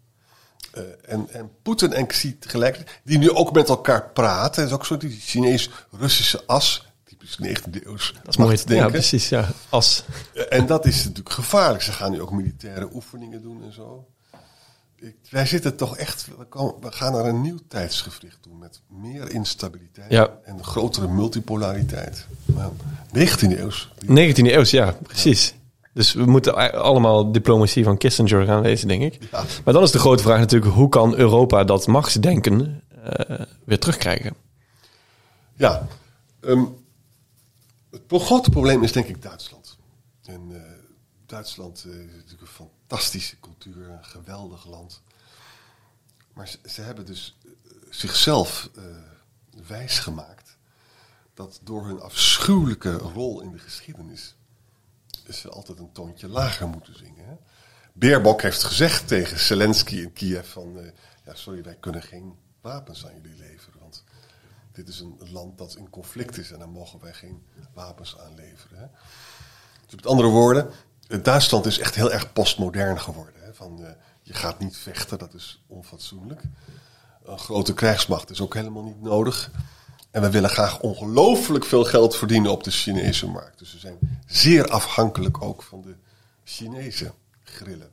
Uh, 0.78 0.84
en, 1.06 1.30
en 1.30 1.52
Poetin 1.62 1.94
en 1.94 2.08
Xi 2.08 2.40
tegelijkertijd, 2.40 3.00
die 3.04 3.18
nu 3.18 3.32
ook 3.32 3.52
met 3.52 3.70
elkaar 3.70 4.10
praten. 4.10 4.62
Dat 4.62 4.72
is 4.72 4.76
ook 4.78 4.86
zo 4.86 4.98
die 4.98 5.20
Chinees-Russische 5.20 6.44
as. 6.46 6.88
Typisch 7.04 7.38
19e 7.42 7.86
eeuws. 7.86 8.14
Dat 8.24 8.28
is 8.28 8.38
mooi 8.38 8.58
te 8.58 8.66
denken. 8.66 8.86
Ja, 8.86 8.92
precies. 8.92 9.30
Ja, 9.30 9.50
as. 9.70 10.04
En 10.50 10.66
dat 10.66 10.86
is 10.86 10.98
natuurlijk 11.04 11.36
gevaarlijk. 11.36 11.84
Ze 11.84 11.92
gaan 11.92 12.12
nu 12.12 12.22
ook 12.22 12.32
militaire 12.32 12.90
oefeningen 12.94 13.42
doen 13.42 13.64
en 13.64 13.74
zo. 13.74 14.08
Ik, 14.96 15.16
wij 15.30 15.46
zitten 15.46 15.76
toch 15.76 15.98
echt, 15.98 16.28
we, 16.38 16.46
komen, 16.46 16.76
we, 16.82 16.92
gaan 16.92 17.12
naar 17.14 17.26
een 17.26 17.42
nieuw 17.42 17.60
tijdsgevricht 17.68 18.38
toe 18.42 18.56
met 18.56 18.82
meer 18.88 19.32
instabiliteit 19.32 20.12
ja. 20.12 20.40
en 20.44 20.64
grotere 20.64 21.08
multipolariteit. 21.08 22.26
Nou, 22.46 22.72
19e 23.18 23.60
eeuws. 23.60 23.92
19e 24.06 24.34
eeuws, 24.36 24.70
ja, 24.70 24.92
precies. 24.92 25.48
Ja. 25.48 25.63
Dus 25.94 26.14
we 26.14 26.26
moeten 26.26 26.74
allemaal 26.74 27.32
diplomatie 27.32 27.84
van 27.84 27.98
Kissinger 27.98 28.46
gaan 28.46 28.62
lezen, 28.62 28.88
denk 28.88 29.14
ik. 29.14 29.28
Ja. 29.32 29.44
Maar 29.64 29.74
dan 29.74 29.84
is 29.84 29.92
de 29.92 30.00
grote 30.00 30.24
vraag 30.24 30.40
natuurlijk, 30.40 30.74
hoe 30.74 30.90
kan 30.90 31.16
Europa 31.16 31.64
dat 31.64 31.88
machtsdenken 31.88 32.84
uh, 33.20 33.40
weer 33.66 33.80
terugkrijgen? 33.80 34.36
Ja, 35.56 35.88
um, 36.42 36.76
het 37.92 38.02
grote 38.08 38.50
probleem 38.50 38.84
is 38.84 38.92
denk 38.92 39.08
ik 39.08 39.22
Duitsland. 39.22 39.78
En 40.24 40.50
uh, 40.52 40.62
Duitsland 41.26 41.84
uh, 41.88 41.94
is 41.94 42.12
natuurlijk 42.14 42.42
een 42.42 42.68
fantastische 42.88 43.40
cultuur, 43.40 43.90
een 43.90 44.06
geweldig 44.06 44.68
land. 44.68 45.02
Maar 46.34 46.48
ze, 46.48 46.58
ze 46.66 46.82
hebben 46.82 47.06
dus 47.06 47.38
zichzelf 47.90 48.70
uh, 48.78 48.84
wijsgemaakt 49.68 50.58
dat 51.34 51.60
door 51.64 51.86
hun 51.86 52.02
afschuwelijke 52.02 52.94
rol 52.94 53.42
in 53.42 53.52
de 53.52 53.60
geschiedenis 53.60 54.36
ze 55.32 55.50
altijd 55.50 55.80
een 55.80 55.92
toontje 55.92 56.28
lager 56.28 56.68
moeten 56.68 56.98
zingen. 56.98 57.26
Hè? 57.26 57.34
Beerbok 57.94 58.42
heeft 58.42 58.64
gezegd 58.64 59.08
tegen 59.08 59.40
Zelensky 59.40 59.96
in 59.96 60.14
Kiev 60.14 60.48
van... 60.48 60.78
Uh, 60.78 60.88
ja, 61.26 61.36
sorry, 61.36 61.64
wij 61.64 61.78
kunnen 61.80 62.02
geen 62.02 62.36
wapens 62.62 63.06
aan 63.06 63.14
jullie 63.22 63.38
leveren. 63.38 63.80
Want 63.80 64.04
dit 64.72 64.88
is 64.88 65.00
een 65.00 65.18
land 65.32 65.58
dat 65.58 65.76
in 65.76 65.90
conflict 65.90 66.38
is 66.38 66.52
en 66.52 66.60
daar 66.60 66.70
mogen 66.70 67.00
wij 67.00 67.14
geen 67.14 67.44
wapens 67.74 68.18
aan 68.20 68.36
leveren. 68.36 68.78
Hè? 68.78 68.86
Dus 69.86 69.96
met 69.96 70.08
andere 70.08 70.28
woorden, 70.28 70.70
Duitsland 71.22 71.66
is 71.66 71.80
echt 71.80 71.96
heel 71.96 72.12
erg 72.12 72.34
postmodern 72.34 73.00
geworden. 73.00 73.42
Hè? 73.44 73.54
Van, 73.54 73.82
uh, 73.82 73.90
je 74.22 74.34
gaat 74.34 74.60
niet 74.60 74.78
vechten, 74.78 75.20
dat 75.20 75.34
is 75.34 75.64
onfatsoenlijk. 75.68 76.42
Een 77.24 77.40
grote 77.40 77.74
krijgsmacht 77.74 78.30
is 78.30 78.42
ook 78.42 78.54
helemaal 78.54 78.84
niet 78.84 79.02
nodig. 79.02 79.52
En 80.14 80.22
we 80.22 80.30
willen 80.30 80.50
graag 80.50 80.80
ongelooflijk 80.80 81.66
veel 81.66 81.84
geld 81.84 82.16
verdienen 82.16 82.52
op 82.52 82.64
de 82.64 82.72
Chinese 82.72 83.28
markt. 83.28 83.60
Dus 83.60 83.74
we 83.74 83.80
zijn 83.80 83.98
zeer 84.26 84.68
afhankelijk 84.68 85.42
ook 85.42 85.64
van 85.64 85.82
de 85.82 85.96
Chinese 86.44 87.12
grillen. 87.44 87.90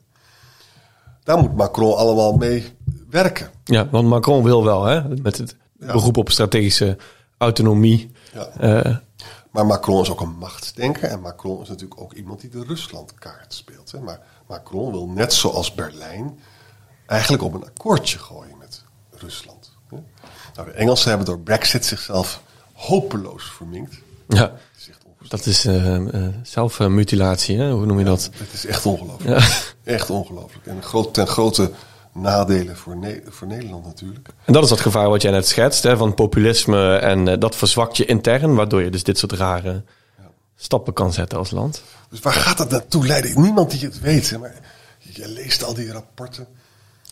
Daar 1.25 1.39
moet 1.39 1.57
Macron 1.57 1.97
allemaal 1.97 2.33
mee 2.37 2.77
werken. 3.11 3.51
Ja, 3.65 3.89
want 3.89 4.09
Macron 4.09 4.43
wil 4.43 4.65
wel, 4.65 4.85
hè? 4.85 5.09
Met 5.09 5.39
het 5.39 5.57
ja. 5.79 5.93
beroep 5.93 6.17
op 6.17 6.31
strategische 6.31 6.97
autonomie. 7.39 8.11
Ja. 8.33 8.85
Uh, 8.87 8.97
maar 9.51 9.67
Macron 9.67 10.03
is 10.03 10.11
ook 10.11 10.21
een 10.21 10.39
machtsdenker. 10.39 11.09
En 11.09 11.21
Macron 11.21 11.63
is 11.63 11.69
natuurlijk 11.69 12.01
ook 12.01 12.13
iemand 12.13 12.41
die 12.41 12.51
de 12.51 12.65
Ruslandkaart 12.65 13.55
speelt. 13.55 13.93
Hè? 13.93 14.01
Maar 14.01 14.21
Macron 14.47 14.91
wil 14.91 15.09
net 15.09 15.33
zoals 15.33 15.75
Berlijn 15.75 16.41
eigenlijk 17.07 17.43
op 17.43 17.55
een 17.55 17.65
akkoordje 17.65 18.19
gooien 18.19 18.59
met 18.59 18.85
Rusland. 19.11 19.60
Nou, 20.61 20.73
de 20.73 20.79
Engelsen 20.79 21.09
hebben 21.09 21.27
door 21.27 21.39
Brexit 21.39 21.85
zichzelf 21.85 22.43
hopeloos 22.73 23.53
verminkt. 23.57 23.95
Ja, 24.29 24.53
dat 25.29 25.47
is 25.47 25.67
uh, 25.67 25.97
uh, 25.97 26.29
zelfmutilatie, 26.43 27.59
hè? 27.59 27.71
hoe 27.71 27.87
noem 27.87 27.99
je 27.99 28.05
dat? 28.05 28.31
Het 28.33 28.53
is 28.53 28.67
echt 28.67 28.87
ongelooflijk. 28.87 29.41
Ja. 29.41 29.49
Echt 29.95 30.11
ongelooflijk. 30.11 30.67
En 30.67 30.83
groot, 30.83 31.15
ten 31.15 31.27
grote 31.27 31.71
nadelen 32.13 32.77
voor, 32.77 32.97
ne 32.97 33.23
voor 33.27 33.47
Nederland 33.47 33.85
natuurlijk. 33.85 34.29
En 34.45 34.53
dat 34.53 34.63
is 34.63 34.69
dat 34.69 34.81
gevaar 34.81 35.09
wat 35.09 35.23
jij 35.23 35.31
net 35.31 35.49
schetst, 35.49 35.83
hè, 35.83 35.97
van 35.97 36.15
populisme 36.15 36.97
en 36.97 37.27
uh, 37.27 37.35
dat 37.39 37.57
verzwakt 37.57 37.97
je 37.97 38.05
intern, 38.05 38.55
waardoor 38.55 38.83
je 38.83 38.91
dus 38.91 39.03
dit 39.03 39.19
soort 39.19 39.33
rare 39.33 39.83
ja. 40.19 40.31
stappen 40.57 40.93
kan 40.93 41.13
zetten 41.13 41.39
als 41.39 41.51
land. 41.51 41.83
Dus 42.11 42.21
waar 42.21 42.33
gaat 42.33 42.59
dat 42.59 42.71
naartoe 42.71 43.07
leiden? 43.07 43.41
Niemand 43.41 43.71
die 43.71 43.85
het 43.85 44.01
weet. 44.01 44.31
Hè? 44.31 44.39
Maar 44.39 44.55
je 44.99 45.29
leest 45.29 45.65
al 45.65 45.75
die 45.75 45.93
rapporten. 45.93 46.47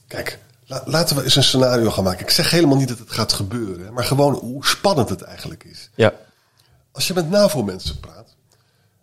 Kijk, 0.06 0.38
laten 0.85 1.16
we 1.16 1.22
eens 1.24 1.37
een 1.37 1.42
scenario 1.42 1.90
gaan 1.90 2.05
maken. 2.05 2.20
Ik 2.20 2.30
zeg 2.30 2.51
helemaal 2.51 2.76
niet 2.76 2.88
dat 2.88 2.99
het 2.99 3.11
gaat 3.11 3.32
gebeuren, 3.32 3.92
maar 3.92 4.05
gewoon 4.05 4.34
hoe 4.34 4.66
spannend 4.66 5.09
het 5.09 5.22
eigenlijk 5.22 5.64
is. 5.64 5.90
Ja. 5.95 6.12
Als 6.92 7.07
je 7.07 7.14
met 7.14 7.30
NAVO-mensen 7.30 8.01
praat. 8.01 8.36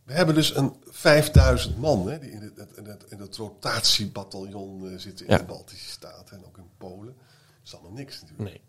We 0.04 0.14
hebben 0.14 0.36
dus 0.36 0.56
een 0.56 0.74
5000 0.90 1.78
man 1.78 2.10
hè, 2.10 2.20
die 2.20 2.32
in 2.32 2.42
het, 2.56 2.68
in 2.78 2.86
het, 2.86 3.04
in 3.10 3.20
het 3.20 3.36
rotatiebataljon 3.36 4.84
uh, 4.84 4.98
zitten 5.00 5.26
in 5.26 5.32
Ja. 5.32 5.38
de 5.38 5.44
Baltische 5.46 5.90
Staten 5.90 6.38
en 6.38 6.46
ook 6.46 6.58
in 6.58 6.70
Polen. 6.78 7.06
Dat 7.16 7.66
is 7.66 7.74
allemaal 7.74 7.92
niks 7.92 8.22
natuurlijk. 8.22 8.50
Nee. 8.50 8.62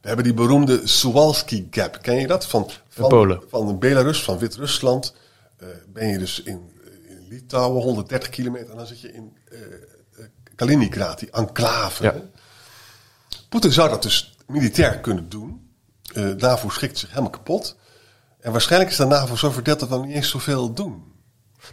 We 0.00 0.06
hebben 0.08 0.24
die 0.24 0.34
beroemde 0.34 0.86
Suwalski 0.86 1.66
Gap. 1.70 1.98
Ken 2.02 2.14
je 2.16 2.26
dat? 2.26 2.46
Van, 2.46 2.70
van, 2.88 3.08
Polen. 3.08 3.42
van 3.48 3.78
Belarus, 3.78 4.22
van 4.22 4.38
Wit-Rusland. 4.38 5.14
eh, 5.56 5.66
ben 5.88 6.08
je 6.08 6.18
dus 6.18 6.42
in, 6.42 6.70
in 7.08 7.26
Litouwen, 7.28 7.82
130 7.82 8.28
kilometer. 8.28 8.70
En 8.70 8.76
dan 8.76 8.86
zit 8.86 9.00
je 9.00 9.12
in 9.12 9.36
eh, 9.48 9.60
eh, 9.62 9.66
Kaliningrad, 10.54 11.18
die 11.18 11.30
enclave. 11.30 12.04
Ja. 12.04 12.14
Poetin 13.48 13.72
zou 13.72 13.88
dat 13.88 14.02
dus 14.02 14.36
militair 14.46 14.98
kunnen 14.98 15.28
doen. 15.28 15.70
Eh 16.14 16.24
NAVO 16.36 16.68
schikt 16.68 16.98
zich 16.98 17.08
helemaal 17.08 17.30
kapot. 17.30 17.76
En 18.40 18.52
waarschijnlijk 18.52 18.90
is 18.90 18.96
de 18.96 19.04
NAVO 19.04 19.36
zo 19.36 19.50
verdeeld 19.50 19.80
dat 19.80 19.88
we 19.88 19.96
niet 20.06 20.14
eens 20.14 20.30
zoveel 20.30 20.72
doen. 20.72 21.02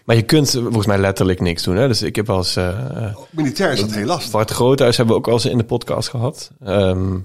Maar 0.05 0.15
je 0.15 0.21
kunt 0.21 0.55
eh, 0.55 0.61
volgens 0.61 0.85
mij 0.85 0.97
letterlijk 0.97 1.41
niks 1.41 1.63
doen. 1.63 1.75
Hè? 1.75 1.87
Dus 1.87 2.01
ik 2.01 2.15
heb 2.15 2.27
eens... 2.27 2.55
eh, 2.55 2.67
eh, 3.05 3.15
Militair 3.31 3.71
is 3.71 3.79
dat 3.79 3.91
heel 3.91 4.05
lastig. 4.05 4.31
Bart 4.31 4.51
Groothuis 4.51 4.97
hebben 4.97 5.15
we 5.15 5.21
ook 5.21 5.27
al 5.27 5.33
eens 5.33 5.45
in 5.45 5.57
de 5.57 5.63
podcast 5.63 6.09
gehad. 6.09 6.51
Ehm, 6.63 7.17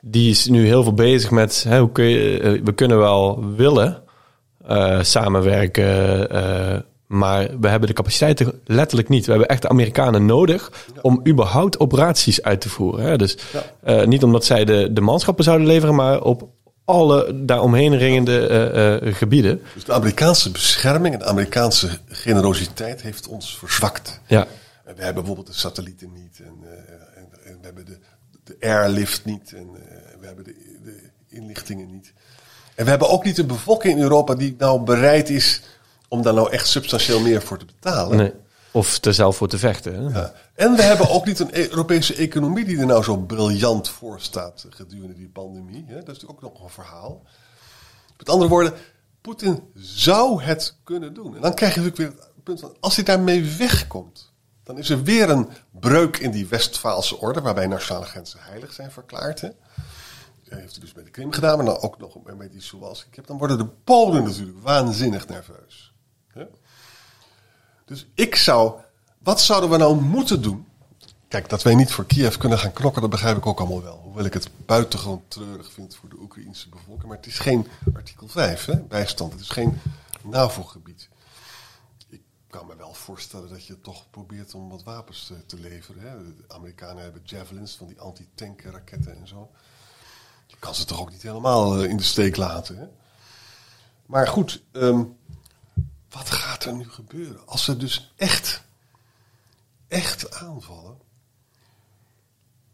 die 0.00 0.30
is 0.30 0.46
nu 0.46 0.66
heel 0.66 0.82
veel 0.82 0.94
bezig 0.94 1.30
met 1.30 1.64
hè, 1.68 1.80
hoe 1.80 1.92
kun 1.92 2.04
je, 2.04 2.60
we 2.64 2.72
kunnen 2.72 2.98
wel 2.98 3.44
willen 3.56 4.02
samenwerken, 5.00 6.28
maar 7.12 7.60
we 7.60 7.68
hebben 7.68 7.88
de 7.88 7.94
capaciteiten 7.94 8.60
letterlijk 8.64 9.08
niet. 9.08 9.24
We 9.24 9.30
hebben 9.30 9.48
echt 9.48 9.62
de 9.62 9.68
Amerikanen 9.68 10.26
nodig 10.26 10.86
om 11.02 11.20
überhaupt 11.26 11.80
operaties 11.80 12.42
uit 12.42 12.60
te 12.60 12.68
voeren. 12.68 13.04
Hè. 13.04 13.16
Dus 13.16 13.36
eh, 13.82 14.04
niet 14.04 14.22
omdat 14.22 14.44
zij 14.44 14.64
de, 14.64 14.92
de 14.92 15.00
manschappen 15.00 15.44
zouden 15.44 15.66
leveren, 15.66 15.94
maar 15.94 16.22
op 16.22 16.48
alle 16.84 17.44
daaromheen 17.44 17.96
ringende 17.96 18.46
eh, 18.46 18.94
eh, 18.94 19.14
gebieden. 19.14 19.62
Dus 19.74 19.84
de 19.84 19.92
Amerikaanse 19.92 20.50
bescherming 20.50 21.14
en 21.14 21.20
de 21.20 21.26
Amerikaanse 21.26 21.98
generositeit 22.08 23.02
heeft 23.02 23.28
ons 23.28 23.58
verzwakt. 23.58 24.20
Ja, 24.26 24.46
we 24.84 24.90
hebben 25.02 25.14
bijvoorbeeld 25.14 25.46
de 25.46 25.60
satellieten 25.60 26.12
niet. 26.12 26.40
En, 26.40 26.56
en, 27.14 27.28
en 27.44 27.58
we 27.60 27.64
hebben 27.64 27.84
de, 27.84 27.98
de 28.44 28.56
airlift 28.60 29.24
niet. 29.24 29.52
En 29.52 29.66
we 30.20 30.26
hebben 30.26 30.44
de, 30.44 30.54
de 30.84 31.10
inlichtingen 31.28 31.90
niet. 31.90 32.12
En 32.74 32.84
we 32.84 32.90
hebben 32.90 33.08
ook 33.08 33.24
niet 33.24 33.38
een 33.38 33.46
bevolking 33.46 33.96
in 33.96 34.02
Europa 34.02 34.34
die 34.34 34.54
nou 34.58 34.82
bereid 34.82 35.30
is 35.30 35.62
om 36.12 36.22
daar 36.22 36.34
nou 36.34 36.50
echt 36.50 36.66
substantieel 36.66 37.20
meer 37.20 37.42
voor 37.42 37.58
te 37.58 37.64
betalen. 37.64 38.16
nee. 38.16 38.32
Of 38.72 39.04
er 39.04 39.14
zelf 39.14 39.36
voor 39.36 39.48
te 39.48 39.58
vechten. 39.58 39.94
Hè. 39.94 40.20
Ja. 40.20 40.32
En 40.54 40.76
we 40.76 40.82
hebben 40.82 41.10
ook 41.10 41.26
niet 41.26 41.38
een 41.38 41.56
Europese 41.56 42.14
economie 42.14 42.64
die 42.64 42.78
er 42.78 42.86
nou 42.86 43.02
zo 43.02 43.16
briljant 43.16 43.88
voor 43.88 44.20
staat 44.20 44.66
gedurende 44.70 45.14
die 45.14 45.28
pandemie. 45.28 45.84
Hè? 45.86 45.94
Dat 45.94 46.02
is 46.02 46.06
natuurlijk 46.06 46.44
ook 46.44 46.52
nog 46.52 46.62
een 46.62 46.70
verhaal. 46.70 47.22
Met 48.18 48.28
andere 48.28 48.50
woorden, 48.50 48.72
Poetin 49.20 49.62
zou 49.74 50.42
het 50.42 50.76
kunnen 50.84 51.14
doen. 51.14 51.34
En 51.34 51.40
dan 51.40 51.54
krijg 51.54 51.74
je 51.74 51.80
natuurlijk 51.80 52.14
weer 52.14 52.24
het 52.24 52.44
punt 52.44 52.60
van, 52.60 52.76
als 52.80 52.96
hij 52.96 53.04
daarmee 53.04 53.44
wegkomt, 53.44 54.32
dan 54.62 54.78
is 54.78 54.90
er 54.90 55.02
weer 55.02 55.30
een 55.30 55.48
breuk 55.70 56.16
in 56.16 56.30
die 56.30 56.46
Westfaalse 56.46 57.18
orde, 57.18 57.40
waarbij 57.40 57.66
nationale 57.66 58.06
grenzen 58.06 58.40
heilig 58.42 58.72
zijn 58.72 58.90
verklaard. 58.90 59.40
Hè? 59.40 59.48
Dat 60.44 60.58
heeft 60.58 60.72
hij 60.72 60.80
dus 60.80 60.94
met 60.94 61.04
de 61.04 61.10
Krim 61.10 61.32
gedaan, 61.32 61.56
maar 61.56 61.66
dan 61.66 61.80
ook 61.80 61.98
nog 61.98 62.16
met 62.36 62.52
die 62.52 62.60
Suwalski. 62.60 63.20
Dan 63.24 63.38
worden 63.38 63.58
de 63.58 63.68
Polen 63.84 64.24
natuurlijk 64.24 64.58
waanzinnig 64.62 65.28
nerveus. 65.28 65.91
Dus 67.92 68.06
ik 68.14 68.36
zou, 68.36 68.80
wat 69.18 69.40
zouden 69.40 69.70
we 69.70 69.76
nou 69.76 70.00
moeten 70.00 70.42
doen? 70.42 70.66
Kijk, 71.28 71.48
dat 71.48 71.62
wij 71.62 71.74
niet 71.74 71.92
voor 71.92 72.06
Kiev 72.06 72.36
kunnen 72.36 72.58
gaan 72.58 72.72
knokken, 72.72 73.00
dat 73.00 73.10
begrijp 73.10 73.36
ik 73.36 73.46
ook 73.46 73.58
allemaal 73.58 73.82
wel. 73.82 74.00
Hoewel 74.04 74.24
ik 74.24 74.34
het 74.34 74.50
buitengewoon 74.66 75.22
treurig 75.28 75.72
vind 75.72 75.94
voor 75.94 76.08
de 76.08 76.18
Oekraïnse 76.18 76.68
bevolking. 76.68 77.06
Maar 77.06 77.16
het 77.16 77.26
is 77.26 77.38
geen 77.38 77.66
artikel 77.94 78.28
5, 78.28 78.64
hè, 78.64 78.76
bijstand. 78.76 79.32
Het 79.32 79.40
is 79.40 79.48
geen 79.48 79.80
NAVO-gebied. 80.22 81.08
Ik 82.08 82.22
kan 82.50 82.66
me 82.66 82.76
wel 82.76 82.94
voorstellen 82.94 83.48
dat 83.48 83.66
je 83.66 83.80
toch 83.80 84.10
probeert 84.10 84.54
om 84.54 84.68
wat 84.68 84.82
wapens 84.82 85.32
te, 85.46 85.60
leveren. 85.60 86.02
Hè. 86.02 86.36
De 86.36 86.44
Amerikanen 86.48 87.02
hebben 87.02 87.22
javelins 87.24 87.74
van 87.74 87.86
die 87.86 88.00
anti-tank-raketten 88.00 89.16
en 89.16 89.28
zo. 89.28 89.50
Je 90.46 90.56
kan 90.58 90.74
ze 90.74 90.84
toch 90.84 91.00
ook 91.00 91.10
niet 91.10 91.22
helemaal 91.22 91.82
eh, 91.82 91.90
in 91.90 91.96
de 91.96 92.02
steek 92.02 92.36
laten. 92.36 92.90
Maar 94.06 94.28
goed, 94.28 94.62
ehm, 94.72 95.02
wat 96.12 96.30
gaat 96.30 96.51
er 96.66 96.74
nu 96.74 96.90
gebeuren? 96.90 97.46
Als 97.46 97.64
ze 97.64 97.76
dus 97.76 98.12
echt, 98.16 98.62
echt 99.88 100.40
aanvallen, 100.40 100.98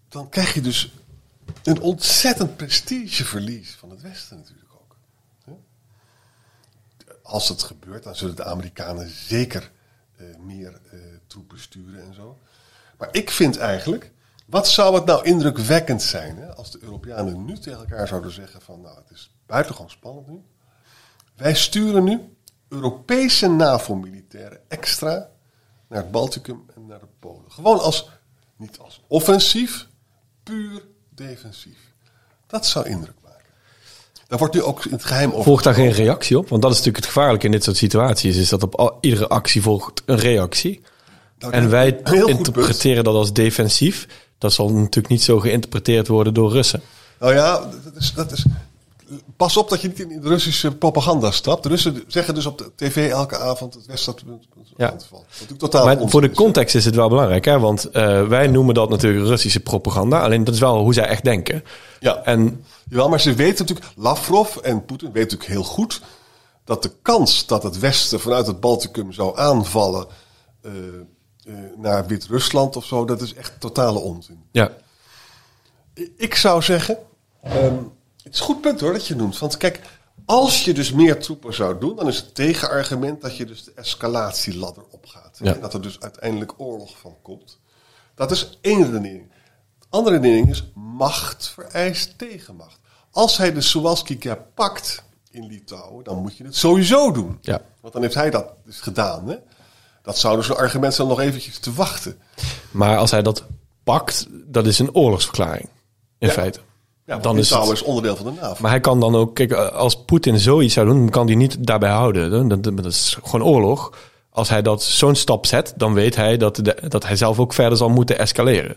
dan 0.08 0.28
krijg 0.28 0.54
je 0.54 0.60
dus 0.60 0.92
een 1.62 1.80
ontzettend 1.80 2.56
prestigeverlies 2.56 3.74
van 3.74 3.90
het 3.90 4.00
Westen 4.00 4.36
natuurlijk 4.36 4.72
ook. 4.72 4.96
Als 7.22 7.48
het 7.48 7.62
gebeurt, 7.62 8.02
dan 8.02 8.16
zullen 8.16 8.36
de 8.36 8.44
Amerikanen 8.44 9.10
zeker 9.10 9.70
eh, 10.16 10.36
meer 10.36 10.80
eh, 10.90 10.98
troepen 11.26 11.60
sturen 11.60 12.02
en 12.02 12.14
zo. 12.14 12.38
Maar 12.98 13.08
ik 13.12 13.30
vind 13.30 13.56
eigenlijk, 13.56 14.12
wat 14.46 14.68
zou 14.68 14.94
het 14.94 15.04
nou 15.04 15.24
indrukwekkend 15.24 16.02
zijn 16.02 16.36
hè, 16.36 16.54
als 16.54 16.70
de 16.70 16.78
Europeanen 16.82 17.44
nu 17.44 17.58
tegen 17.58 17.78
elkaar 17.78 18.08
zouden 18.08 18.32
zeggen 18.32 18.60
van, 18.60 18.80
nou 18.80 18.96
het 18.96 19.10
is 19.10 19.30
buitengewoon 19.46 19.90
spannend 19.90 20.28
nu. 20.28 20.42
Wij 21.36 21.54
sturen 21.54 22.04
nu 22.04 22.36
Europese 22.68 23.48
NAVO-militairen 23.48 24.60
extra 24.68 25.28
naar 25.88 26.02
het 26.02 26.10
Balticum 26.10 26.64
en 26.74 26.86
naar 26.86 26.98
de 26.98 27.06
Polen. 27.18 27.50
Gewoon 27.50 27.80
als, 27.80 28.08
niet 28.56 28.78
als 28.78 29.00
offensief, 29.06 29.86
puur 30.42 30.82
defensief. 31.14 31.78
Dat 32.46 32.66
zou 32.66 32.88
indruk 32.88 33.14
maken. 33.22 33.44
Daar 34.28 34.38
wordt 34.38 34.54
nu 34.54 34.62
ook 34.62 34.84
in 34.84 34.92
het 34.92 35.04
geheim 35.04 35.30
over. 35.30 35.44
Volgt 35.44 35.64
daar 35.64 35.74
geen 35.74 35.92
reactie 35.92 36.38
op? 36.38 36.48
Want 36.48 36.62
dat 36.62 36.70
is 36.70 36.76
natuurlijk 36.76 37.04
het 37.04 37.14
gevaarlijke 37.14 37.46
in 37.46 37.52
dit 37.52 37.64
soort 37.64 37.76
situaties. 37.76 38.36
Is 38.36 38.48
dat 38.48 38.62
op 38.62 38.98
iedere 39.00 39.28
actie 39.28 39.62
volgt 39.62 40.02
een 40.06 40.18
reactie. 40.18 40.82
Nou, 41.38 41.52
En 41.52 41.70
wij 41.70 42.00
interpreteren 42.26 43.04
dat 43.04 43.14
als 43.14 43.32
defensief. 43.32 44.06
Dat 44.38 44.52
zal 44.52 44.68
natuurlijk 44.68 45.08
niet 45.08 45.22
zo 45.22 45.40
geïnterpreteerd 45.40 46.08
worden 46.08 46.34
door 46.34 46.50
Russen. 46.50 46.82
Nou 47.20 47.34
ja, 47.34 47.70
dat 47.84 47.96
is, 47.96 48.12
dat 48.14 48.32
is, 48.32 48.44
pas 49.36 49.56
op 49.56 49.68
dat 49.68 49.80
je 49.80 49.88
niet 49.88 50.00
in 50.00 50.20
de 50.20 50.28
Russische 50.28 50.76
propaganda 50.76 51.30
stapt. 51.30 51.62
De 51.62 51.68
Russen 51.68 52.04
zeggen 52.06 52.34
dus 52.34 52.46
op 52.46 52.58
de 52.58 52.70
tv 52.76 53.10
elke 53.10 53.38
avond 53.38 53.74
het 53.74 53.86
Westen 53.86 54.14
dat 54.26 54.38
Ja. 54.76 54.94
totaal 55.56 55.84
Maar 55.84 56.08
voor 56.08 56.20
de 56.20 56.30
context 56.30 56.74
is 56.74 56.84
het 56.84 56.94
wel 56.94 57.08
belangrijk. 57.08 57.44
Hè? 57.44 57.58
Want 57.58 57.84
eh, 57.90 58.26
wij 58.26 58.46
noemen 58.46 58.74
dat 58.74 58.88
natuurlijk 58.88 59.26
Russische 59.26 59.60
propaganda. 59.60 60.20
Alleen 60.20 60.44
dat 60.44 60.54
is 60.54 60.60
wel 60.60 60.78
hoe 60.78 60.94
zij 60.94 61.06
echt 61.06 61.24
denken. 61.24 61.64
Ja. 62.00 62.22
En 62.24 62.64
Jawel, 62.88 63.08
maar 63.08 63.20
ze 63.20 63.34
weten 63.34 63.66
natuurlijk, 63.66 63.92
Lavrov 63.96 64.56
en 64.56 64.84
Poetin 64.84 65.12
weten 65.12 65.38
natuurlijk 65.38 65.60
heel 65.60 65.74
goed 65.74 66.00
dat 66.64 66.82
de 66.82 66.90
kans 67.02 67.46
dat 67.46 67.62
het 67.62 67.78
Westen 67.78 68.20
vanuit 68.20 68.46
het 68.46 68.60
Balticum 68.60 69.12
zou 69.12 69.38
aanvallen 69.38 70.06
eh, 70.62 70.72
eh, 71.44 71.54
naar 71.76 72.06
Wit-Rusland 72.06 72.76
of 72.76 72.84
zo, 72.84 73.04
dat 73.04 73.20
is 73.20 73.34
echt 73.34 73.52
totale 73.58 73.98
onzin. 73.98 74.42
ja, 74.52 74.70
Ik 76.16 76.34
zou 76.34 76.62
zeggen, 76.62 76.98
ehm, 77.42 77.74
het 78.28 78.34
is 78.34 78.40
een 78.40 78.46
goed 78.54 78.60
punt 78.60 78.80
hoor 78.80 78.92
dat 78.92 79.06
je 79.06 79.16
noemt. 79.16 79.38
Want 79.38 79.56
kijk, 79.56 79.80
als 80.24 80.64
je 80.64 80.74
dus 80.74 80.92
meer 80.92 81.20
troepen 81.20 81.54
zou 81.54 81.80
doen, 81.80 81.96
dan 81.96 82.08
is 82.08 82.16
het 82.16 82.34
tegenargument 82.34 83.20
dat 83.20 83.36
je 83.36 83.46
dus 83.46 83.64
de 83.64 83.72
escalatieladder 83.74 84.82
opgaat. 84.90 85.38
Ja. 85.42 85.54
En 85.54 85.60
dat 85.60 85.74
er 85.74 85.82
dus 85.82 86.00
uiteindelijk 86.00 86.52
oorlog 86.56 86.98
van 86.98 87.16
komt. 87.22 87.58
Dat 88.14 88.30
is 88.30 88.58
één 88.60 88.84
redenering. 88.84 89.30
De 89.78 89.86
andere 89.88 90.16
redenering 90.16 90.50
is 90.50 90.70
macht 90.74 91.48
vereist 91.48 92.18
tegenmacht. 92.18 92.78
Als 93.10 93.36
hij 93.36 93.52
de 93.52 93.60
Suwalski 93.60 94.18
pakt 94.54 95.02
in 95.30 95.46
Litouwen, 95.46 96.04
dan 96.04 96.18
moet 96.18 96.36
je 96.36 96.44
het 96.44 96.56
sowieso 96.56 97.12
doen. 97.12 97.38
Ja. 97.40 97.60
Want 97.80 97.92
dan 97.92 98.02
heeft 98.02 98.14
hij 98.14 98.30
dat 98.30 98.52
dus 98.64 98.80
gedaan. 98.80 99.28
Hè? 99.28 99.36
Dat 100.02 100.18
zou 100.18 100.36
dus 100.36 100.48
een 100.48 100.56
argument 100.56 100.94
zijn 100.94 101.08
om 101.08 101.16
nog 101.16 101.22
eventjes 101.24 101.58
te 101.58 101.72
wachten. 101.72 102.18
maar 102.70 102.96
als 102.96 103.10
hij 103.10 103.22
dat 103.22 103.44
pakt, 103.84 104.26
dat 104.30 104.66
is 104.66 104.78
een 104.78 104.94
oorlogsverklaring. 104.94 105.68
In 106.18 106.26
Ja. 106.28 106.32
feite. 106.32 106.60
Ja, 107.08 107.18
Dan 107.18 107.38
is 107.38 107.50
het- 107.50 107.68
is 107.70 107.82
onderdeel 107.82 108.16
van 108.16 108.24
de 108.34 108.40
NAVO. 108.40 108.56
Maar 108.62 108.70
hij 108.70 108.80
kan 108.80 109.00
dan 109.00 109.14
ook, 109.14 109.34
kijk, 109.34 109.52
als 109.52 110.04
Poetin 110.04 110.38
zoiets 110.38 110.74
zou 110.74 110.86
doen, 110.86 111.08
kan 111.10 111.26
hij 111.26 111.34
niet 111.34 111.66
daarbij 111.66 111.90
houden. 111.90 112.48
Dat, 112.48 112.76
dat, 112.76 112.84
is 112.84 113.16
gewoon 113.24 113.46
oorlog. 113.46 113.92
Als 114.30 114.48
hij 114.48 114.62
dat 114.62 114.82
zo'n 114.82 115.14
stap 115.14 115.46
zet, 115.46 115.72
dan 115.76 115.94
weet 115.94 116.16
hij 116.16 116.36
dat, 116.36 116.56
de, 116.56 116.76
dat 116.88 117.06
hij 117.06 117.16
zelf 117.16 117.38
ook 117.38 117.52
verder 117.52 117.78
zal 117.78 117.88
moeten 117.88 118.18
escaleren. 118.18 118.76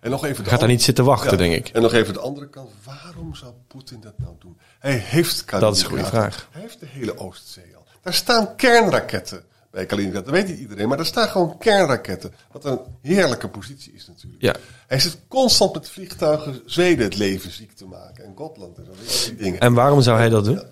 En 0.00 0.10
nog 0.10 0.24
even 0.24 0.36
Gaat 0.36 0.44
daar 0.44 0.52
andere- 0.54 0.72
niet 0.72 0.82
zitten 0.82 1.04
wachten, 1.04 1.30
Ja, 1.30 1.36
denk 1.36 1.54
ik. 1.54 1.68
En 1.74 1.82
nog 1.82 1.92
even 1.92 2.14
de 2.14 2.20
andere 2.20 2.48
kant. 2.48 2.70
Waarom 2.84 3.34
zou 3.34 3.52
Poetin 3.68 3.98
dat 4.00 4.12
nou 4.16 4.32
doen? 4.38 4.58
Hij 4.78 4.92
heeft 5.04 5.44
Kaliningrad. 5.44 5.60
Dat 5.60 5.76
is 5.76 5.82
een 5.82 5.88
goede 5.88 6.04
vraag. 6.04 6.48
Hij 6.50 6.60
heeft 6.62 6.80
de 6.80 6.86
hele 6.90 7.18
Oostzee 7.18 7.64
al. 7.76 7.84
Daar 8.02 8.14
staan 8.14 8.56
kernraketten 8.56 9.42
bij 9.70 9.86
Kaliningrad. 9.86 10.24
Dat 10.24 10.34
weet 10.34 10.46
niet 10.46 10.58
iedereen, 10.58 10.88
maar 10.88 10.96
daar 10.96 11.06
staan 11.06 11.28
gewoon 11.28 11.58
kernraketten. 11.58 12.34
Wat 12.52 12.64
een 12.64 12.80
heerlijke 13.00 13.48
positie 13.48 13.92
is 13.92 14.06
natuurlijk. 14.06 14.42
Ja. 14.42 14.54
Hij 14.86 15.00
zit 15.00 15.18
constant 15.28 15.74
met 15.74 15.88
vliegtuigen 15.88 16.62
Zweden 16.66 17.04
het 17.04 17.16
leven 17.16 17.50
ziek 17.50 17.72
te 17.72 17.86
maken. 17.86 18.24
En 18.24 18.36
Gotland 18.36 18.78
en 18.78 18.84
zo. 18.84 18.92
je, 18.92 19.24
die 19.24 19.36
dingen. 19.36 19.60
En 19.60 19.74
waarom 19.74 20.02
zou 20.02 20.18
hij 20.18 20.28
dat 20.28 20.44
doen? 20.44 20.62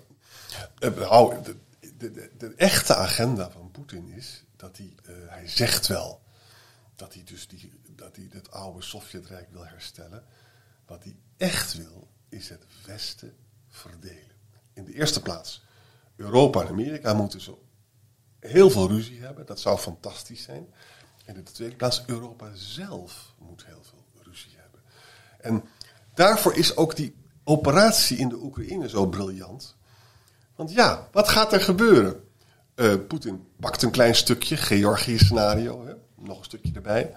Nou, 0.79 1.35
de, 1.43 1.55
de, 1.97 2.11
de, 2.11 2.31
de 2.37 2.53
echte 2.55 2.95
agenda 2.95 3.51
van 3.51 3.71
Poetin 3.71 4.09
is 4.15 4.43
dat 4.55 4.77
hij, 4.77 4.93
eh, 5.05 5.13
hij 5.27 5.47
zegt 5.47 5.87
wel 5.87 6.21
dat 6.95 7.13
hij 7.13 7.23
dus 7.25 7.47
die, 7.47 7.71
dat 7.95 8.15
hij 8.15 8.27
het 8.31 8.51
oude 8.51 8.81
Sovjetrijk 8.81 9.47
wil 9.51 9.65
herstellen. 9.65 10.23
Wat 10.85 11.03
hij 11.03 11.15
echt 11.37 11.73
wil, 11.73 12.07
is 12.29 12.49
het 12.49 12.65
Westen 12.85 13.35
verdelen. 13.67 14.37
In 14.73 14.85
de 14.85 14.93
eerste 14.93 15.21
plaats, 15.21 15.63
Europa 16.15 16.61
en 16.61 16.67
Amerika 16.67 17.13
moeten 17.13 17.41
zo 17.41 17.68
heel 18.39 18.69
veel 18.69 18.87
ruzie 18.87 19.21
hebben. 19.21 19.45
Dat 19.45 19.59
zou 19.59 19.77
fantastisch 19.77 20.43
zijn. 20.43 20.67
En 21.25 21.35
in 21.35 21.43
de 21.43 21.51
tweede 21.51 21.75
plaats, 21.75 22.03
Europa 22.05 22.49
zelf 22.53 23.33
moet 23.37 23.65
heel 23.65 23.83
veel 23.83 24.03
ruzie 24.23 24.55
hebben. 24.55 24.81
En 25.41 25.63
daarvoor 26.13 26.55
is 26.55 26.75
ook 26.75 26.95
die 26.95 27.15
operatie 27.43 28.17
in 28.17 28.29
de 28.29 28.35
Oekraïne 28.35 28.89
zo 28.89 29.05
briljant. 29.05 29.75
Want 30.55 30.71
ja, 30.71 31.07
wat 31.11 31.29
gaat 31.29 31.53
er 31.53 31.61
gebeuren? 31.61 32.23
Eh, 32.75 32.93
Poetin 33.07 33.47
pakt 33.59 33.81
een 33.81 33.91
klein 33.91 34.15
stukje, 34.15 34.57
Georgië-scenario, 34.57 35.97
nog 36.15 36.37
een 36.37 36.43
stukje 36.43 36.71
erbij. 36.73 37.15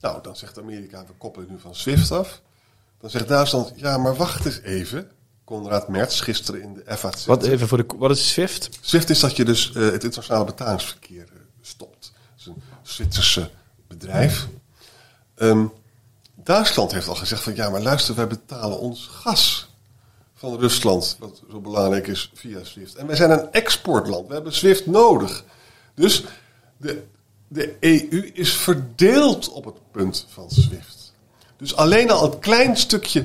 Nou, 0.00 0.22
dan 0.22 0.36
zegt 0.36 0.58
Amerika, 0.58 1.06
we 1.06 1.12
koppelen 1.12 1.48
nu 1.50 1.58
van 1.58 1.74
SWIFT 1.74 2.12
af. 2.12 2.42
Dan 2.98 3.10
zegt 3.10 3.28
Duitsland, 3.28 3.72
ja, 3.76 3.98
maar 3.98 4.16
wacht 4.16 4.44
eens 4.44 4.60
even. 4.60 5.10
Konrad 5.44 5.88
Merz 5.88 6.22
gisteren 6.22 6.62
in 6.62 6.74
de 6.74 6.96
FAZ. 6.96 7.24
Wat, 7.24 7.42
even 7.42 7.68
voor 7.68 7.78
de, 7.78 7.84
wat 7.96 8.10
is 8.10 8.32
SWIFT? 8.32 8.68
SWIFT 8.80 9.10
is 9.10 9.20
dat 9.20 9.36
je 9.36 9.44
dus 9.44 9.72
eh, 9.72 9.82
het 9.82 10.04
internationale 10.04 10.44
betalingsverkeer 10.44 11.26
eh, 11.32 11.40
stopt. 11.60 12.12
Dat 12.12 12.38
is 12.38 12.46
een 12.46 12.62
Zwitserse 12.82 13.50
bedrijf. 13.88 14.48
Ehm, 15.34 15.64
Duitsland 16.34 16.92
heeft 16.92 17.08
al 17.08 17.14
gezegd 17.14 17.42
van 17.42 17.54
ja, 17.54 17.70
maar 17.70 17.82
luister, 17.82 18.14
wij 18.14 18.26
betalen 18.26 18.78
ons 18.78 19.06
gas 19.06 19.68
van 20.34 20.58
Rusland, 20.58 21.16
wat 21.18 21.42
zo 21.50 21.60
belangrijk 21.60 22.06
is 22.06 22.30
via 22.34 22.64
SWIFT. 22.64 22.94
En 22.94 23.06
wij 23.06 23.16
zijn 23.16 23.30
een 23.30 23.52
exportland, 23.52 24.28
we 24.28 24.34
hebben 24.34 24.52
SWIFT 24.52 24.86
nodig. 24.86 25.44
Dus 25.94 26.24
de, 26.76 27.02
de 27.48 27.76
EU 27.80 28.30
is 28.34 28.56
verdeeld 28.56 29.48
op 29.48 29.64
het 29.64 29.90
punt 29.90 30.26
van 30.28 30.50
SWIFT. 30.50 31.12
Dus 31.56 31.76
alleen 31.76 32.10
al 32.10 32.22
het 32.22 32.38
klein 32.38 32.76
stukje 32.76 33.24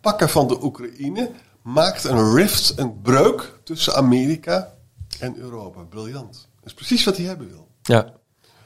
pakken 0.00 0.28
van 0.28 0.48
de 0.48 0.62
Oekraïne 0.62 1.30
maakt 1.66 2.04
een 2.04 2.34
rift, 2.34 2.72
een 2.76 3.00
breuk 3.02 3.52
tussen 3.64 3.94
Amerika 3.94 4.74
en 5.18 5.36
Europa. 5.36 5.80
Briljant. 5.80 6.32
Dat 6.32 6.64
is 6.64 6.74
precies 6.74 7.04
wat 7.04 7.16
hij 7.16 7.26
hebben 7.26 7.48
wil. 7.48 7.68
Ja. 7.82 8.12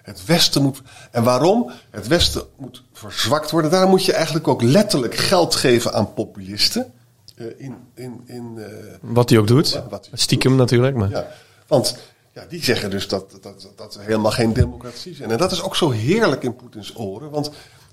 Het 0.02 0.24
Westen 0.24 0.62
moet. 0.62 0.82
En 1.10 1.24
waarom? 1.24 1.70
Het 1.90 2.06
Westen 2.06 2.42
moet 2.56 2.82
verzwakt 2.92 3.50
worden. 3.50 3.70
Daar 3.70 3.88
moet 3.88 4.04
je 4.04 4.12
eigenlijk 4.12 4.48
ook 4.48 4.62
letterlijk 4.62 5.14
geld 5.14 5.54
geven 5.54 5.92
aan 5.92 6.14
populisten. 6.14 6.92
Uh, 7.36 7.46
in, 7.56 7.76
in, 7.94 8.22
in, 8.26 8.54
uh, 8.56 8.66
wat 9.00 9.30
hij 9.30 9.38
ook 9.38 9.46
doet. 9.46 9.82
Wat 9.90 10.08
Stiekem 10.12 10.50
doet. 10.50 10.60
natuurlijk. 10.60 10.96
Maar. 10.96 11.10
Ja, 11.10 11.28
want 11.66 11.96
ja, 12.32 12.44
die 12.48 12.64
zeggen 12.64 12.90
dus 12.90 13.08
dat, 13.08 13.38
dat, 13.40 13.68
dat 13.76 13.94
er 13.94 14.00
helemaal 14.00 14.30
geen 14.30 14.52
democratie 14.52 15.14
zijn. 15.14 15.30
En 15.30 15.38
dat 15.38 15.52
is 15.52 15.62
ook 15.62 15.76
zo 15.76 15.90
heerlijk 15.90 16.42
in 16.42 16.56
Poetins 16.56 16.96
oren. 16.96 17.30
Want 17.30 17.50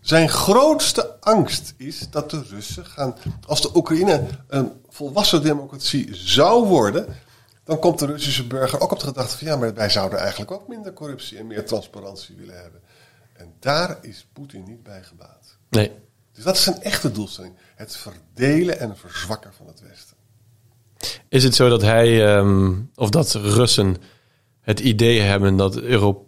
zijn 0.07 0.29
grootste 0.29 1.15
angst 1.19 1.73
is 1.77 2.09
dat 2.09 2.29
de 2.29 2.43
Russen 2.49 2.85
gaan. 2.85 3.15
Als 3.45 3.61
de 3.61 3.69
Oekraïne 3.75 4.27
een 4.47 4.71
volwassen 4.89 5.41
democratie 5.41 6.15
zou 6.15 6.67
worden 6.67 7.15
dan 7.67 7.79
komt 7.79 7.99
de 7.99 8.05
Russische 8.05 8.47
burger 8.47 8.79
ook 8.79 8.91
op 8.91 8.99
de 8.99 9.05
gedachte 9.05 9.37
van 9.37 9.47
ja, 9.47 9.55
maar 9.55 9.73
wij 9.73 9.89
zouden 9.89 10.19
eigenlijk 10.19 10.51
ook 10.51 10.67
minder 10.67 10.93
corruptie 10.93 11.37
en 11.37 11.47
meer 11.47 11.65
transparantie 11.65 12.35
willen 12.35 12.61
hebben. 12.61 12.81
En 13.33 13.53
daar 13.59 13.97
is 14.01 14.27
Poetin 14.33 14.63
niet 14.63 14.83
bij 14.83 15.03
gebaat. 15.03 15.57
Nee. 15.69 15.91
Dus 16.33 16.43
dat 16.43 16.55
is 16.55 16.63
zijn 16.63 16.81
echte 16.81 17.11
doelstelling. 17.11 17.53
Het 17.75 17.95
verdelen 17.95 18.79
en 18.79 18.97
verzwakken 18.97 19.53
van 19.53 19.67
het 19.67 19.81
Westen. 19.81 20.15
Is 21.29 21.43
het 21.43 21.55
zo 21.55 21.69
dat 21.69 21.81
hij, 21.81 22.37
um, 22.37 22.91
of 22.95 23.09
dat 23.09 23.33
Russen 23.33 23.97
het 24.67 24.79
idee 24.79 25.19
hebben 25.19 25.55
dat 25.55 25.79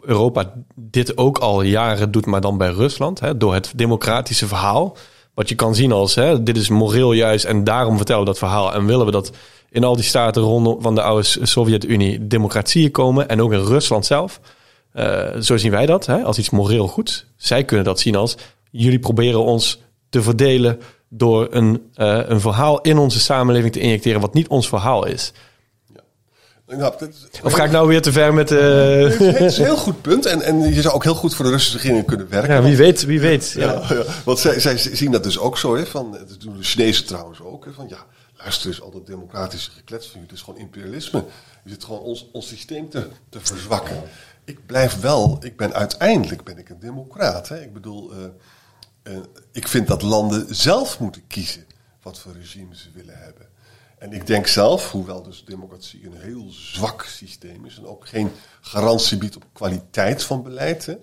Europa 0.01 0.53
dit 0.75 1.17
ook 1.17 1.37
al 1.37 1.61
jaren 1.61 2.11
doet, 2.11 2.25
maar 2.25 2.41
dan 2.41 2.57
bij 2.57 2.69
Rusland, 2.69 3.19
hè, 3.19 3.37
door 3.37 3.53
het 3.53 3.71
democratische 3.75 4.47
verhaal? 4.47 4.97
Wat 5.33 5.49
je 5.49 5.55
kan 5.55 5.75
zien 5.75 5.91
als, 5.91 6.15
hè, 6.15 6.43
dit 6.43 6.57
is 6.57 6.69
moreel 6.69 7.11
juist 7.13 7.45
en 7.45 7.63
daarom 7.63 7.97
vertellen 7.97 8.21
we 8.21 8.27
dat 8.27 8.37
verhaal 8.37 8.73
en 8.73 8.85
willen 8.85 9.05
we 9.05 9.11
dat 9.11 9.31
in 9.69 9.83
al 9.83 9.95
die 9.95 10.05
staten 10.05 10.41
rondom 10.41 10.81
van 10.81 10.95
de 10.95 11.01
oude 11.01 11.23
Sovjet-Unie 11.41 12.27
democratieën 12.27 12.91
komen. 12.91 13.29
En 13.29 13.41
ook 13.41 13.53
in 13.53 13.63
Rusland 13.63 14.05
zelf. 14.05 14.39
Uh, 14.93 15.35
zo 15.39 15.57
zien 15.57 15.71
wij 15.71 15.85
dat, 15.85 16.05
hè, 16.05 16.23
als 16.23 16.37
iets 16.37 16.49
moreel 16.49 16.87
goeds. 16.87 17.25
Zij 17.35 17.63
kunnen 17.63 17.85
dat 17.85 17.99
zien 17.99 18.15
als 18.15 18.37
jullie 18.71 18.99
proberen 18.99 19.43
ons 19.43 19.79
te 20.09 20.21
verdelen 20.21 20.79
door 21.09 21.47
een, 21.51 21.81
uh, 21.95 22.19
een 22.25 22.41
verhaal 22.41 22.81
in 22.81 22.97
onze 22.97 23.19
samenleving 23.19 23.73
te 23.73 23.79
injecteren 23.79 24.21
wat 24.21 24.33
niet 24.33 24.47
ons 24.47 24.67
verhaal 24.67 25.05
is. 25.05 25.33
Of 27.43 27.53
ga 27.53 27.63
ik 27.63 27.71
nou 27.71 27.87
weer 27.87 28.01
te 28.01 28.11
ver 28.11 28.33
met... 28.33 28.51
Uh... 28.51 28.59
Het 29.19 29.41
is 29.41 29.57
een 29.57 29.65
heel 29.65 29.77
goed 29.77 30.01
punt. 30.01 30.25
En, 30.25 30.41
en 30.41 30.73
je 30.73 30.81
zou 30.81 30.93
ook 30.93 31.03
heel 31.03 31.15
goed 31.15 31.35
voor 31.35 31.45
de 31.45 31.51
Russische 31.51 31.77
regering 31.77 32.05
kunnen 32.05 32.29
werken. 32.29 32.53
Ja, 32.53 32.61
wie 32.61 32.77
weet, 32.77 33.05
wie 33.05 33.19
weet. 33.19 33.51
Ja. 33.51 33.71
ja, 33.71 33.93
ja. 33.93 34.03
Want 34.25 34.39
zij, 34.39 34.59
zij 34.59 34.77
zien 34.77 35.11
dat 35.11 35.23
dus 35.23 35.39
ook 35.39 35.57
zo. 35.57 35.75
Hè, 35.75 35.85
van, 35.85 36.11
dat 36.11 36.41
doen 36.41 36.57
de 36.57 36.63
Chinezen 36.63 37.05
trouwens 37.05 37.41
ook. 37.41 37.65
Hè, 37.65 37.73
van 37.73 37.87
ja, 37.87 38.05
luister 38.37 38.67
eens, 38.67 38.81
al 38.81 38.91
dat 38.91 39.07
democratische 39.07 39.71
geklets 39.71 40.05
van 40.05 40.13
jullie. 40.13 40.29
Het 40.29 40.37
is 40.37 40.43
gewoon 40.43 40.59
imperialisme. 40.59 41.23
Je 41.63 41.69
zit 41.69 41.83
gewoon 41.83 41.99
ons, 41.99 42.29
ons 42.31 42.47
systeem 42.47 42.89
te, 42.89 43.07
te 43.29 43.39
verzwakken. 43.41 44.01
Ik 44.45 44.65
blijf 44.65 44.99
wel, 44.99 45.37
ik 45.41 45.57
ben 45.57 45.73
uiteindelijk 45.73 46.43
ben 46.43 46.57
ik 46.57 46.69
een 46.69 46.79
democraat. 46.79 47.49
Hè. 47.49 47.61
Ik 47.61 47.73
bedoel, 47.73 48.13
uh, 48.13 48.19
uh, 49.13 49.19
ik 49.51 49.67
vind 49.67 49.87
dat 49.87 50.01
landen 50.01 50.55
zelf 50.55 50.99
moeten 50.99 51.27
kiezen 51.27 51.65
wat 52.01 52.19
voor 52.19 52.33
regime 52.39 52.75
ze 52.75 52.87
willen 52.93 53.17
hebben. 53.17 53.47
En 53.99 54.13
ik 54.13 54.27
denk 54.27 54.47
zelf, 54.47 54.91
hoewel 54.91 55.23
dus 55.23 55.43
democratie 55.45 56.05
een 56.05 56.17
heel 56.17 56.45
zwak 56.49 57.03
systeem 57.03 57.65
is 57.65 57.77
en 57.77 57.87
ook 57.87 58.07
geen 58.07 58.31
garantie 58.61 59.17
biedt 59.17 59.35
op 59.35 59.43
kwaliteit 59.53 60.23
van 60.23 60.43
beleid, 60.43 60.85
hè, 60.85 60.95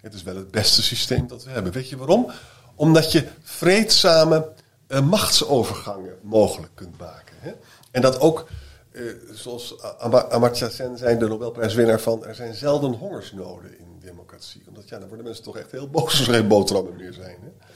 het 0.00 0.14
is 0.14 0.22
wel 0.22 0.36
het 0.36 0.50
beste 0.50 0.82
systeem 0.82 1.26
dat 1.26 1.44
we 1.44 1.50
hebben. 1.50 1.72
Weet 1.72 1.88
je 1.88 1.96
waarom? 1.96 2.30
Omdat 2.74 3.12
je 3.12 3.28
vreedzame 3.42 4.48
uh, 4.88 5.00
machtsovergangen 5.00 6.18
mogelijk 6.22 6.72
kunt 6.74 6.98
maken. 6.98 7.36
Hè? 7.38 7.52
En 7.90 8.02
dat 8.02 8.20
ook, 8.20 8.48
uh, 8.92 9.12
zoals 9.32 9.82
Amartya 10.28 10.68
Sen 10.68 10.98
zei, 10.98 11.18
de 11.18 11.28
Nobelprijswinnaar 11.28 12.00
van, 12.00 12.24
er 12.24 12.34
zijn 12.34 12.54
zelden 12.54 12.92
hongersnoden 12.92 13.78
in 13.78 13.98
democratie. 14.00 14.62
Omdat 14.68 14.88
ja, 14.88 14.98
dan 14.98 15.08
worden 15.08 15.26
mensen 15.26 15.44
toch 15.44 15.56
echt 15.56 15.70
heel 15.70 15.88
boos 15.88 16.18
als 16.18 16.28
er 16.28 16.34
geen 16.34 16.48
boterhammen 16.48 16.96
meer 16.96 17.12
zijn. 17.12 17.38
Hè? 17.42 17.66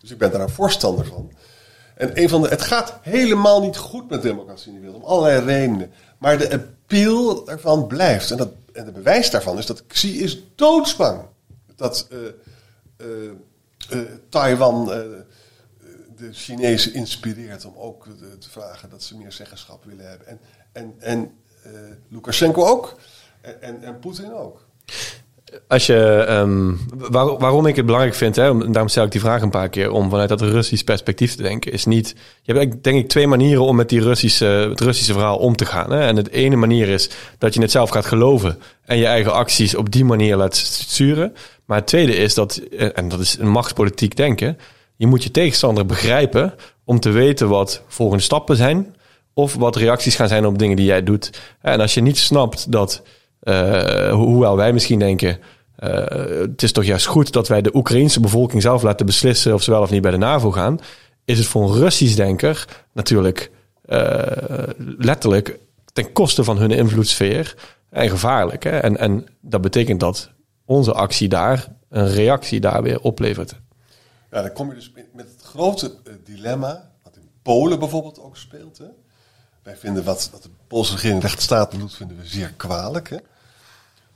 Dus 0.00 0.10
ik 0.10 0.18
ben 0.18 0.30
daar 0.30 0.40
een 0.40 0.48
voorstander 0.48 1.06
van. 1.06 1.32
En 1.96 2.20
een 2.20 2.28
van 2.28 2.42
de, 2.42 2.48
het 2.48 2.62
gaat 2.62 2.98
helemaal 3.02 3.60
niet 3.60 3.76
goed 3.76 4.10
met 4.10 4.22
democratie 4.22 4.68
in 4.68 4.74
de 4.74 4.80
wereld, 4.80 5.02
om 5.02 5.08
allerlei 5.08 5.44
redenen. 5.44 5.92
Maar 6.18 6.38
de 6.38 6.52
appeal 6.52 7.48
ervan 7.48 7.86
blijft. 7.86 8.30
En, 8.30 8.36
dat, 8.36 8.48
en 8.72 8.84
de 8.84 8.92
bewijs 8.92 9.30
daarvan 9.30 9.58
is 9.58 9.66
dat 9.66 9.86
Xi 9.86 10.22
is 10.22 10.42
doodsbang. 10.54 11.22
Dat 11.76 12.08
uh, 13.00 13.30
Taiwan 14.28 14.84
de 16.16 16.32
Chinezen 16.32 16.94
inspireert 16.94 17.64
om 17.64 17.74
ook 17.76 18.06
te 18.38 18.50
vragen 18.50 18.90
dat 18.90 19.02
ze 19.02 19.16
meer 19.16 19.32
zeggenschap 19.32 19.84
willen 19.84 20.08
hebben. 20.08 20.26
En, 20.26 20.40
en, 20.72 20.94
en 20.98 21.32
Lukashenko 22.08 22.64
ook. 22.64 22.98
En, 23.40 23.62
en, 23.62 23.82
en 23.82 23.98
Poetin 23.98 24.32
ook. 24.32 24.66
Als 25.68 25.86
je, 25.86 26.76
waar, 26.94 27.38
waarom 27.38 27.66
ik 27.66 27.76
het 27.76 27.84
belangrijk 27.84 28.14
vind, 28.14 28.36
hè, 28.36 28.58
daarom 28.58 28.88
stel 28.88 29.04
ik 29.04 29.10
die 29.10 29.20
vraag 29.20 29.42
een 29.42 29.50
paar 29.50 29.68
keer, 29.68 29.90
om 29.90 30.10
vanuit 30.10 30.28
dat 30.28 30.40
Russisch 30.40 30.84
perspectief 30.84 31.34
te 31.34 31.42
denken, 31.42 31.72
is 31.72 31.84
niet. 31.84 32.14
Je 32.42 32.52
hebt 32.52 32.84
denk 32.84 32.98
ik 32.98 33.08
twee 33.08 33.26
manieren 33.26 33.64
om 33.64 33.76
met 33.76 33.88
die 33.88 34.00
Russische, 34.00 34.44
het 34.44 34.80
Russische 34.80 35.12
verhaal 35.12 35.36
om 35.36 35.56
te 35.56 35.66
gaan. 35.66 35.90
Hè. 35.90 36.00
En 36.00 36.16
het 36.16 36.30
ene 36.30 36.56
manier 36.56 36.88
is 36.88 37.10
dat 37.38 37.54
je 37.54 37.60
het 37.60 37.70
zelf 37.70 37.90
gaat 37.90 38.06
geloven 38.06 38.58
en 38.84 38.98
je 38.98 39.06
eigen 39.06 39.32
acties 39.32 39.74
op 39.74 39.92
die 39.92 40.04
manier 40.04 40.36
laat 40.36 40.56
sturen. 40.56 41.34
Maar 41.64 41.78
het 41.78 41.86
tweede 41.86 42.16
is 42.16 42.34
dat, 42.34 42.56
eh, 42.56 42.88
en 42.94 43.08
dat 43.08 43.20
is 43.20 43.38
een 43.38 43.50
machtspolitiek 43.50 44.16
denken, 44.16 44.58
je 44.96 45.06
moet 45.06 45.22
je 45.22 45.30
tegenstander 45.30 45.86
begrijpen 45.86 46.54
om 46.84 47.00
te 47.00 47.10
weten 47.10 47.48
wat 47.48 47.82
volgende 47.88 48.22
stappen 48.22 48.56
zijn. 48.56 48.94
Of 49.34 49.54
wat 49.54 49.76
reacties 49.76 50.14
gaan 50.16 50.28
zijn 50.28 50.46
op 50.46 50.58
dingen 50.58 50.76
die 50.76 50.86
jij 50.86 51.02
doet. 51.02 51.40
En 51.60 51.80
als 51.80 51.94
je 51.94 52.00
niet 52.00 52.18
snapt 52.18 52.72
dat, 52.72 53.02
uh, 53.48 54.12
hoewel 54.12 54.56
wij 54.56 54.72
misschien 54.72 54.98
denken, 54.98 55.38
uh, 55.78 55.90
het 56.40 56.62
is 56.62 56.72
toch 56.72 56.84
juist 56.84 57.06
goed 57.06 57.32
dat 57.32 57.48
wij 57.48 57.62
de 57.62 57.76
Oekraïnse 57.76 58.20
bevolking 58.20 58.62
zelf 58.62 58.82
laten 58.82 59.06
beslissen 59.06 59.54
of 59.54 59.62
ze 59.62 59.70
wel 59.70 59.82
of 59.82 59.90
niet 59.90 60.02
bij 60.02 60.10
de 60.10 60.16
NAVO 60.16 60.50
gaan. 60.50 60.78
Is 61.24 61.38
het 61.38 61.46
voor 61.46 61.62
een 61.62 61.78
Russisch 61.78 62.16
denker 62.16 62.64
natuurlijk 62.92 63.50
uh, 63.86 64.22
letterlijk 64.98 65.58
ten 65.92 66.12
koste 66.12 66.44
van 66.44 66.58
hun 66.58 66.70
invloedssfeer 66.70 67.54
en 67.90 68.10
gevaarlijk. 68.10 68.64
Hè? 68.64 68.78
En, 68.78 68.96
en 68.96 69.26
dat 69.40 69.60
betekent 69.60 70.00
dat 70.00 70.30
onze 70.64 70.92
actie 70.92 71.28
daar 71.28 71.68
een 71.88 72.08
reactie 72.08 72.60
daar 72.60 72.82
weer 72.82 73.00
oplevert. 73.00 73.54
Ja, 74.30 74.42
dan 74.42 74.52
kom 74.52 74.68
je 74.68 74.74
dus 74.74 74.92
met 75.12 75.28
het 75.28 75.42
grote 75.42 75.94
dilemma, 76.24 76.90
wat 77.02 77.16
in 77.16 77.28
Polen 77.42 77.78
bijvoorbeeld 77.78 78.20
ook 78.20 78.36
speelt. 78.36 78.80
Wij 79.62 79.76
vinden 79.76 80.04
wat, 80.04 80.28
wat 80.32 80.42
de 80.42 80.48
Poolse 80.66 80.92
regering 80.92 81.22
rechtsstaat 81.22 81.70
doet, 81.70 81.94
vinden 81.94 82.16
we 82.16 82.26
zeer 82.26 82.52
kwalijk. 82.56 83.08
Hè? 83.08 83.16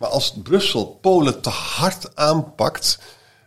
Maar 0.00 0.08
als 0.08 0.32
Brussel 0.42 0.86
Polen 0.86 1.40
te 1.40 1.48
hard 1.48 2.16
aanpakt, 2.16 2.98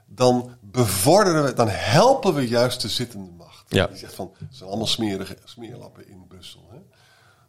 dan 0.06 0.56
bevorderen 0.62 1.44
we, 1.44 1.54
dan 1.54 1.68
helpen 1.70 2.34
we 2.34 2.48
juist 2.48 2.82
de 2.82 2.90
zittende 2.90 3.32
macht. 3.32 3.66
Ja. 3.68 3.88
Die 3.88 3.98
zegt 3.98 4.14
van, 4.14 4.32
ze 4.40 4.46
zijn 4.50 4.70
allemaal 4.70 4.88
smerige 4.88 5.38
smeerlappen 5.44 6.08
in 6.08 6.28
Brussel. 6.28 6.68
Hè? 6.72 6.78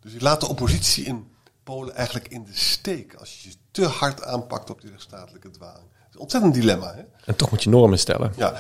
Dus 0.01 0.13
je 0.13 0.21
laat 0.21 0.41
de 0.41 0.49
oppositie 0.49 1.05
in 1.05 1.33
Polen 1.65 1.95
eigenlijk 1.95 2.29
in 2.29 2.45
de 2.45 2.55
steek 2.55 3.15
als 3.15 3.43
je 3.43 3.49
je 3.49 3.55
te 3.71 3.87
hard 3.87 4.25
aanpakt 4.25 4.71
op 4.71 4.81
die 4.81 4.91
rechtsstatelijke 4.91 5.51
dwaling 5.51 5.93
ontzettend 6.17 6.55
dilemma. 6.55 6.95
Hè? 6.95 7.03
En 7.25 7.37
toch 7.37 7.51
moet 7.51 7.63
je 7.63 7.71
normen 7.71 7.99
stellen. 7.99 8.33
Ja, 8.37 8.55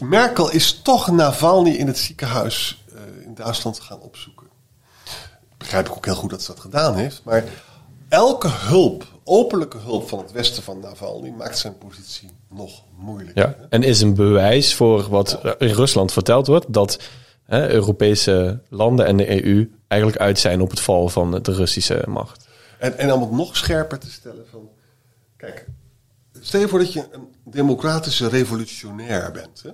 Merkel 0.00 0.50
is 0.50 0.80
toch 0.82 1.10
Navalny 1.10 1.70
in 1.70 1.86
het 1.86 1.98
ziekenhuis 1.98 2.84
uh, 2.94 3.24
in 3.24 3.34
Duitsland 3.34 3.80
gaan 3.80 4.00
opzoeken. 4.00 4.46
Begrijp 5.56 5.86
ik 5.86 5.92
ook 5.92 6.04
heel 6.04 6.14
goed 6.14 6.30
dat 6.30 6.42
ze 6.42 6.52
dat 6.52 6.60
gedaan 6.60 6.94
heeft. 6.94 7.24
Maar 7.24 7.44
elke 8.08 8.48
hulp, 8.48 9.06
openlijke 9.28 9.78
hulp 9.78 10.08
van 10.08 10.18
het 10.18 10.32
westen 10.32 10.62
van 10.62 10.80
Navalny 10.80 11.30
maakt 11.30 11.58
zijn 11.58 11.78
positie 11.78 12.30
nog 12.50 12.82
moeilijker. 12.96 13.42
Ja, 13.42 13.56
en 13.68 13.82
is 13.82 14.00
een 14.00 14.14
bewijs 14.14 14.74
voor 14.74 15.08
wat 15.08 15.40
in 15.58 15.72
Rusland 15.72 16.12
verteld 16.12 16.46
wordt, 16.46 16.66
dat 16.68 17.00
hè, 17.44 17.68
Europese 17.70 18.60
landen 18.68 19.06
en 19.06 19.16
de 19.16 19.44
EU 19.44 19.72
eigenlijk 19.88 20.22
uit 20.22 20.38
zijn 20.38 20.60
op 20.60 20.70
het 20.70 20.80
val 20.80 21.08
van 21.08 21.42
de 21.42 21.52
Russische 21.52 22.04
macht. 22.06 22.46
En, 22.78 22.98
en 22.98 23.12
om 23.12 23.20
het 23.20 23.30
nog 23.30 23.56
scherper 23.56 23.98
te 23.98 24.10
stellen 24.10 24.44
van, 24.50 24.68
kijk, 25.36 25.66
Stel 26.40 26.60
je 26.60 26.68
voor 26.68 26.78
dat 26.78 26.92
je 26.92 27.04
een 27.10 27.34
democratische 27.44 28.28
revolutionair 28.28 29.32
bent. 29.32 29.62
Hè? 29.62 29.70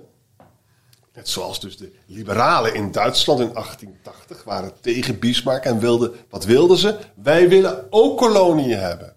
Net 1.13 1.29
zoals 1.29 1.59
dus 1.59 1.77
de 1.77 1.91
liberalen 2.05 2.73
in 2.73 2.91
Duitsland 2.91 3.39
in 3.39 3.53
1880 3.53 4.43
waren 4.43 4.71
tegen 4.81 5.19
Bismarck 5.19 5.63
en 5.63 5.79
wilden, 5.79 6.11
wat 6.29 6.45
wilden 6.45 6.77
ze? 6.77 6.97
Wij 7.15 7.49
willen 7.49 7.87
ook 7.89 8.17
koloniën 8.17 8.77
hebben. 8.77 9.14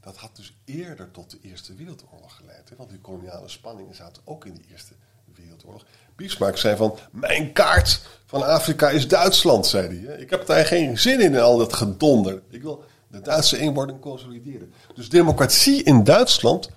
Dat 0.00 0.16
had 0.16 0.36
dus 0.36 0.56
eerder 0.64 1.10
tot 1.10 1.30
de 1.30 1.38
Eerste 1.42 1.74
Wereldoorlog 1.74 2.36
geleid. 2.36 2.68
Hè? 2.68 2.76
Want 2.76 2.90
die 2.90 2.98
koloniale 2.98 3.48
spanningen 3.48 3.94
zaten 3.94 4.22
ook 4.24 4.44
in 4.44 4.54
de 4.54 4.62
Eerste 4.70 4.94
Wereldoorlog. 5.34 5.84
Bismarck 6.16 6.56
zei 6.56 6.76
van, 6.76 6.98
mijn 7.10 7.52
kaart 7.52 8.06
van 8.26 8.42
Afrika 8.42 8.88
is 8.88 9.08
Duitsland, 9.08 9.66
zei 9.66 10.06
hij. 10.06 10.16
Ik 10.16 10.30
heb 10.30 10.46
daar 10.46 10.64
geen 10.64 10.98
zin 10.98 11.20
in, 11.20 11.34
in 11.34 11.40
al 11.40 11.58
dat 11.58 11.72
gedonder. 11.72 12.42
Ik 12.48 12.62
wil 12.62 12.84
de 13.08 13.20
Duitse 13.20 13.58
eenwording 13.58 14.00
consolideren. 14.00 14.72
Dus 14.94 15.08
democratie 15.08 15.82
in 15.82 16.04
Duitsland 16.04 16.70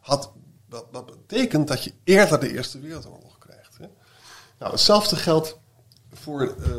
had, 0.00 0.32
dat, 0.68 1.06
betekent 1.06 1.68
dat 1.68 1.84
je 1.84 1.92
eerder 2.04 2.40
de 2.40 2.52
Eerste 2.52 2.80
Wereldoorlog 2.80 3.38
krijgt. 3.38 3.78
Hè? 3.78 3.86
Nou, 4.58 4.72
hetzelfde 4.72 5.16
geldt 5.16 5.58
voor, 6.12 6.54
uh, 6.58 6.76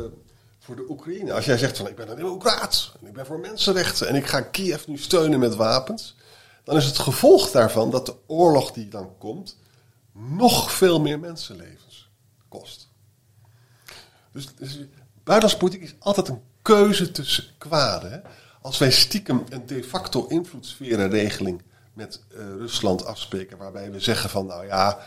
voor 0.70 0.86
de 0.86 0.90
Oekraïne. 0.90 1.32
Als 1.32 1.44
jij 1.44 1.58
zegt 1.58 1.76
van 1.76 1.86
ik 1.86 1.96
ben 1.96 2.10
een 2.10 2.16
democraat 2.16 2.92
en 3.00 3.06
ik 3.06 3.12
ben 3.12 3.26
voor 3.26 3.38
mensenrechten 3.38 4.08
en 4.08 4.14
ik 4.14 4.26
ga 4.26 4.40
Kiev 4.40 4.86
nu 4.86 4.98
steunen 4.98 5.40
met 5.40 5.54
wapens, 5.54 6.16
dan 6.64 6.76
is 6.76 6.84
het 6.84 6.98
gevolg 6.98 7.50
daarvan 7.50 7.90
dat 7.90 8.06
de 8.06 8.14
oorlog 8.26 8.72
die 8.72 8.88
dan 8.88 9.18
komt 9.18 9.56
nog 10.12 10.72
veel 10.72 11.00
meer 11.00 11.18
mensenlevens 11.18 12.10
kost. 12.48 12.88
Dus, 14.32 14.54
dus 14.54 14.78
buitenlandspolitiek 15.24 15.82
is 15.82 15.94
altijd 15.98 16.28
een 16.28 16.42
keuze 16.62 17.10
tussen 17.10 17.44
kwaden. 17.58 18.22
Als 18.62 18.78
wij 18.78 18.90
stiekem 18.90 19.44
een 19.48 19.66
de 19.66 19.84
facto 19.84 20.26
invloedssferenregeling 20.26 21.62
met 21.92 22.20
uh, 22.32 22.38
Rusland 22.38 23.04
afspreken, 23.04 23.58
waarbij 23.58 23.90
we 23.90 24.00
zeggen 24.00 24.30
van 24.30 24.46
nou 24.46 24.66
ja, 24.66 24.98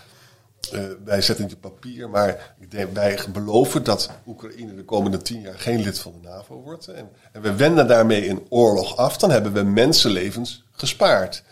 uh, 0.74 0.82
wij 1.04 1.22
zetten 1.22 1.46
het 1.46 1.54
op 1.54 1.62
papier, 1.62 2.10
maar 2.10 2.56
wij 2.94 3.20
beloven 3.34 3.84
dat 3.84 4.10
Oekraïne 4.28 4.76
de 4.76 4.86
komende 4.86 5.18
tien 5.18 5.42
jaar 5.42 5.60
geen 5.60 5.82
lid 5.82 6.00
van 6.00 6.14
de 6.22 6.28
NAVO 6.28 6.62
wordt. 6.62 6.88
En, 6.88 7.10
en 7.32 7.42
we 7.42 7.56
wenden 7.56 7.88
daarmee 7.88 8.30
een 8.30 8.46
oorlog 8.50 8.98
af, 8.98 9.18
dan 9.18 9.32
hebben 9.32 9.54
we 9.54 9.64
mensenlevens 9.64 10.64
gespaard. 10.72 11.44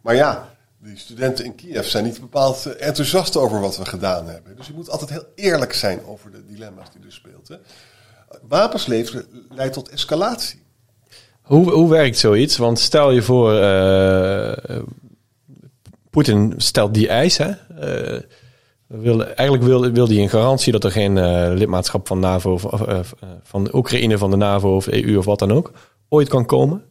Maar 0.00 0.14
ja, 0.14 0.54
die 0.78 0.96
studenten 0.96 1.44
in 1.44 1.54
Kiev 1.54 1.86
zijn 1.86 2.04
niet 2.04 2.20
bepaald 2.20 2.66
eh, 2.66 2.86
enthousiast 2.86 3.36
over 3.36 3.60
wat 3.60 3.76
we 3.76 3.84
gedaan 3.84 4.26
hebben. 4.28 4.56
Dus 4.56 4.66
je 4.66 4.72
moet 4.72 4.90
altijd 4.90 5.10
heel 5.10 5.26
eerlijk 5.34 5.72
zijn 5.72 6.04
over 6.06 6.30
de 6.30 6.44
dilemma's 6.44 6.90
die 6.92 7.06
er 7.06 7.12
speelt. 7.12 7.48
Hè. 7.48 7.56
Wapens 8.42 8.86
leveren 8.86 9.26
leidt 9.50 9.72
tot 9.72 9.88
escalatie. 9.88 10.62
Hoe, 11.42 11.70
hoe 11.70 11.90
werkt 11.90 12.18
zoiets? 12.18 12.56
Want 12.56 12.78
stel 12.78 13.10
je 13.10 13.22
voor, 13.22 13.52
uh, 13.52 14.80
Poetin 16.10 16.54
stelt 16.56 16.94
die 16.94 17.08
eis. 17.08 17.36
Hè? 17.36 17.50
Uh, 18.14 18.22
eigenlijk 18.88 19.62
wil, 19.62 19.90
wil 19.90 20.08
hij 20.08 20.16
een 20.16 20.28
garantie 20.28 20.72
dat 20.72 20.84
er 20.84 20.90
geen 20.90 21.16
uh, 21.16 21.50
lidmaatschap 21.54 22.06
van 22.06 22.18
NAVO 22.18 22.52
of, 22.52 23.14
van 23.42 23.68
Oekraïne 23.72 24.18
van 24.18 24.30
de 24.30 24.36
NAVO 24.36 24.76
of 24.76 24.86
EU 24.86 25.16
of 25.16 25.24
wat 25.24 25.38
dan 25.38 25.52
ook 25.52 25.72
ooit 26.08 26.28
kan 26.28 26.46
komen. 26.46 26.84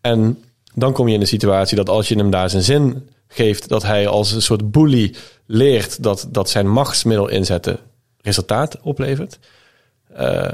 En 0.00 0.44
dan 0.74 0.92
kom 0.92 1.08
je 1.08 1.14
in 1.14 1.20
de 1.20 1.26
situatie 1.26 1.76
dat 1.76 1.88
als 1.88 2.08
je 2.08 2.16
hem 2.16 2.30
daar 2.30 2.50
zijn 2.50 2.62
zin 2.62 3.08
geeft, 3.28 3.68
dat 3.68 3.82
hij 3.82 4.08
als 4.08 4.32
een 4.32 4.42
soort 4.42 4.70
bully 4.70 5.14
leert 5.46 6.02
dat, 6.02 6.28
dat 6.30 6.50
zijn 6.50 6.70
machtsmiddel 6.70 7.28
inzetten 7.28 7.78
resultaat 8.20 8.80
oplevert. 8.80 9.38
Uh, 10.20 10.52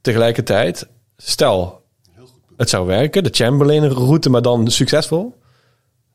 tegelijkertijd, 0.00 0.86
stel 1.16 1.84
het 2.56 2.70
zou 2.70 2.86
werken, 2.86 3.24
de 3.24 3.30
Chamberlain-route, 3.32 4.30
maar 4.30 4.42
dan 4.42 4.70
succesvol. 4.70 5.34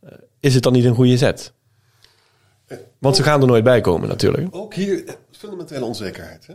Uh, 0.04 0.10
is 0.40 0.54
het 0.54 0.64
dan 0.64 0.74
niet 0.74 0.86
een 0.86 0.96
goede 0.96 1.18
zet? 1.18 1.54
Want 2.98 3.16
ze 3.16 3.24
gaan 3.24 3.42
er 3.42 3.48
nooit 3.48 3.64
bij 3.64 3.82
komen 3.82 4.08
natuurlijk. 4.08 4.56
Ook 4.56 4.74
hier 4.74 5.18
fundamentele 5.32 5.86
onzekerheid. 5.86 6.48
Hè? 6.48 6.54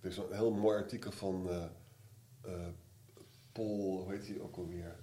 Er 0.00 0.10
is 0.10 0.16
een 0.16 0.24
heel 0.30 0.50
mooi 0.50 0.76
artikel 0.76 1.12
van 1.12 1.48
uh, 2.46 2.52
Paul, 3.52 4.02
hoe 4.04 4.12
heet 4.12 4.26
hij 4.26 4.36
ook 4.42 4.56
alweer? 4.56 4.94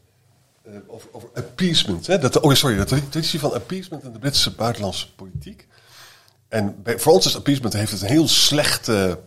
Uh, 0.67 0.75
over, 0.87 1.09
over, 1.11 1.29
appeasement. 1.33 2.07
Hè? 2.07 2.19
Dat, 2.19 2.39
oh, 2.39 2.53
sorry, 2.53 2.77
de 2.77 2.83
traditie 2.83 3.39
van 3.39 3.53
appeasement 3.53 4.03
in 4.03 4.11
de 4.11 4.19
Britse 4.19 4.55
buitenlandse 4.55 5.15
politiek. 5.15 5.67
En 6.47 6.83
bij, 6.83 6.99
voor 6.99 7.13
ons 7.13 7.25
is 7.25 7.35
appeasement 7.35 7.73
heeft 7.73 7.91
het 7.91 8.01
een 8.01 8.07
heel 8.07 8.27
slechte 8.27 9.19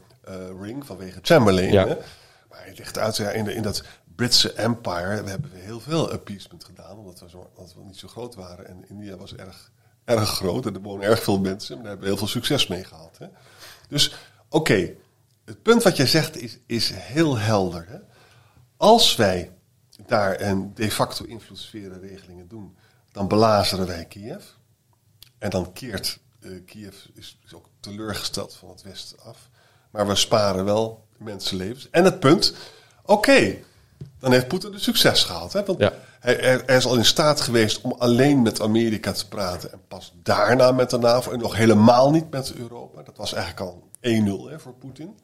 ring 0.60 0.86
vanwege 0.86 1.18
Chamberlain. 1.22 1.72
Ja. 1.72 1.86
Hè? 1.86 1.94
Maar 2.50 2.62
hij 2.62 2.74
legt 2.76 2.98
uit 2.98 3.16
ja, 3.16 3.30
in, 3.30 3.44
de, 3.44 3.54
in 3.54 3.62
dat 3.62 3.84
Britse 4.16 4.52
empire 4.52 5.22
we 5.22 5.30
hebben 5.30 5.50
we 5.50 5.58
heel 5.58 5.80
veel 5.80 6.12
appeasement 6.12 6.64
gedaan, 6.64 6.98
omdat 6.98 7.20
we, 7.20 7.28
zo, 7.28 7.50
omdat 7.54 7.74
we 7.74 7.84
niet 7.84 7.96
zo 7.96 8.08
groot 8.08 8.34
waren. 8.34 8.66
En 8.66 8.84
India 8.88 9.16
was 9.16 9.34
erg, 9.34 9.70
erg 10.04 10.28
groot 10.28 10.66
en 10.66 10.74
er 10.74 10.80
wonen 10.80 11.06
erg 11.06 11.22
veel 11.22 11.40
mensen. 11.40 11.76
En 11.76 11.80
daar 11.82 11.90
hebben 11.90 12.08
we 12.08 12.14
heel 12.14 12.26
veel 12.26 12.40
succes 12.40 12.66
mee 12.66 12.84
gehad. 12.84 13.18
Hè? 13.18 13.26
Dus 13.88 14.14
oké, 14.48 14.94
het 15.44 15.62
punt 15.62 15.82
wat 15.82 15.96
jij 15.96 16.06
zegt 16.06 16.36
is, 16.36 16.58
is 16.66 16.90
heel 16.94 17.38
helder. 17.38 17.86
Hè? 17.88 17.98
Als 18.76 19.16
wij 19.16 19.52
daar 20.06 20.40
een 20.40 20.74
de 20.74 20.90
facto 20.90 21.24
invloedssferenregelingen 21.24 22.48
doen, 22.48 22.76
dan 23.12 23.28
belazeren 23.28 23.86
wij 23.86 24.04
Kiev. 24.04 24.44
En 25.38 25.50
dan 25.50 25.72
keert 25.72 26.18
uh, 26.40 26.64
Kiev 26.66 26.94
is, 27.14 27.38
is, 27.44 27.54
ook 27.54 27.68
teleurgesteld 27.80 28.54
van 28.54 28.68
het 28.68 28.82
Westen 28.82 29.18
af. 29.18 29.48
Maar 29.90 30.06
we 30.06 30.14
sparen 30.14 30.64
wel 30.64 31.06
mensenlevens. 31.18 31.90
En 31.90 32.04
het 32.04 32.20
punt, 32.20 32.54
oké, 33.02 33.56
dan 34.24 34.32
heeft 34.32 34.48
Poetin 34.48 34.72
een 34.72 34.80
succes 34.80 35.24
gehad. 35.24 35.52
Hè? 35.52 35.64
Want 35.64 35.78
hij, 36.20 36.62
hij, 36.66 36.76
is 36.76 36.84
al 36.84 36.96
in 36.96 37.04
staat 37.04 37.40
geweest 37.40 37.80
om 37.80 37.94
alleen 37.98 38.42
met 38.42 38.60
Amerika 38.60 39.12
te 39.12 39.28
praten. 39.28 39.72
En 39.72 39.80
pas 39.88 40.12
daarna 40.22 40.72
met 40.72 40.90
de 40.90 40.98
NAVO. 40.98 41.32
En 41.32 41.38
nog 41.38 41.56
helemaal 41.56 42.10
niet 42.10 42.30
met 42.30 42.54
Europa. 42.54 43.02
Dat 43.02 43.16
was 43.16 43.32
eigenlijk 43.32 43.70
al 43.70 43.88
1-0 44.00 44.62
voor 44.62 44.74
Poetin. 44.74 45.18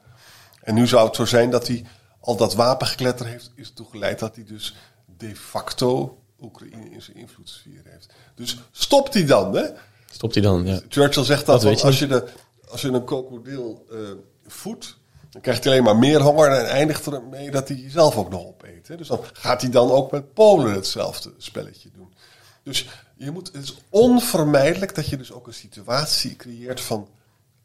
En 0.63 0.75
nu 0.75 0.87
zou 0.87 1.07
het 1.07 1.17
zo 1.17 1.25
zijn 1.25 1.51
dat 1.51 1.67
hij 1.67 1.85
al 2.21 2.37
dat 2.37 2.55
wapengekletter 2.55 3.27
heeft, 3.27 3.51
is 3.55 3.73
toegeleid 3.73 4.19
dat 4.19 4.35
hij 4.35 4.45
dus 4.45 4.77
de 5.19 5.37
facto 5.37 6.19
Oekraïne 6.41 6.91
in 6.91 7.03
zijn 7.03 7.17
invloedssfeer 7.17 7.83
heeft. 7.85 8.13
Dus 8.35 8.59
stopt 8.71 9.15
hij 9.15 9.25
dan, 9.25 9.55
hè? 9.55 9.65
Stopt 10.11 10.35
hij 10.35 10.43
dan, 10.43 10.67
ja. 10.67 10.81
Churchill 10.89 11.25
zegt 11.25 11.47
dat, 11.47 11.61
dat 11.61 11.83
als, 11.83 11.99
je 11.99 12.07
de, 12.07 12.29
als 12.69 12.81
je 12.81 12.89
een 12.89 13.05
krokodil 13.05 13.87
uh, 13.93 13.99
voedt, 14.47 14.97
dan 15.31 15.41
krijgt 15.41 15.65
hij 15.65 15.73
alleen 15.73 15.85
maar 15.85 15.97
meer 15.97 16.21
honger 16.21 16.51
en 16.51 16.69
eindigt 16.69 17.07
ermee 17.07 17.51
dat 17.51 17.69
hij 17.69 17.85
zelf 17.89 18.17
ook 18.17 18.31
nog 18.31 18.45
opeet. 18.45 18.89
Hè? 18.89 18.97
Dus 18.97 19.09
dan 19.09 19.21
gaat 19.33 19.61
hij 19.61 19.71
dan 19.71 19.91
ook 19.91 20.11
met 20.11 20.35
Polen 20.35 20.73
hetzelfde 20.73 21.33
spelletje 21.39 21.91
doen. 21.93 22.15
Dus 22.63 22.89
je 23.17 23.31
moet, 23.31 23.53
het 23.53 23.63
is 23.63 23.79
onvermijdelijk 23.89 24.95
dat 24.95 25.09
je 25.09 25.17
dus 25.17 25.33
ook 25.33 25.47
een 25.47 25.55
situatie 25.55 26.37
creëert 26.37 26.81
van 26.81 27.09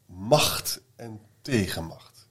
macht 0.06 0.80
en 0.96 1.20
tegenmacht. 1.42 2.28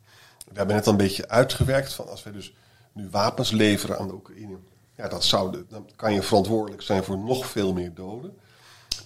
We 0.47 0.57
hebben 0.57 0.75
net 0.75 0.85
al 0.85 0.91
een 0.91 0.97
beetje 0.97 1.27
uitgewerkt 1.27 1.93
van 1.93 2.09
als 2.09 2.23
wij 2.23 2.33
dus 2.33 2.53
nu 2.91 3.07
wapens 3.09 3.51
leveren 3.51 3.99
aan 3.99 4.07
de 4.07 4.13
Oekraïne. 4.13 4.57
Ja, 4.95 5.07
dat 5.07 5.23
zou, 5.23 5.65
dan 5.69 5.89
kan 5.95 6.13
je 6.13 6.21
verantwoordelijk 6.21 6.81
zijn 6.81 7.03
voor 7.03 7.17
nog 7.17 7.45
veel 7.45 7.73
meer 7.73 7.93
doden. 7.93 8.37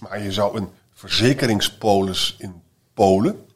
Maar 0.00 0.22
je 0.22 0.32
zou 0.32 0.56
een 0.56 0.68
verzekeringspolis 0.92 2.36
in 2.38 2.62
Polen 2.94 3.46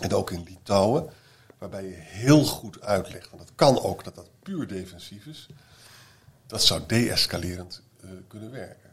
en 0.00 0.14
ook 0.14 0.30
in 0.30 0.42
Litouwen 0.42 1.10
waarbij 1.58 1.84
je 1.84 1.96
heel 1.96 2.44
goed 2.44 2.80
uitlegt, 2.80 3.30
en 3.30 3.38
dat 3.38 3.52
kan 3.54 3.82
ook 3.82 4.04
dat 4.04 4.14
dat 4.14 4.28
puur 4.42 4.66
defensief 4.66 5.26
is, 5.26 5.46
dat 6.46 6.62
zou 6.62 6.80
deescalerend 6.86 7.82
uh, 8.04 8.10
kunnen 8.28 8.50
werken. 8.50 8.90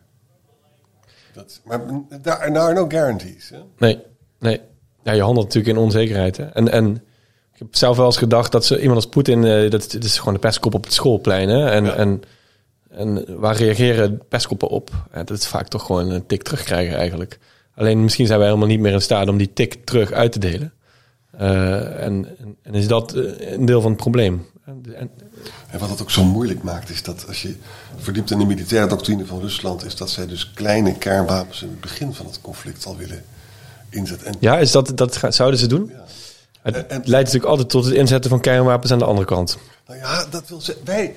Dat, 1.34 1.62
maar 1.64 1.82
daar 2.22 2.40
are 2.40 2.74
no 2.74 2.86
guarantees. 2.88 3.50
Hè? 3.50 3.60
Nee, 3.78 4.00
nee. 4.40 4.62
Ja, 5.04 5.12
je 5.12 5.22
handelt 5.22 5.46
natuurlijk 5.46 5.78
in 5.78 5.84
onzekerheid. 5.84 6.38
Hè? 6.38 6.46
En, 6.46 6.72
en 6.72 6.96
ik 7.54 7.60
heb 7.60 7.76
zelf 7.76 7.98
wel 7.98 8.06
eens 8.06 8.18
gedacht 8.18 8.52
dat 8.52 8.66
ze 8.66 8.80
iemand 8.80 8.96
als 8.96 9.08
Poetin, 9.08 9.44
uh, 9.44 9.70
dat, 9.70 9.92
dat 9.92 10.04
is 10.04 10.20
gewoon 10.20 10.34
de 10.34 10.40
pestkop 10.40 10.74
op 10.74 10.84
het 10.84 10.94
schoolplein. 10.94 11.50
Hè? 11.50 11.70
En, 11.70 11.86
ja. 11.86 11.94
en, 11.94 12.22
en 12.90 13.40
waar 13.40 13.56
reageren 13.56 14.22
pestkoppen 14.30 14.68
op? 14.68 14.90
Ja, 15.14 15.24
dat 15.24 15.38
is 15.38 15.48
vaak 15.48 15.68
toch 15.68 15.86
gewoon 15.86 16.10
een 16.10 16.26
tik 16.26 16.44
terugkrijgen 16.44 16.96
eigenlijk. 16.96 17.40
Alleen 17.76 18.04
misschien 18.04 18.28
zijn 18.28 18.40
wij 18.40 18.48
helemaal 18.48 18.70
niet 18.70 18.80
meer 18.80 18.94
in 18.94 19.02
staat 19.02 19.28
om 19.28 19.38
die 19.38 19.54
tik 19.54 19.86
terug 19.86 20.12
uit 20.12 20.32
te 20.32 20.40
delen. 20.40 20.74
Uh, 21.42 22.04
en, 22.04 22.38
en, 22.64 22.74
is 22.74 22.88
dat 22.88 23.14
eh, 23.14 23.52
een 23.52 23.66
deel 23.66 23.82
van 23.82 23.92
het 23.92 24.00
probleem. 24.00 24.48
En, 24.66 25.12
en 25.70 25.80
wat 25.80 25.90
het 25.90 26.02
ook 26.02 26.12
zo 26.12 26.24
moeilijk 26.24 26.64
maakt, 26.64 26.90
is 26.90 27.04
dat 27.04 27.28
als 27.28 27.42
je 27.42 27.56
verdiept 27.98 28.32
in 28.32 28.38
de 28.38 28.46
militaire 28.46 28.88
doctrine 28.88 29.26
van 29.26 29.40
Rusland, 29.40 29.86
is 29.86 29.96
dat 29.96 30.10
zij 30.10 30.28
dus 30.28 30.52
kleine 30.54 30.98
kernwapens 30.98 31.62
in 31.62 31.70
het 31.70 31.82
begin 31.82 32.14
van 32.14 32.26
het 32.26 32.42
conflict 32.42 32.86
al 32.86 32.98
willen 32.98 33.24
inzetten. 33.90 34.28
En 34.28 34.36
ja, 34.40 34.58
is 34.58 34.72
dat, 34.72 34.98
dat 34.98 35.20
zouden 35.30 35.60
ze 35.60 35.68
doen? 35.68 35.92
Ja. 35.94 36.04
Het 36.62 36.76
en, 36.76 37.02
leidt 37.06 37.10
natuurlijk 37.10 37.46
altijd 37.46 37.70
tot 37.70 37.86
het 37.86 37.94
inzetten 37.94 38.30
van 38.30 38.40
kernwapens 38.40 38.92
aan 38.92 39.00
de 39.00 39.06
andere 39.06 39.28
kant. 39.28 39.58
Nou 39.88 40.00
ja, 40.00 40.26
dat 40.30 40.48
wil 40.48 40.62
zeggen, 40.62 40.86
wij, 40.86 41.16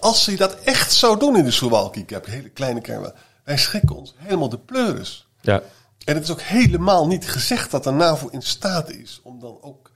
als 0.00 0.24
ze 0.24 0.36
dat 0.36 0.56
echt 0.64 0.92
zou 0.92 1.18
doen 1.18 1.36
in 1.36 1.44
de 1.44 1.50
Suwalki 1.50 2.04
Cap, 2.04 2.26
hele 2.26 2.48
kleine 2.48 2.80
kernwapens, 2.80 3.20
wij 3.44 3.58
schrikken 3.58 3.96
ons 3.96 4.14
helemaal 4.16 4.48
de 4.48 4.58
pleuris. 4.58 5.26
Ja. 5.40 5.62
En 6.04 6.14
het 6.14 6.24
is 6.24 6.30
ook 6.30 6.40
helemaal 6.40 7.06
niet 7.06 7.28
gezegd 7.28 7.70
dat 7.70 7.84
de 7.84 7.90
NAVO 7.90 8.28
in 8.28 8.42
staat 8.42 8.90
is 8.90 9.20
om 9.36 9.40
dan 9.40 9.58
ook. 9.60 9.90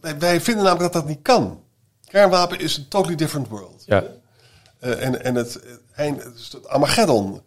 Wij 0.00 0.40
vinden 0.40 0.64
namelijk 0.64 0.92
dat 0.92 1.02
dat 1.02 1.10
niet 1.10 1.22
kan. 1.22 1.62
Kernwapen 2.04 2.58
is 2.58 2.76
een 2.76 2.88
totally 2.88 3.16
different 3.16 3.48
world. 3.48 3.82
Ja. 3.86 4.04
Uh, 4.80 5.04
en, 5.04 5.24
en 5.24 5.34
het, 5.34 5.60
eind, 5.94 6.22
het 6.22 6.68
Armageddon. 6.68 7.42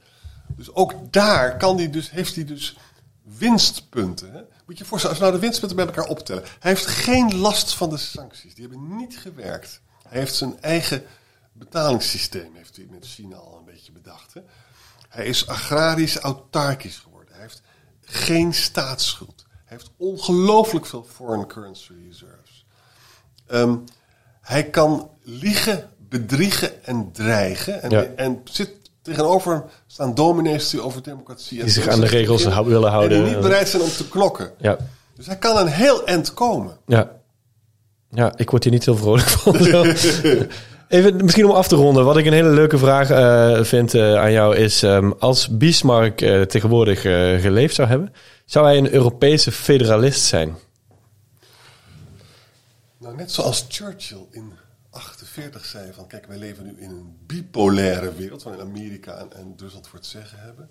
Dus 0.48 0.74
ook 0.74 1.14
daar 1.14 1.58
kan 1.58 1.78
die 1.78 1.90
dus, 1.90 2.10
heeft 2.10 2.36
hij 2.36 2.46
dus 2.46 2.78
winstpunten. 3.24 4.32
Hè? 4.32 4.40
Moet 4.40 4.78
je 4.78 4.84
je 4.84 4.90
voorstellen, 4.90 5.16
als 5.16 5.26
we 5.26 5.30
nou 5.30 5.32
de 5.34 5.48
winstpunten 5.48 5.78
bij 5.78 5.86
elkaar 5.86 6.08
optellen. 6.08 6.44
Hij 6.60 6.72
heeft 6.72 6.86
geen 6.86 7.36
last 7.36 7.74
van 7.74 7.90
de 7.90 7.98
sancties. 7.98 8.56
Die 8.56 8.68
hebben 8.68 8.98
niet 8.98 9.18
gewerkt. 9.18 9.82
Hij 10.08 10.20
heeft 10.20 10.36
zijn 10.36 10.62
eigen 10.62 11.04
betalingssysteem 11.52 12.56
heeft 12.56 12.76
hij 12.76 12.88
met 12.90 13.06
China 13.06 13.36
al 13.36 13.58
een 13.58 13.74
beetje 13.74 13.92
bedacht. 13.92 14.34
Hè? 14.34 14.42
Hij 15.10 15.26
is 15.26 15.48
agrarisch 15.48 16.18
autarkisch 16.18 16.98
geworden 16.98 17.20
geen 18.10 18.54
staatsschuld. 18.54 19.46
Heeft 19.70 19.90
ongelooflijk 19.98 20.86
veel 20.86 21.06
foreign 21.16 21.48
currency 21.48 21.92
reserves. 22.08 22.66
Ehm, 23.48 23.76
hij 24.42 24.64
kan 24.64 25.10
liegen, 25.24 25.90
bedriegen 26.10 26.84
en 26.86 27.10
dreigen. 27.14 27.82
En, 27.82 27.90
Ja. 27.90 28.04
en 28.16 28.42
zit 28.44 28.72
tegenover 29.02 29.64
staan 29.88 30.16
dominees 30.16 30.70
die 30.70 30.82
over 30.82 31.04
democratie 31.04 31.60
en 31.60 31.66
Die 31.66 31.74
zich 31.74 31.88
aan 31.88 32.00
de 32.00 32.08
regels 32.08 32.46
hou- 32.46 32.68
willen 32.68 32.90
houden. 32.92 33.18
En 33.18 33.24
die 33.24 33.34
niet 33.34 33.42
bereid 33.44 33.68
zijn 33.70 33.82
om 33.82 33.90
te 33.90 34.08
knokken. 34.10 34.52
Ja, 34.58 34.78
Dus 35.16 35.26
hij 35.26 35.38
kan 35.38 35.58
een 35.58 35.68
heel 35.68 36.06
eind 36.06 36.34
komen. 36.34 36.78
ja. 36.86 37.18
Ja, 38.12 38.34
ik 38.36 38.50
word 38.50 38.64
hier 38.64 38.74
niet 38.74 38.86
heel 38.86 38.98
vrolijk 38.98 39.28
van. 39.28 39.56
Even, 40.88 41.16
misschien 41.24 41.46
om 41.46 41.52
af 41.52 41.68
te 41.68 41.76
ronden. 41.76 42.06
Wat 42.06 42.18
ik 42.18 42.26
een 42.26 42.34
hele 42.34 42.50
leuke 42.50 42.78
vraag 42.78 43.10
eh, 43.10 43.64
vind 43.64 43.94
eh, 43.94 44.16
aan 44.16 44.32
jou 44.32 44.56
is... 44.56 44.84
ehm, 44.84 45.12
als 45.20 45.48
Bismarck 45.58 46.22
eh, 46.22 46.42
tegenwoordig 46.42 47.02
geleefd 47.42 47.76
zou 47.76 47.88
hebben... 47.88 48.14
zou 48.50 48.66
hij 48.66 48.78
een 48.78 48.94
Europese 48.94 49.52
federalist 49.52 50.22
zijn? 50.22 50.58
Nou, 52.98 53.16
net 53.16 53.32
zoals 53.32 53.66
Churchill 53.68 54.26
in 54.32 54.54
48 54.90 55.66
zei 55.66 55.94
van... 55.94 56.08
kijk, 56.08 56.26
wij 56.26 56.38
leven 56.38 56.66
nu 56.66 56.76
in 56.78 56.90
een 56.90 57.18
bipolaire 57.26 58.14
wereld... 58.14 58.44
waarin 58.44 58.62
Amerika 58.62 59.14
en, 59.16 59.34
en 59.34 59.54
Rusland 59.58 59.88
voor 59.88 60.00
het 60.00 60.08
zeggen 60.08 60.40
hebben. 60.40 60.70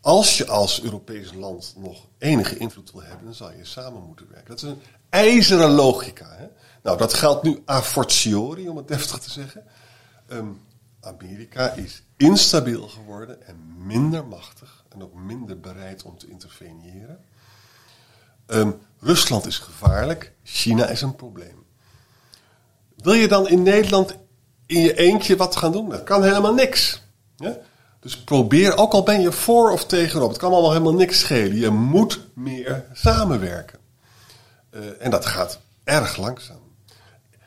Als 0.00 0.36
je 0.36 0.46
als 0.46 0.82
Europees 0.82 1.32
land 1.32 1.74
nog 1.76 2.06
enige 2.18 2.56
invloed 2.56 2.92
wil 2.92 3.02
hebben... 3.02 3.24
dan 3.24 3.34
zal 3.34 3.52
je 3.52 3.64
samen 3.64 4.02
moeten 4.02 4.26
werken. 4.30 4.48
Dat 4.48 4.62
is 4.62 4.68
een 4.68 4.82
ijzeren 5.08 5.70
logica. 5.70 6.36
Hè? 6.36 6.46
Nou, 6.82 6.98
dat 6.98 7.14
geldt 7.14 7.42
nu 7.42 7.62
a 7.68 7.82
fortiori, 7.82 8.68
om 8.68 8.76
het 8.76 8.88
deftig 8.94 9.18
te 9.18 9.30
zeggen. 9.30 9.64
Ehm, 10.28 10.48
Amerika 11.00 11.70
is 11.70 12.02
instabiel 12.16 12.88
geworden 12.88 13.46
en 13.46 13.86
minder 13.86 14.26
machtig... 14.26 14.84
en 14.96 15.02
ook 15.02 15.14
minder 15.14 15.60
bereid 15.60 16.02
om 16.02 16.18
te 16.18 16.28
interveneren... 16.28 17.24
Ehm, 18.46 18.70
Rusland 19.00 19.46
is 19.46 19.58
gevaarlijk, 19.58 20.32
China 20.42 20.86
is 20.88 21.02
een 21.02 21.16
probleem. 21.16 21.64
Wil 22.96 23.12
je 23.12 23.28
dan 23.28 23.48
in 23.48 23.62
Nederland 23.62 24.16
in 24.66 24.80
je 24.80 24.94
eentje 24.94 25.36
wat 25.36 25.56
gaan 25.56 25.72
doen? 25.72 25.88
Dat 25.88 26.04
kan 26.04 26.22
helemaal 26.22 26.54
niks. 26.54 27.02
Dus 28.00 28.18
probeer, 28.20 28.76
ook 28.76 28.92
al 28.92 29.02
ben 29.02 29.20
je 29.20 29.32
voor 29.32 29.72
of 29.72 29.86
tegenop, 29.86 30.28
het 30.28 30.38
kan 30.38 30.52
allemaal 30.52 30.72
helemaal 30.72 30.94
niks 30.94 31.20
schelen. 31.20 31.56
Je 31.56 31.70
moet 31.70 32.20
meer 32.34 32.84
samenwerken. 32.92 33.78
Eh, 34.70 34.80
en 34.98 35.10
dat 35.10 35.26
gaat 35.26 35.60
erg 35.84 36.16
langzaam. 36.16 36.60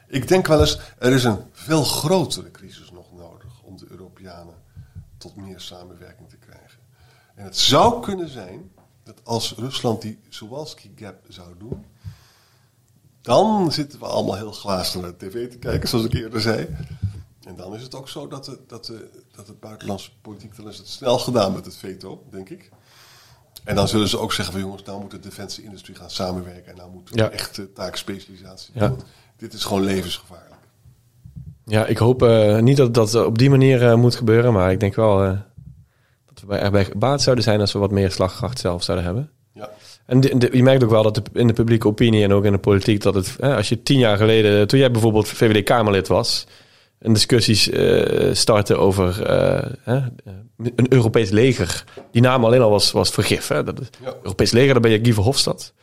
Ik 0.07 0.27
denk 0.27 0.47
wel 0.47 0.59
eens, 0.59 0.79
er 0.97 1.13
is 1.13 1.23
een 1.23 1.39
veel 1.51 1.83
grotere 1.83 2.51
crisis 2.51 2.91
nog 2.91 3.13
nodig 3.13 3.61
om 3.63 3.77
de 3.77 3.85
Europeanen 3.89 4.55
tot 5.17 5.35
meer 5.35 5.59
samenwerking. 5.59 6.28
En 7.39 7.45
het 7.45 7.57
zou 7.57 8.01
kunnen 8.01 8.29
zijn 8.29 8.71
dat 9.03 9.15
als 9.23 9.53
Rusland 9.57 10.01
die 10.01 10.19
Sowalski 10.29 10.91
Gap 10.95 11.15
zou 11.27 11.47
doen, 11.57 11.85
dan 13.21 13.71
zitten 13.71 13.99
we 13.99 14.05
allemaal 14.05 14.35
heel 14.35 14.51
glazen 14.51 15.01
naar 15.01 15.13
de 15.17 15.27
tv 15.29 15.49
te 15.49 15.57
kijken, 15.57 15.89
zoals 15.89 16.05
ik 16.05 16.13
eerder 16.13 16.41
zei. 16.41 16.67
En 17.47 17.55
dan 17.55 17.75
is 17.75 17.81
het 17.81 17.95
ook 17.95 18.09
zo 18.09 18.27
dat, 18.27 18.45
de, 18.45 18.59
dat, 18.67 18.85
de, 18.85 19.09
dat 19.35 19.47
het 19.47 19.59
buitenlandse 19.59 20.11
politiek, 20.21 20.55
dan 20.55 20.67
is 20.67 20.77
het 20.77 20.87
snel 20.87 21.19
gedaan 21.19 21.53
met 21.53 21.65
het 21.65 21.77
veto, 21.77 22.23
denk 22.29 22.49
ik. 22.49 22.69
En 23.63 23.75
dan 23.75 23.87
zullen 23.87 24.07
ze 24.07 24.19
ook 24.19 24.33
zeggen 24.33 24.53
van 24.53 24.63
jongens, 24.63 24.83
nou 24.83 25.01
moet 25.01 25.11
de 25.11 25.19
defensieindustrie 25.19 25.95
gaan 25.95 26.09
samenwerken 26.09 26.71
en 26.71 26.77
nou 26.77 26.91
moet 26.91 27.09
Ja. 27.13 27.29
we 27.29 27.35
echt 27.35 27.61
taakspecialisatie 27.75 28.73
Ja. 28.73 28.87
doen. 28.87 29.01
Dit 29.37 29.53
is 29.53 29.63
gewoon 29.63 29.83
levensgevaarlijk. 29.83 30.47
Ja, 31.65 31.85
ik 31.85 31.97
hoop 31.97 32.21
eh, 32.23 32.59
niet 32.59 32.77
dat 32.77 32.93
dat 32.93 33.15
op 33.15 33.37
die 33.37 33.49
manier 33.49 33.87
eh, 33.87 33.95
moet 33.95 34.15
gebeuren. 34.15 34.53
Maar 34.53 34.71
ik 34.71 34.79
denk 34.79 34.95
wel 34.95 35.23
eh, 35.23 35.37
dat 36.39 36.49
we 36.49 36.55
bij, 36.55 36.59
erbij 36.59 36.85
gebaat 36.85 37.21
zouden 37.21 37.43
zijn... 37.43 37.59
als 37.59 37.73
we 37.73 37.79
wat 37.79 37.91
meer 37.91 38.11
slagkracht 38.11 38.59
zelf 38.59 38.83
zouden 38.83 39.05
hebben. 39.05 39.29
Ja. 39.53 39.69
En 40.05 40.19
de, 40.19 40.37
de- 40.37 40.49
je 40.53 40.63
merkt 40.63 40.83
ook 40.83 40.89
wel 40.89 41.03
dat 41.03 41.15
de, 41.15 41.21
in 41.33 41.47
de 41.47 41.53
publieke 41.53 41.87
opinie 41.87 42.23
en 42.23 42.33
ook 42.33 42.45
in 42.45 42.51
de 42.51 42.57
politiek 42.57 43.01
dat 43.01 43.13
het, 43.15 43.35
hè, 43.39 43.55
als 43.55 43.69
je 43.69 43.83
tien 43.83 43.99
jaar 43.99 44.17
geleden, 44.17 44.67
toen 44.67 44.79
jij 44.79 44.91
bijvoorbeeld 44.91 45.27
VVD-Kamerlid 45.27 46.07
was, 46.07 46.45
en 46.99 47.13
discussies 47.13 47.69
eh 47.69 48.29
starten 48.33 48.79
over 48.79 49.23
eh, 49.25 49.71
hè, 49.81 49.95
een 50.75 50.85
Europees 50.93 51.29
leger. 51.29 51.83
Die 52.11 52.21
naam 52.21 52.45
alleen 52.45 52.61
al 52.61 52.69
was, 52.69 52.91
was 52.91 53.09
vergif. 53.09 53.47
Hè? 53.47 53.63
Dat 53.63 53.79
Ja. 54.03 54.13
Europees 54.23 54.51
leger, 54.51 54.73
dan 54.73 54.81
ben 54.81 54.91
je 54.91 54.99
Guy 55.03 55.13
Verhofstadt. 55.13 55.73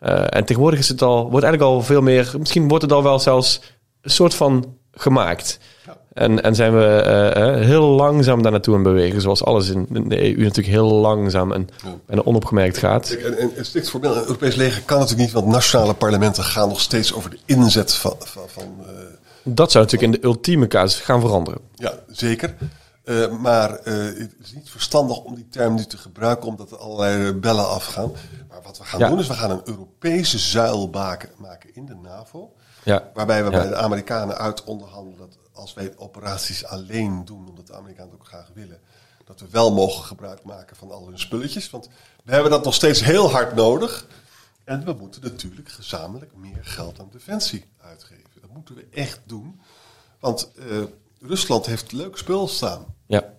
Eh, 0.00 0.24
en 0.28 0.44
tegenwoordig 0.44 0.78
is 0.80 0.88
het 0.88 1.02
al, 1.02 1.30
wordt 1.30 1.44
eigenlijk 1.46 1.62
al 1.74 1.82
veel 1.82 2.00
meer, 2.02 2.34
misschien 2.38 2.68
wordt 2.68 2.82
het 2.84 2.92
al 2.92 3.02
wel 3.02 3.18
zelfs 3.18 3.60
een 4.00 4.10
soort 4.10 4.34
van 4.34 4.76
gemaakt. 4.92 5.58
En, 6.12 6.42
en 6.42 6.54
zijn 6.54 6.76
we 6.78 6.84
eh, 6.84 7.54
eh, 7.58 7.64
heel 7.64 7.82
langzaam 7.86 8.42
daar 8.42 8.52
naartoe 8.52 8.74
aan 8.76 8.84
het 8.84 8.92
bewegen, 8.92 9.20
zoals 9.20 9.44
alles 9.44 9.68
in 9.68 9.86
de 9.90 10.20
EU 10.22 10.36
natuurlijk 10.42 10.66
heel 10.66 10.92
langzaam 10.92 11.52
en, 11.52 11.68
Ja. 11.84 11.94
en 12.06 12.26
onopgemerkt 12.26 12.78
gaat. 12.78 13.10
En, 13.10 13.38
en, 13.38 13.56
en 13.56 13.64
strikt 13.66 13.90
formeel, 13.90 14.16
een 14.16 14.22
Europees 14.22 14.54
leger 14.54 14.82
kan 14.82 14.98
natuurlijk 14.98 15.24
niet, 15.24 15.34
want 15.40 15.46
nationale 15.46 15.94
parlementen 15.94 16.44
gaan 16.44 16.68
nog 16.68 16.80
steeds 16.80 17.12
over 17.14 17.30
de 17.30 17.38
inzet 17.44 17.94
van. 17.94 18.14
van, 18.18 18.42
van 18.48 18.62
eh, 18.86 18.92
Dat 19.42 19.70
zou 19.72 19.84
natuurlijk 19.84 20.14
in 20.14 20.20
de 20.20 20.26
ultieme 20.26 20.66
casus 20.66 21.00
gaan 21.00 21.20
veranderen. 21.20 21.60
ja, 21.74 21.94
zeker. 22.10 22.54
Maar 23.40 23.70
het 23.70 24.34
is 24.42 24.52
niet 24.54 24.70
verstandig 24.70 25.18
om 25.18 25.34
die 25.34 25.46
term 25.50 25.74
nu 25.74 25.84
te 25.84 25.96
gebruiken, 25.96 26.48
omdat 26.48 26.70
er 26.70 26.76
allerlei 26.78 27.32
bellen 27.32 27.68
afgaan. 27.68 28.12
Maar 28.48 28.58
wat 28.62 28.78
we 28.78 28.84
gaan 28.84 29.00
Ja. 29.00 29.08
doen, 29.08 29.18
is 29.18 29.26
we 29.26 29.34
gaan 29.34 29.50
een 29.50 29.60
Europese 29.64 30.38
zuil 30.38 30.88
maken, 31.38 31.68
in 31.72 31.86
de 31.86 31.94
NAVO. 32.02 32.52
Ja. 32.82 33.10
Waarbij 33.14 33.44
we 33.44 33.50
bij 33.50 33.68
de 33.68 33.76
Amerikanen 33.76 34.38
uit 34.38 34.64
onderhandelen 34.64 35.18
dat 35.18 35.38
als 35.58 35.74
wij 35.74 35.92
operaties 35.96 36.64
alleen 36.64 37.24
doen, 37.24 37.48
omdat 37.48 37.66
de 37.66 37.74
Amerikanen 37.74 38.10
het 38.10 38.20
ook 38.20 38.26
graag 38.26 38.50
willen, 38.54 38.80
dat 39.24 39.40
we 39.40 39.46
wel 39.50 39.74
mogen 39.74 40.04
gebruik 40.04 40.42
maken 40.44 40.76
van 40.76 40.90
al 40.90 41.06
hun 41.06 41.18
spulletjes. 41.18 41.70
Want 41.70 41.88
we 42.24 42.32
hebben 42.32 42.50
dat 42.50 42.64
nog 42.64 42.74
steeds 42.74 43.04
heel 43.04 43.30
hard 43.30 43.54
nodig. 43.54 44.06
En 44.64 44.84
we 44.84 44.92
moeten 44.92 45.22
natuurlijk 45.22 45.68
gezamenlijk 45.68 46.36
meer 46.36 46.58
geld 46.64 47.00
aan 47.00 47.08
defensie 47.12 47.64
uitgeven. 47.80 48.40
Dat 48.40 48.50
moeten 48.52 48.74
we 48.74 48.86
echt 48.90 49.20
doen. 49.24 49.60
Want 50.20 50.50
eh, 50.54 50.82
Rusland 51.20 51.66
heeft 51.66 51.92
leuk 51.92 52.16
spul 52.16 52.48
staan. 52.48 52.94
Ja. 53.06 53.34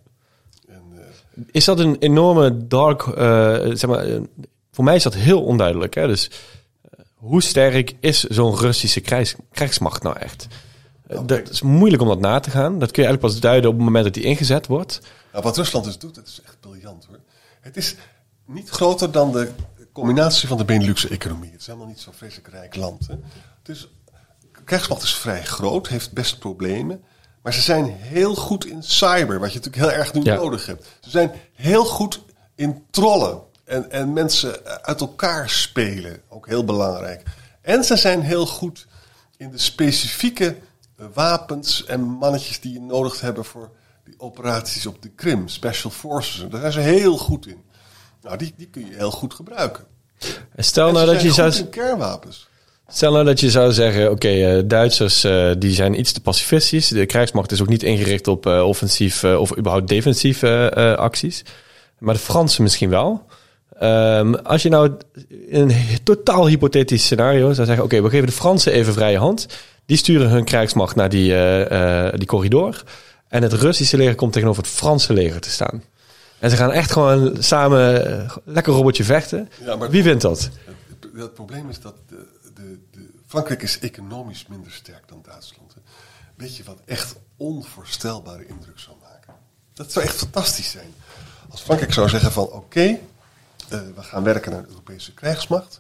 En, 0.67 0.84
eh, 0.95 1.43
Is 1.51 1.65
dat 1.65 1.80
een 1.80 1.97
enorme 1.97 2.67
dark... 2.67 3.07
eh, 3.07 3.53
zeg 3.53 3.86
maar, 3.89 4.05
voor 4.72 4.84
mij 4.84 4.95
is 4.95 5.03
dat 5.03 5.13
heel 5.13 5.43
onduidelijk. 5.43 5.93
Hè? 5.93 6.07
Dus 6.07 6.30
hoe 7.13 7.41
sterk 7.41 7.95
is 7.99 8.24
zo'n 8.24 8.55
Russische 8.55 9.01
krijgs, 9.01 9.36
krijgsmacht 9.51 10.03
nou 10.03 10.17
echt? 10.17 10.47
Eh, 11.10 11.16
dat 11.18 11.26
kijk. 11.26 11.49
is 11.49 11.62
moeilijk 11.62 12.01
om 12.01 12.07
dat 12.07 12.20
na 12.20 12.39
te 12.39 12.49
gaan. 12.49 12.80
Dat 12.80 12.91
kun 12.91 13.03
je 13.03 13.07
eigenlijk 13.07 13.34
pas 13.34 13.39
duiden 13.41 13.70
op 13.70 13.76
het 13.76 13.86
moment 13.86 14.03
dat 14.03 14.14
die 14.14 14.24
ingezet 14.24 14.68
wordt. 14.68 14.99
Nou, 15.32 15.43
wat 15.43 15.57
Rusland 15.57 15.86
dus 15.86 15.97
doet, 15.97 16.16
het 16.16 16.28
is 16.28 16.41
echt 16.45 16.57
briljant 16.60 17.05
hoor. 17.05 17.20
Het 17.62 17.78
is 17.78 17.95
niet 18.45 18.70
groter 18.70 19.12
dan 19.12 19.32
de 19.32 19.51
combinatie 19.93 20.47
van 20.47 20.57
de 20.57 20.66
Benelux-economie. 20.66 21.51
Het 21.51 21.60
is 21.62 21.66
helemaal 21.68 21.88
niet 21.88 21.99
zo'n 21.99 22.14
vreselijk 22.14 22.47
rijk 22.47 22.76
land. 22.76 23.07
Hè. 23.07 23.16
Het 23.64 23.88
de 24.51 24.64
krijgsmacht 24.64 25.03
is 25.03 25.14
vrij 25.16 25.43
groot, 25.43 25.88
heeft 25.88 26.12
best 26.14 26.39
problemen. 26.39 27.03
Maar 27.41 27.53
ze 27.53 27.62
zijn 27.62 27.86
heel 27.86 28.36
goed 28.36 28.66
in 28.66 28.84
cyber, 28.84 29.39
wat 29.39 29.53
je 29.53 29.60
natuurlijk 29.60 29.91
heel 29.91 29.99
erg 29.99 30.14
nu 30.14 30.24
Ja. 30.24 30.36
nodig 30.36 30.66
hebt. 30.66 30.88
Ze 30.99 31.10
zijn 31.10 31.32
heel 31.53 31.86
goed 31.86 32.22
in 32.55 32.84
trollen 32.91 33.39
en, 33.64 33.91
en 33.91 34.14
mensen 34.14 34.66
uit 34.82 35.01
elkaar 35.01 35.49
spelen. 35.49 36.22
Ook 36.30 36.47
heel 36.47 36.64
belangrijk. 36.66 37.24
En 37.62 37.84
ze 37.84 37.95
zijn 37.95 38.22
heel 38.22 38.45
goed 38.45 38.88
in 39.38 39.51
de 39.51 39.57
specifieke 39.57 40.45
eh, 40.47 40.53
wapens 41.14 41.86
en 41.86 42.02
mannetjes 42.02 42.60
die 42.60 42.74
je 42.74 42.82
nodig 42.82 43.22
hebt 43.22 43.47
voor 43.47 43.70
die 44.06 44.16
operaties 44.18 44.86
op 44.86 45.02
de 45.02 45.10
Krim, 45.10 45.47
special 45.47 45.91
forces. 45.91 46.45
Daar 46.50 46.60
zijn 46.60 46.74
ze 46.74 46.80
heel 46.80 47.18
goed 47.18 47.47
in. 47.47 47.64
Nou, 48.22 48.38
die, 48.38 48.54
die 48.58 48.68
kun 48.68 48.86
je 48.86 48.95
heel 48.95 49.12
goed 49.12 49.34
gebruiken. 49.34 49.84
En 50.56 50.64
stel 50.64 50.88
En 50.88 50.93
nou 50.93 51.06
dat 51.06 51.22
je 51.22 51.32
zou... 51.32 51.64
kernwapens. 51.64 52.47
Stel 52.91 53.12
nou 53.12 53.26
dat 53.26 53.39
je 53.39 53.50
zou 53.50 53.72
zeggen, 53.72 54.12
oké, 54.12 54.28
eh, 54.28 54.64
Duitsers 54.66 55.24
eh, 55.24 55.52
die 55.58 55.74
zijn 55.74 56.00
iets 56.00 56.12
te 56.12 56.22
pacifistisch. 56.22 56.88
De 56.88 57.06
krijgsmacht 57.06 57.52
is 57.52 57.62
ook 57.62 57.68
niet 57.68 57.84
ingericht 57.84 58.28
op 58.28 58.45
eh, 58.45 58.62
offensief 58.68 59.24
of 59.24 59.58
überhaupt 59.58 59.88
defensieve 59.88 60.74
acties. 60.97 61.43
Maar 61.97 62.14
de 62.14 62.20
Fransen 62.20 62.64
misschien 62.64 62.89
wel. 62.89 63.26
Ehm, 63.80 64.34
als 64.34 64.62
je 64.62 64.70
nou 64.70 64.91
in 65.47 65.62
een 65.70 66.04
totaal 66.04 66.47
hypothetisch 66.47 67.04
scenario 67.04 67.54
zou 67.54 67.68
zeggen, 67.68 67.86
oké, 67.86 68.02
we 68.02 68.10
geven 68.10 68.28
de 68.28 68.32
Fransen 68.32 68.74
even 68.74 68.93
vrije 68.93 69.18
hand. 69.18 69.47
Die 69.90 69.98
sturen 69.98 70.30
hun 70.30 70.44
krijgsmacht 70.44 70.96
naar 70.96 71.10
die, 71.10 71.34
eh, 71.34 72.06
eh, 72.08 72.14
die 72.18 72.28
corridor. 72.28 72.84
En 73.28 73.42
het 73.44 73.54
Russische 73.54 73.98
leger 73.98 74.16
komt 74.16 74.34
tegenover 74.34 74.64
het 74.64 74.72
Franse 74.72 75.14
leger 75.14 75.42
te 75.42 75.50
staan. 75.50 75.84
En 76.40 76.50
ze 76.50 76.56
gaan 76.56 76.72
echt 76.72 76.92
gewoon 76.92 77.44
samen 77.44 78.06
eh, 78.22 78.36
lekker 78.46 78.74
robotje 78.74 79.04
vechten. 79.04 79.50
Ja, 79.64 79.76
maar- 79.76 79.90
Wie 79.90 80.04
wint 80.04 80.22
dat? 80.22 80.50
Het, 80.66 81.08
het 81.14 81.34
probleem 81.34 81.70
is 81.70 81.80
dat 81.80 81.96
de, 82.08 82.28
de, 82.56 82.80
de, 82.92 83.10
Frankrijk 83.28 83.62
is 83.62 83.80
economisch 83.80 84.46
minder 84.50 84.72
sterk 84.72 85.04
dan 85.08 85.20
Duitsland. 85.24 85.74
Weet 86.36 86.58
je 86.58 86.64
wat 86.64 86.80
echt 86.86 87.16
onvoorstelbare 87.38 88.46
indruk 88.48 88.80
zou 88.80 88.96
maken? 89.02 89.34
Dat 89.74 89.92
zou 89.92 90.06
echt 90.06 90.16
fantastisch 90.16 90.72
zijn. 90.72 90.94
Als 91.50 91.62
Frankrijk 91.62 91.94
zou 91.94 92.10
zeggen 92.10 92.32
van 92.32 92.44
oké, 92.48 92.98
we 93.70 94.02
gaan 94.02 94.24
werken 94.24 94.52
naar 94.52 94.60
een 94.60 94.70
Europese 94.70 95.14
krijgsmacht. 95.14 95.80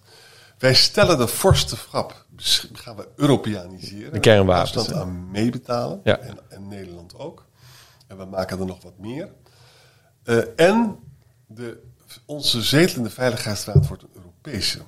Wij 0.59 0.73
stellen 0.73 1.17
de 1.17 1.27
vorstenschap, 1.27 2.25
besch- 2.29 2.65
gaan 2.73 2.95
we 2.95 3.07
Europeaniseren. 3.15 4.13
De 4.13 4.19
kernwapens, 4.19 4.71
Duitsland 4.71 5.01
aan 5.01 5.31
meebetalen. 5.31 6.01
Ja. 6.03 6.17
En, 6.17 6.37
en 6.49 6.67
Nederland 6.67 7.15
ook. 7.15 7.45
En 8.07 8.17
we 8.17 8.25
maken 8.25 8.59
er 8.59 8.65
nog 8.65 8.83
wat 8.83 8.97
meer. 8.97 9.29
Eh, 10.23 10.37
en 10.55 10.97
de, 11.47 11.81
onze 12.25 12.61
zetelende 12.61 13.09
veiligheidsraad 13.09 13.87
wordt 13.87 14.03
een 14.03 14.09
Europese. 14.13 14.79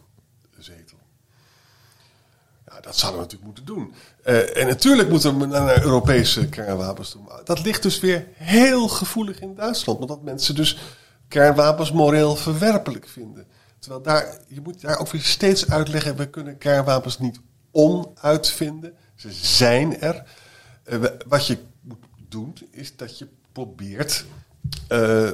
Ja, 2.71 2.79
dat 2.81 2.97
zouden 2.97 3.21
we 3.21 3.25
natuurlijk 3.27 3.43
moeten 3.57 3.65
doen. 3.65 3.93
Eh, 4.23 4.57
en 4.57 4.67
natuurlijk 4.67 5.09
moeten 5.09 5.39
we 5.39 5.45
naar 5.45 5.83
Europese 5.83 6.49
kernwapens 6.49 7.09
toe. 7.09 7.21
Maar 7.21 7.43
dat 7.43 7.63
ligt 7.63 7.83
dus 7.83 7.99
weer 7.99 8.27
heel 8.33 8.87
gevoelig 8.87 9.39
in 9.39 9.55
Duitsland. 9.55 9.99
Omdat 9.99 10.21
mensen 10.21 10.55
dus 10.55 10.77
kernwapens 11.27 11.91
moreel 11.91 12.35
verwerpelijk 12.35 13.07
vinden. 13.07 13.47
Terwijl 13.81 14.01
daar, 14.01 14.37
je 14.47 14.61
moet 14.61 14.81
daar 14.81 14.99
ook 14.99 15.11
weer 15.11 15.21
steeds 15.21 15.69
uitleggen, 15.69 16.15
we 16.15 16.29
kunnen 16.29 16.57
kernwapens 16.57 17.19
niet 17.19 17.39
onuitvinden. 17.71 18.95
Ze 19.15 19.31
zijn 19.31 20.01
er. 20.01 20.23
Eh, 20.83 21.03
wat 21.27 21.47
je 21.47 21.57
moet 21.81 22.03
doen, 22.29 22.57
is 22.71 22.95
dat 22.95 23.17
je 23.17 23.27
probeert 23.51 24.25
eh, 24.87 25.29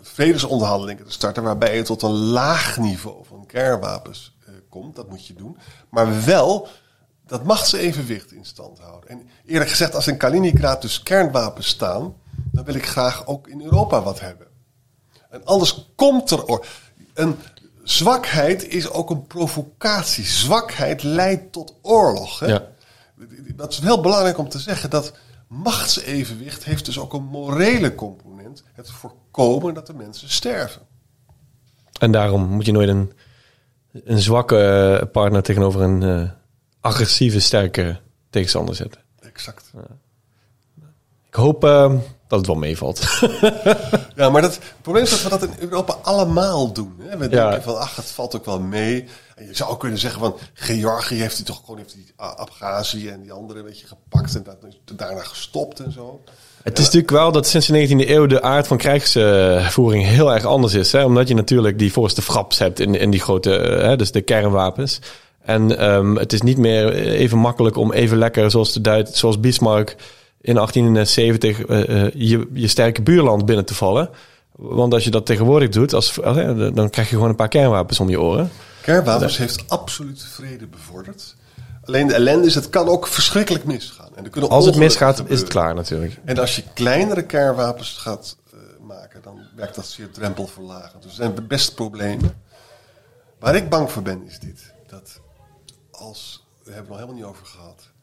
vredesonderhandelingen 0.00 1.04
te 1.04 1.12
starten 1.12 1.42
waarbij 1.42 1.76
je 1.76 1.82
tot 1.82 2.02
een 2.02 2.10
laag 2.10 2.78
niveau 2.78 3.24
van 3.24 3.46
kernwapens 3.46 4.36
komt. 4.68 4.96
Dat 4.96 5.08
moet 5.08 5.26
je 5.26 5.34
doen. 5.34 5.56
Maar 5.88 6.24
wel 6.24 6.68
dat 7.26 7.44
machtsevenwicht 7.44 8.32
in 8.32 8.44
stand 8.44 8.78
houden. 8.78 9.10
En 9.10 9.28
eerlijk 9.46 9.70
gezegd, 9.70 9.94
als 9.94 10.06
in 10.06 10.16
Kaliningrad 10.16 10.82
dus 10.82 11.02
kernwapens 11.02 11.68
staan, 11.68 12.14
dan 12.52 12.64
wil 12.64 12.74
ik 12.74 12.86
graag 12.86 13.26
ook 13.26 13.48
in 13.48 13.62
Europa 13.62 14.02
wat 14.02 14.20
hebben. 14.20 14.46
En 15.30 15.44
anders 15.44 15.92
komt 15.94 16.30
er. 16.30 16.60
Een 17.16 17.36
zwakheid 17.82 18.68
is 18.68 18.90
ook 18.90 19.10
een 19.10 19.26
provocatie. 19.26 20.24
Zwakheid 20.24 21.02
leidt 21.02 21.52
tot 21.52 21.74
oorlog. 21.82 22.38
Hè? 22.38 22.46
Ja. 22.46 22.62
Dat 23.54 23.72
is 23.72 23.78
heel 23.78 24.00
belangrijk 24.00 24.38
om 24.38 24.48
te 24.48 24.58
zeggen. 24.58 24.90
Dat 24.90 25.12
machtsevenwicht 25.48 26.64
heeft 26.64 26.84
dus 26.84 26.98
ook 26.98 27.12
een 27.12 27.24
morele 27.24 27.94
component. 27.94 28.62
Het 28.72 28.90
voorkomen 28.90 29.74
dat 29.74 29.86
de 29.86 29.94
mensen 29.94 30.30
sterven. 30.30 30.82
En 31.98 32.10
daarom 32.10 32.48
moet 32.48 32.66
je 32.66 32.72
nooit 32.72 32.88
een, 32.88 33.12
een 34.04 34.18
zwakke 34.18 34.58
eh, 34.58 35.10
partner 35.10 35.42
tegenover 35.42 35.80
een 35.80 36.02
eh, 36.02 36.30
agressieve, 36.80 37.40
sterke 37.40 38.00
tegenstander 38.30 38.74
zetten. 38.74 39.00
Exact. 39.20 39.72
Ik 41.28 41.34
hoop 41.34 41.64
eh, 41.64 41.94
dat 42.28 42.38
het 42.38 42.46
wel 42.46 42.56
meevalt. 42.56 43.00
Ja, 44.16 44.30
maar 44.30 44.42
dat, 44.42 44.54
het 44.54 44.62
probleem 44.82 45.02
is 45.04 45.10
dat 45.10 45.22
we 45.22 45.28
dat 45.28 45.42
in 45.42 45.54
Europa 45.58 45.96
allemaal 46.02 46.72
doen. 46.72 46.94
Hè? 47.02 47.16
We 47.16 47.24
Ja. 47.24 47.28
denken 47.50 47.62
van, 47.62 47.78
ach, 47.78 47.96
het 47.96 48.10
valt 48.10 48.36
ook 48.36 48.44
wel 48.44 48.60
mee. 48.60 49.04
En 49.34 49.46
je 49.46 49.54
zou 49.54 49.76
kunnen 49.76 49.98
zeggen 49.98 50.20
van, 50.20 50.36
Georgië 50.54 51.14
heeft 51.14 51.36
hij 51.36 51.44
toch 51.44 51.60
gewoon 51.64 51.78
heeft 51.78 51.94
die 51.94 52.12
Abhazie 52.16 53.10
en 53.10 53.22
die 53.22 53.32
andere 53.32 53.58
een 53.58 53.64
beetje 53.64 53.86
gepakt 53.86 54.34
en 54.34 54.42
dat, 54.42 54.56
daarna 54.98 55.20
gestopt 55.22 55.80
en 55.80 55.92
zo. 55.92 56.20
Het 56.62 56.78
is 56.78 56.84
natuurlijk 56.84 57.12
wel 57.12 57.32
dat 57.32 57.46
sinds 57.46 57.66
de 57.66 57.88
19e 57.88 58.08
eeuw 58.08 58.26
de 58.26 58.42
aard 58.42 58.66
van 58.66 58.76
krijgsvoering 58.76 60.04
heel 60.04 60.32
erg 60.34 60.44
anders 60.44 60.74
is. 60.74 60.92
Hè? 60.92 61.04
Omdat 61.04 61.28
je 61.28 61.34
natuurlijk 61.34 61.78
die 61.78 61.92
voorste 61.92 62.22
fraps 62.22 62.58
hebt 62.58 62.80
in, 62.80 62.94
in 62.94 63.10
die 63.10 63.20
grote, 63.20 63.56
eh, 63.56 63.82
hè, 63.86 63.96
dus 63.96 64.12
de 64.12 64.20
kernwapens. 64.20 64.98
En 65.42 65.78
ehm, 65.78 66.14
het 66.16 66.32
is 66.32 66.42
niet 66.42 66.58
meer 66.58 66.92
even 66.94 67.38
makkelijk 67.38 67.76
om 67.76 67.92
even 67.92 68.18
lekker, 68.18 68.50
zoals, 68.50 68.72
de 68.72 68.80
Duit, 68.80 69.16
zoals 69.16 69.40
Bismarck 69.40 69.96
in 70.46 70.54
1870, 70.54 71.64
eh, 71.64 72.04
eh, 72.04 72.12
je, 72.14 72.48
je 72.52 72.68
sterke 72.68 73.02
buurland 73.02 73.46
binnen 73.46 73.64
te 73.64 73.74
vallen. 73.74 74.10
Want 74.52 74.92
als 74.92 75.04
je 75.04 75.10
dat 75.10 75.26
tegenwoordig 75.26 75.68
doet, 75.68 75.94
als, 75.94 76.20
eh, 76.20 76.34
dan 76.74 76.90
krijg 76.90 77.08
je 77.08 77.14
gewoon 77.14 77.28
een 77.28 77.36
paar 77.36 77.48
kernwapens 77.48 78.00
om 78.00 78.08
je 78.08 78.20
oren. 78.20 78.50
Kernwapens 78.82 79.36
heeft 79.36 79.64
absoluut 79.68 80.22
vrede 80.22 80.66
bevorderd. 80.66 81.34
Alleen 81.84 82.06
de 82.06 82.14
ellende 82.14 82.46
is, 82.46 82.54
het 82.54 82.70
kan 82.70 82.88
ook 82.88 83.06
verschrikkelijk 83.06 83.64
misgaan. 83.64 84.08
En 84.14 84.24
er 84.24 84.30
kunnen 84.30 84.50
Als 84.50 84.66
het 84.66 84.76
misgaat, 84.76 85.22
is 85.26 85.40
het 85.40 85.48
klaar 85.48 85.74
natuurlijk. 85.74 86.20
En 86.24 86.38
als 86.38 86.56
je 86.56 86.62
kleinere 86.74 87.22
kernwapens 87.22 87.90
gaat 87.90 88.36
maken, 88.80 89.22
dan 89.22 89.40
werkt 89.56 89.74
dat 89.74 89.86
zeer 89.86 90.10
drempelverlagend. 90.10 91.02
Dus 91.02 91.10
er 91.10 91.16
zijn 91.16 91.46
best 91.48 91.74
problemen. 91.74 92.42
Waar 93.38 93.54
ik 93.54 93.68
bang 93.68 93.90
voor 93.90 94.02
ben, 94.02 94.22
is 94.26 94.38
dit. 94.38 94.72
Dat 94.86 95.20
als, 95.90 96.46
we 96.64 96.72
hebben 96.72 96.76
het 96.78 96.88
nog 96.88 96.96
helemaal 96.96 97.16
niet 97.16 97.24
over 97.24 97.46
gehad. 97.46 97.94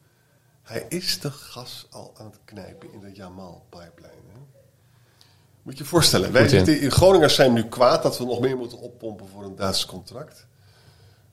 Hij 0.64 0.86
is 0.88 1.20
de 1.20 1.30
gas 1.30 1.86
al 1.90 2.14
aan 2.16 2.26
het 2.26 2.38
knijpen 2.44 2.92
in 2.92 3.00
de 3.00 3.12
Jamal-pipeline. 3.12 4.32
hè. 4.32 4.38
Moet 5.62 5.78
je 5.78 5.82
je 5.82 5.88
voorstellen, 5.88 6.32
wij 6.32 6.48
zitten 6.48 6.80
in 6.80 6.90
Groningers 6.90 7.34
zijn 7.34 7.52
nu 7.52 7.64
kwaad 7.64 8.02
dat 8.02 8.18
we 8.18 8.24
nog 8.24 8.40
meer 8.40 8.56
moeten 8.56 8.78
oppompen 8.78 9.28
voor 9.28 9.44
een 9.44 9.56
Duits 9.56 9.86
contract. 9.86 10.46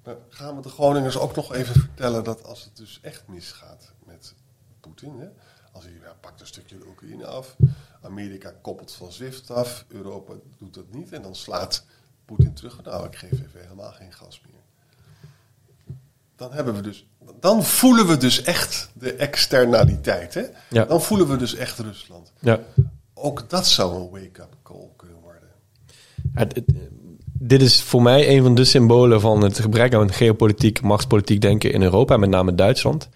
Maar 0.04 0.16
gaan 0.30 0.56
we 0.56 0.62
de 0.62 0.70
Groningers 0.70 1.18
ook 1.18 1.36
nog 1.36 1.54
even 1.54 1.74
vertellen 1.74 2.24
dat 2.24 2.44
als 2.44 2.64
het 2.64 2.78
dus 2.78 3.00
echt 3.02 3.28
misgaat 3.28 3.92
met 4.06 4.34
Poetin, 4.80 5.20
hè, 5.20 5.28
als 5.72 5.84
hij 5.84 5.94
ja, 5.94 6.16
pakt 6.20 6.42
een 6.42 6.48
stukje 6.48 6.78
de 6.78 6.88
Oekraïne 6.88 7.26
af, 7.26 7.56
Amerika 8.02 8.54
koppelt 8.62 8.92
van 8.92 9.12
SWIFT 9.12 9.52
af, 9.52 9.86
Europa 9.88 10.34
doet 10.58 10.74
dat 10.74 10.94
niet 10.94 11.12
en 11.12 11.22
dan 11.22 11.36
slaat 11.36 11.86
Poetin 12.26 12.54
terug. 12.54 12.84
Nou, 12.84 13.06
ik 13.06 13.16
geef 13.16 13.32
even 13.32 13.62
helemaal 13.62 13.92
geen 13.92 14.14
gas 14.14 14.42
meer. 14.46 14.62
Dan 16.36 16.54
hebben 16.54 16.76
we 16.76 16.82
dus, 16.82 17.08
dan 17.40 17.64
voelen 17.64 18.08
we 18.08 18.18
dus 18.18 18.42
echt 18.42 18.90
de 18.94 19.14
externaliteit? 19.14 20.52
Ja. 20.70 20.86
Dan 20.86 21.02
voelen 21.02 21.28
we 21.28 21.38
dus 21.38 21.56
echt 21.56 21.80
Rusland. 21.80 22.32
Ja. 22.40 22.60
Ook 23.14 23.50
dat 23.50 23.68
zou 23.68 23.96
een 23.96 24.10
wake-up 24.10 24.56
call 24.64 24.88
kunnen 24.96 25.18
worden. 25.22 25.42
Het- 26.34 26.56
het- 26.56 26.66
dit 27.44 27.62
is 27.62 27.82
voor 27.82 28.02
mij 28.02 28.30
een 28.38 28.44
van 28.44 28.56
de 28.56 28.64
symbolen 28.66 29.22
van 29.22 29.44
het 29.44 29.60
gebrek 29.60 29.94
aan 29.94 30.14
geopolitiek, 30.14 30.82
machtspolitiek 30.82 31.42
denken 31.42 31.74
in 31.74 31.82
Europa, 31.82 32.14
en 32.14 32.20
met 32.20 32.30
name 32.30 32.56
Duitsland. 32.56 33.10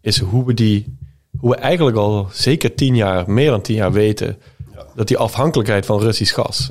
Is 0.00 0.18
hoe 0.20 0.44
we 0.44 0.54
die, 0.54 0.96
hoe 1.38 1.50
we 1.50 1.56
eigenlijk 1.56 1.96
al 1.96 2.28
zeker 2.32 2.74
tien 2.74 2.96
jaar, 2.96 3.30
meer 3.30 3.50
dan 3.50 3.60
tien 3.62 3.76
jaar 3.76 3.92
weten, 3.92 4.36
Ja. 4.74 4.84
dat 4.94 5.08
die 5.08 5.18
afhankelijkheid 5.18 5.86
van 5.86 6.00
Russisch 6.00 6.34
gas 6.34 6.70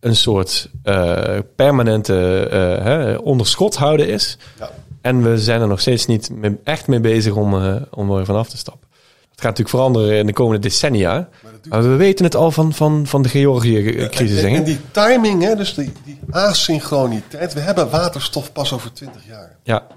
een 0.00 0.16
soort 0.16 0.70
eh, 0.82 1.38
permanente 1.56 2.38
eh, 2.50 2.84
hè, 2.84 3.14
onderschot 3.14 3.74
houden 3.76 4.08
is. 4.08 4.38
Ja. 4.58 4.70
En 5.04 5.22
we 5.22 5.38
zijn 5.38 5.60
er 5.60 5.68
nog 5.68 5.80
steeds 5.80 6.06
niet 6.06 6.30
mee- 6.30 6.58
echt 6.64 6.86
mee 6.86 7.00
bezig 7.00 7.34
om, 7.34 7.54
eh, 7.64 7.82
om 7.90 8.12
er 8.12 8.24
vanaf 8.24 8.48
te 8.48 8.56
stappen. 8.56 8.88
Het 9.30 9.40
gaat 9.42 9.42
natuurlijk 9.58 9.68
veranderen 9.68 10.18
in 10.18 10.26
de 10.26 10.32
komende 10.32 10.60
decennia. 10.60 11.28
Maar 11.68 11.82
we 11.82 11.96
weten 11.96 12.24
het 12.24 12.34
al 12.36 12.50
van, 12.50 12.72
van, 12.72 13.06
van 13.06 13.22
de 13.22 13.28
Georgië-crisis. 13.28 14.42
En 14.42 14.64
die 14.64 14.78
timing, 14.90 15.42
hè, 15.42 15.56
dus 15.56 15.74
die, 15.74 15.92
die 16.04 16.18
asynchroniteit. 16.30 17.52
We 17.52 17.60
hebben 17.60 17.90
waterstof 17.90 18.52
pas 18.52 18.72
over 18.72 18.92
20 18.92 19.26
jaar. 19.26 19.56
Ja, 19.62 19.86
En 19.90 19.96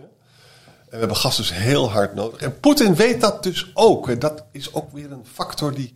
we 0.90 0.98
hebben 0.98 1.16
gas 1.18 1.38
dus 1.38 1.54
heel 1.54 1.92
hard 1.92 2.16
nodig. 2.16 2.42
En 2.42 2.60
Poetin 2.60 2.96
weet 2.96 3.22
dat 3.22 3.44
dus 3.44 3.72
ook. 3.74 4.10
En 4.10 4.20
dat 4.20 4.44
is 4.52 4.74
ook 4.74 4.92
weer 4.92 5.12
een 5.12 5.26
factor 5.34 5.74
die 5.74 5.96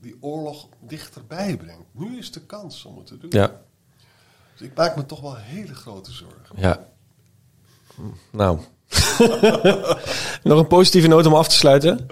die 0.00 0.16
oorlog 0.20 0.66
dichterbij 0.80 1.56
brengt. 1.56 1.84
Nu 1.92 2.18
is 2.18 2.32
de 2.32 2.40
kans 2.40 2.84
om 2.84 2.96
het 2.96 3.06
te 3.06 3.18
doen. 3.18 3.30
ja, 3.32 3.50
Dus 4.56 4.66
ik 4.68 4.76
maak 4.76 4.96
me 4.96 5.06
toch 5.06 5.20
wel 5.20 5.36
hele 5.38 5.74
grote 5.74 6.12
zorgen. 6.12 6.56
ja. 6.56 6.80
Nou. 8.30 8.58
Nog 10.42 10.58
een 10.58 10.66
positieve 10.66 11.06
noot 11.06 11.26
om 11.26 11.34
af 11.34 11.48
te 11.48 11.54
sluiten. 11.54 12.06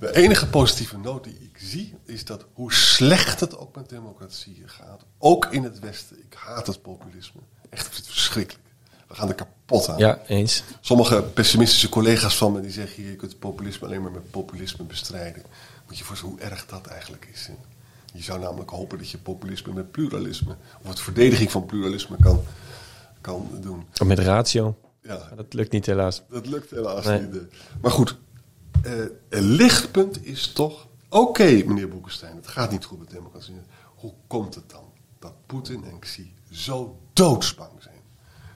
De 0.00 0.16
enige 0.16 0.46
positieve 0.46 0.98
noot 0.98 1.24
die 1.24 1.38
ik 1.40 1.58
zie, 1.62 1.94
is 2.04 2.24
dat 2.24 2.44
hoe 2.52 2.72
slecht 2.72 3.40
het 3.40 3.58
ook 3.58 3.74
met 3.76 3.88
democratieën 3.88 4.68
gaat, 4.68 5.04
ook 5.18 5.46
in 5.50 5.62
het 5.64 5.78
Westen. 5.78 6.18
Ik 6.18 6.34
haat 6.34 6.66
het 6.66 6.82
populisme. 6.82 7.40
Echt, 7.70 7.86
ik 7.86 7.92
vind 7.92 8.04
het 8.04 8.14
verschrikkelijk. 8.14 8.64
We 9.08 9.14
gaan 9.14 9.28
er 9.28 9.34
kapot 9.34 9.88
aan. 9.88 9.98
Ja, 9.98 10.18
eens. 10.26 10.62
Sommige 10.80 11.22
pessimistische 11.22 11.88
collega's 11.88 12.36
van 12.36 12.52
me 12.52 12.60
die 12.60 12.70
zeggen: 12.70 13.04
je 13.04 13.16
kunt 13.16 13.30
het 13.30 13.40
populisme 13.40 13.86
alleen 13.86 14.02
maar 14.02 14.10
met 14.10 14.30
populisme 14.30 14.84
bestrijden. 14.84 15.42
Moet 15.86 15.98
je 15.98 16.04
voorstellen 16.04 16.34
hoe 16.34 16.44
erg 16.44 16.66
dat 16.66 16.86
eigenlijk 16.86 17.28
is. 17.32 17.46
hè? 17.46 17.52
Je 18.12 18.22
zou 18.22 18.40
namelijk 18.40 18.70
hopen 18.70 18.98
dat 18.98 19.10
je 19.10 19.18
populisme 19.18 19.72
met 19.72 19.90
pluralisme, 19.90 20.56
of 20.82 20.88
het 20.88 21.00
verdediging 21.00 21.50
van 21.50 21.66
pluralisme 21.66 22.16
kan, 22.20 22.42
kan 23.24 23.48
doen. 23.60 23.86
Of 24.00 24.06
met 24.06 24.18
ratio. 24.18 24.76
Ja, 25.02 25.14
Maar 25.28 25.36
Dat 25.36 25.52
lukt 25.54 25.72
niet 25.72 25.86
helaas. 25.86 26.22
dat 26.30 26.46
lukt 26.46 26.70
helaas 26.70 27.04
Nee. 27.04 27.20
niet. 27.20 27.36
eh. 27.36 27.42
Maar 27.82 27.90
goed, 27.90 28.16
eh, 28.82 28.92
een 29.28 29.42
lichtpunt 29.50 30.26
is 30.26 30.52
toch... 30.52 30.86
Oké, 31.08 31.44
meneer 31.66 31.88
Boekenstein, 31.88 32.36
het 32.36 32.46
gaat 32.46 32.70
niet 32.70 32.84
goed 32.84 32.98
met 32.98 33.10
democratie. 33.10 33.54
Hoe 33.94 34.12
komt 34.26 34.54
het 34.54 34.70
dan 34.70 34.84
dat 35.18 35.32
Poetin 35.46 35.84
en 35.84 35.98
Xi 35.98 36.34
zo 36.50 36.98
doodsbang 37.12 37.70
zijn... 37.78 38.00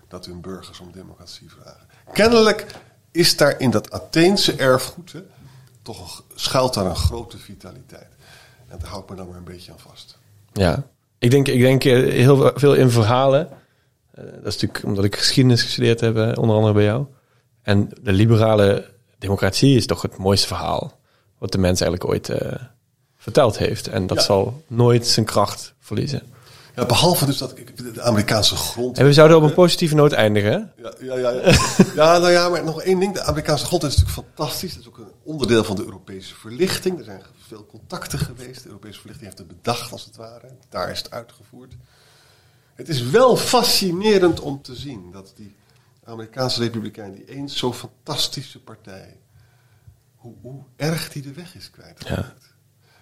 dat 0.08 0.26
hun 0.26 0.40
burgers 0.40 0.80
om 0.80 0.92
democratie 0.92 1.50
vragen? 1.50 1.86
Kennelijk 2.12 2.66
is 3.10 3.36
daar 3.36 3.60
in 3.60 3.70
dat 3.70 3.90
Atheense 3.90 4.52
erfgoed... 4.56 5.12
Hè, 5.12 5.22
toch 5.82 6.24
schuilt 6.34 6.74
daar 6.74 6.86
een 6.86 6.96
grote 6.96 7.38
vitaliteit. 7.38 8.08
En 8.68 8.78
daar 8.78 8.88
hou 8.88 9.02
ik 9.02 9.08
me 9.10 9.16
dan 9.16 9.28
maar 9.28 9.36
een 9.36 9.44
beetje 9.44 9.72
aan 9.72 9.78
vast. 9.78 10.18
Ja. 10.52 10.86
Ik 11.18 11.30
denk, 11.30 11.48
ik 11.48 11.60
denk 11.60 11.84
eh, 11.84 11.92
heel 12.12 12.50
veel 12.54 12.74
in 12.74 12.90
verhalen. 12.90 13.48
Eh, 14.18 14.24
dat 14.24 14.46
is 14.46 14.52
natuurlijk 14.60 14.84
omdat 14.84 15.04
ik 15.04 15.16
geschiedenis 15.16 15.62
gestudeerd 15.62 16.00
heb, 16.00 16.16
onder 16.38 16.56
andere 16.56 16.74
bij 16.74 16.84
jou. 16.84 17.06
En 17.62 17.90
de 18.02 18.12
liberale 18.12 18.84
democratie 19.18 19.76
is 19.76 19.86
toch 19.86 20.02
het 20.02 20.16
mooiste 20.16 20.46
verhaal. 20.46 20.98
Wat 21.38 21.52
de 21.52 21.58
mens 21.58 21.80
eigenlijk 21.80 22.10
ooit 22.12 22.28
eh, 22.28 22.62
verteld 23.16 23.58
heeft. 23.58 23.88
En 23.88 24.06
dat 24.06 24.16
Ja. 24.18 24.22
zal 24.24 24.62
nooit 24.66 25.06
zijn 25.06 25.26
kracht 25.26 25.74
verliezen. 25.80 26.22
Ja, 26.76 26.86
behalve 26.86 27.26
dus 27.26 27.38
dat 27.38 27.58
ik 27.58 27.94
de 27.94 28.02
Amerikaanse 28.02 28.56
grond... 28.56 28.98
En 28.98 29.04
we 29.04 29.12
zouden 29.12 29.36
op 29.36 29.42
een 29.42 29.54
positieve 29.54 29.94
noot 29.94 30.12
eindigen. 30.12 30.72
Ja, 30.76 30.92
ja, 31.00 31.16
ja, 31.16 31.30
ja. 31.30 31.52
ja, 31.94 32.18
nou 32.18 32.30
ja, 32.30 32.48
maar 32.48 32.64
nog 32.64 32.82
één 32.82 32.98
ding. 33.00 33.14
De 33.14 33.22
Amerikaanse 33.22 33.64
grond 33.66 33.82
is 33.82 33.96
natuurlijk 33.96 34.26
fantastisch. 34.28 34.72
Dat 34.74 34.80
is 34.82 34.88
ook 34.88 34.98
een 34.98 35.12
onderdeel 35.22 35.64
van 35.64 35.76
de 35.76 35.84
Europese 35.84 36.34
verlichting. 36.34 36.98
Er 36.98 37.04
zijn 37.04 37.22
veel 37.48 37.66
contacten 37.66 38.18
geweest. 38.18 38.62
De 38.62 38.68
Europese 38.68 38.98
verlichting 38.98 39.26
heeft 39.28 39.38
het 39.38 39.48
bedacht, 39.48 39.92
als 39.92 40.04
het 40.04 40.16
ware. 40.16 40.48
Daar 40.68 40.90
is 40.90 40.98
het 40.98 41.10
uitgevoerd. 41.10 41.74
Het 42.78 42.88
is 42.88 43.02
wel 43.02 43.36
fascinerend 43.36 44.40
om 44.40 44.62
te 44.62 44.74
zien 44.74 45.10
dat 45.10 45.32
die 45.36 45.54
Amerikaanse 46.04 46.60
Republikein, 46.60 47.12
die 47.12 47.24
eens 47.24 47.56
zo'n 47.56 47.74
fantastische 47.74 48.60
partij, 48.60 49.20
hoe, 50.16 50.34
hoe 50.40 50.62
erg 50.76 51.12
die 51.12 51.22
de 51.22 51.32
weg 51.32 51.54
is 51.54 51.70
kwijtgeraakt. 51.70 52.54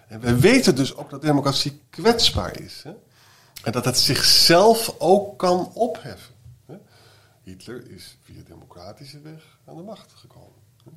En 0.07 0.19
wij 0.19 0.39
weten 0.39 0.75
dus 0.75 0.95
ook 0.95 1.09
dat 1.09 1.21
democratie 1.21 1.81
kwetsbaar 1.89 2.59
is. 2.59 2.81
Hè? 2.83 2.93
En 3.63 3.71
dat 3.71 3.85
het 3.85 3.97
zichzelf 3.97 4.95
ook 4.97 5.39
kan 5.39 5.71
opheffen. 5.73 6.35
Hè? 6.65 6.75
Hitler 7.43 7.91
is 7.91 8.17
via 8.23 8.41
democratische 8.47 9.21
weg 9.21 9.57
aan 9.65 9.75
de 9.75 9.83
macht 9.83 10.13
gekomen. 10.15 10.61
Hè? 10.83 10.91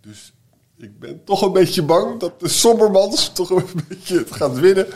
Dus 0.00 0.32
ik 0.76 0.98
ben 0.98 1.24
toch 1.24 1.42
een 1.42 1.52
beetje 1.52 1.82
bang 1.82 2.20
dat 2.20 2.40
de 2.40 2.48
sombermans 2.48 3.32
toch 3.32 3.50
een 3.50 3.66
beetje 3.88 4.18
het 4.18 4.32
gaat 4.32 4.54
winnen 4.54 4.86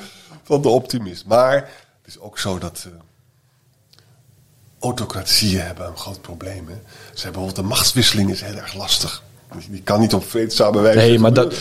van 0.43 0.63
de 0.63 0.69
optimist. 0.69 1.27
Maar 1.27 1.89
is 2.11 2.19
ook 2.19 2.39
zo 2.39 2.59
dat 2.59 2.87
uh, 2.89 2.93
autocratieën 4.81 5.61
hebben 5.61 5.87
een 5.87 5.97
groot 5.97 6.21
probleem. 6.21 6.69
Hè? 6.69 6.75
Ze 6.75 7.23
hebben 7.23 7.23
bijvoorbeeld 7.23 7.57
de 7.57 7.63
machtswisseling 7.63 8.31
is 8.31 8.41
heel 8.41 8.55
erg 8.55 8.75
lastig. 8.75 9.23
Die 9.69 9.83
kan 9.83 10.01
niet 10.01 10.15
op 10.15 10.25
vreedzame 10.25 10.81
wijze. 10.81 10.99
Nee, 10.99 11.19
maar 11.19 11.33
dat, 11.33 11.55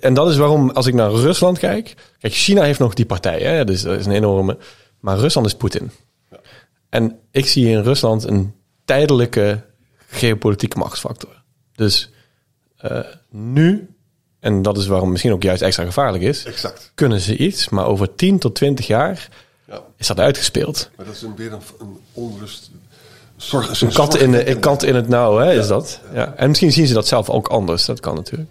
en 0.00 0.14
dat 0.14 0.30
is 0.30 0.36
waarom, 0.36 0.70
als 0.70 0.86
ik 0.86 0.94
naar 0.94 1.10
Rusland 1.10 1.58
kijk. 1.58 1.94
Kijk, 2.18 2.34
China 2.34 2.62
heeft 2.62 2.78
nog 2.78 2.94
die 2.94 3.06
partij, 3.06 3.40
hè? 3.40 3.64
Dus 3.64 3.82
dat 3.82 3.98
is 3.98 4.06
een 4.06 4.12
enorme. 4.12 4.58
Maar 5.00 5.18
Rusland 5.18 5.46
is 5.46 5.54
Poetin. 5.54 5.90
Ja. 6.30 6.38
En 6.88 7.18
ik 7.30 7.46
zie 7.46 7.68
in 7.68 7.82
Rusland 7.82 8.24
een 8.24 8.54
tijdelijke 8.84 9.64
geopolitieke 10.08 10.78
machtsfactor. 10.78 11.42
Dus 11.74 12.10
uh, 12.84 12.98
nu, 13.30 13.94
en 14.40 14.62
dat 14.62 14.78
is 14.78 14.86
waarom 14.86 15.10
misschien 15.10 15.32
ook 15.32 15.42
juist 15.42 15.62
extra 15.62 15.84
gevaarlijk 15.84 16.24
is, 16.24 16.44
exact. 16.44 16.92
kunnen 16.94 17.20
ze 17.20 17.36
iets, 17.36 17.68
maar 17.68 17.86
over 17.86 18.14
10 18.14 18.38
tot 18.38 18.54
20 18.54 18.86
jaar 18.86 19.28
ja. 19.72 19.80
is 19.96 20.06
dat 20.06 20.20
uitgespeeld. 20.20 20.90
Maar 20.96 21.06
dat 21.06 21.14
is 21.14 21.22
een, 21.22 21.36
weer 21.36 21.52
een, 21.52 21.60
een 21.80 21.98
onrust. 22.12 22.70
Zorg, 23.36 23.80
een 23.80 23.92
kat 23.92 24.16
in, 24.16 24.32
de, 24.32 24.56
kat 24.58 24.82
in 24.82 24.94
het 24.94 25.08
nauw, 25.08 25.36
hè, 25.36 25.50
ja. 25.50 25.60
is 25.60 25.66
dat. 25.66 26.00
Ja. 26.14 26.34
En 26.36 26.48
misschien 26.48 26.72
zien 26.72 26.86
ze 26.86 26.94
dat 26.94 27.06
zelf 27.06 27.30
ook 27.30 27.48
anders. 27.48 27.84
Dat 27.84 28.00
kan 28.00 28.14
natuurlijk. 28.14 28.50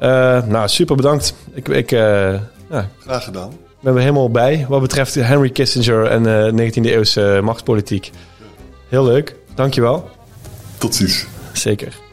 Uh, 0.00 0.42
nou, 0.42 0.68
super 0.68 0.96
bedankt. 0.96 1.34
Ik, 1.52 1.68
ik, 1.68 1.92
uh, 1.92 2.00
ja. 2.70 2.88
Graag 2.98 3.24
gedaan. 3.24 3.50
We 3.50 3.84
hebben 3.84 4.02
helemaal 4.02 4.30
bij 4.30 4.66
wat 4.68 4.80
betreft 4.80 5.14
Henry 5.14 5.50
Kissinger 5.50 6.06
en 6.06 6.54
uh, 6.56 6.70
19e 6.70 6.82
eeuwse 6.82 7.40
machtspolitiek. 7.42 8.10
Heel 8.88 9.04
leuk. 9.04 9.36
Dankjewel. 9.54 10.10
Tot 10.78 10.94
ziens. 10.94 11.26
Zeker. 11.52 12.07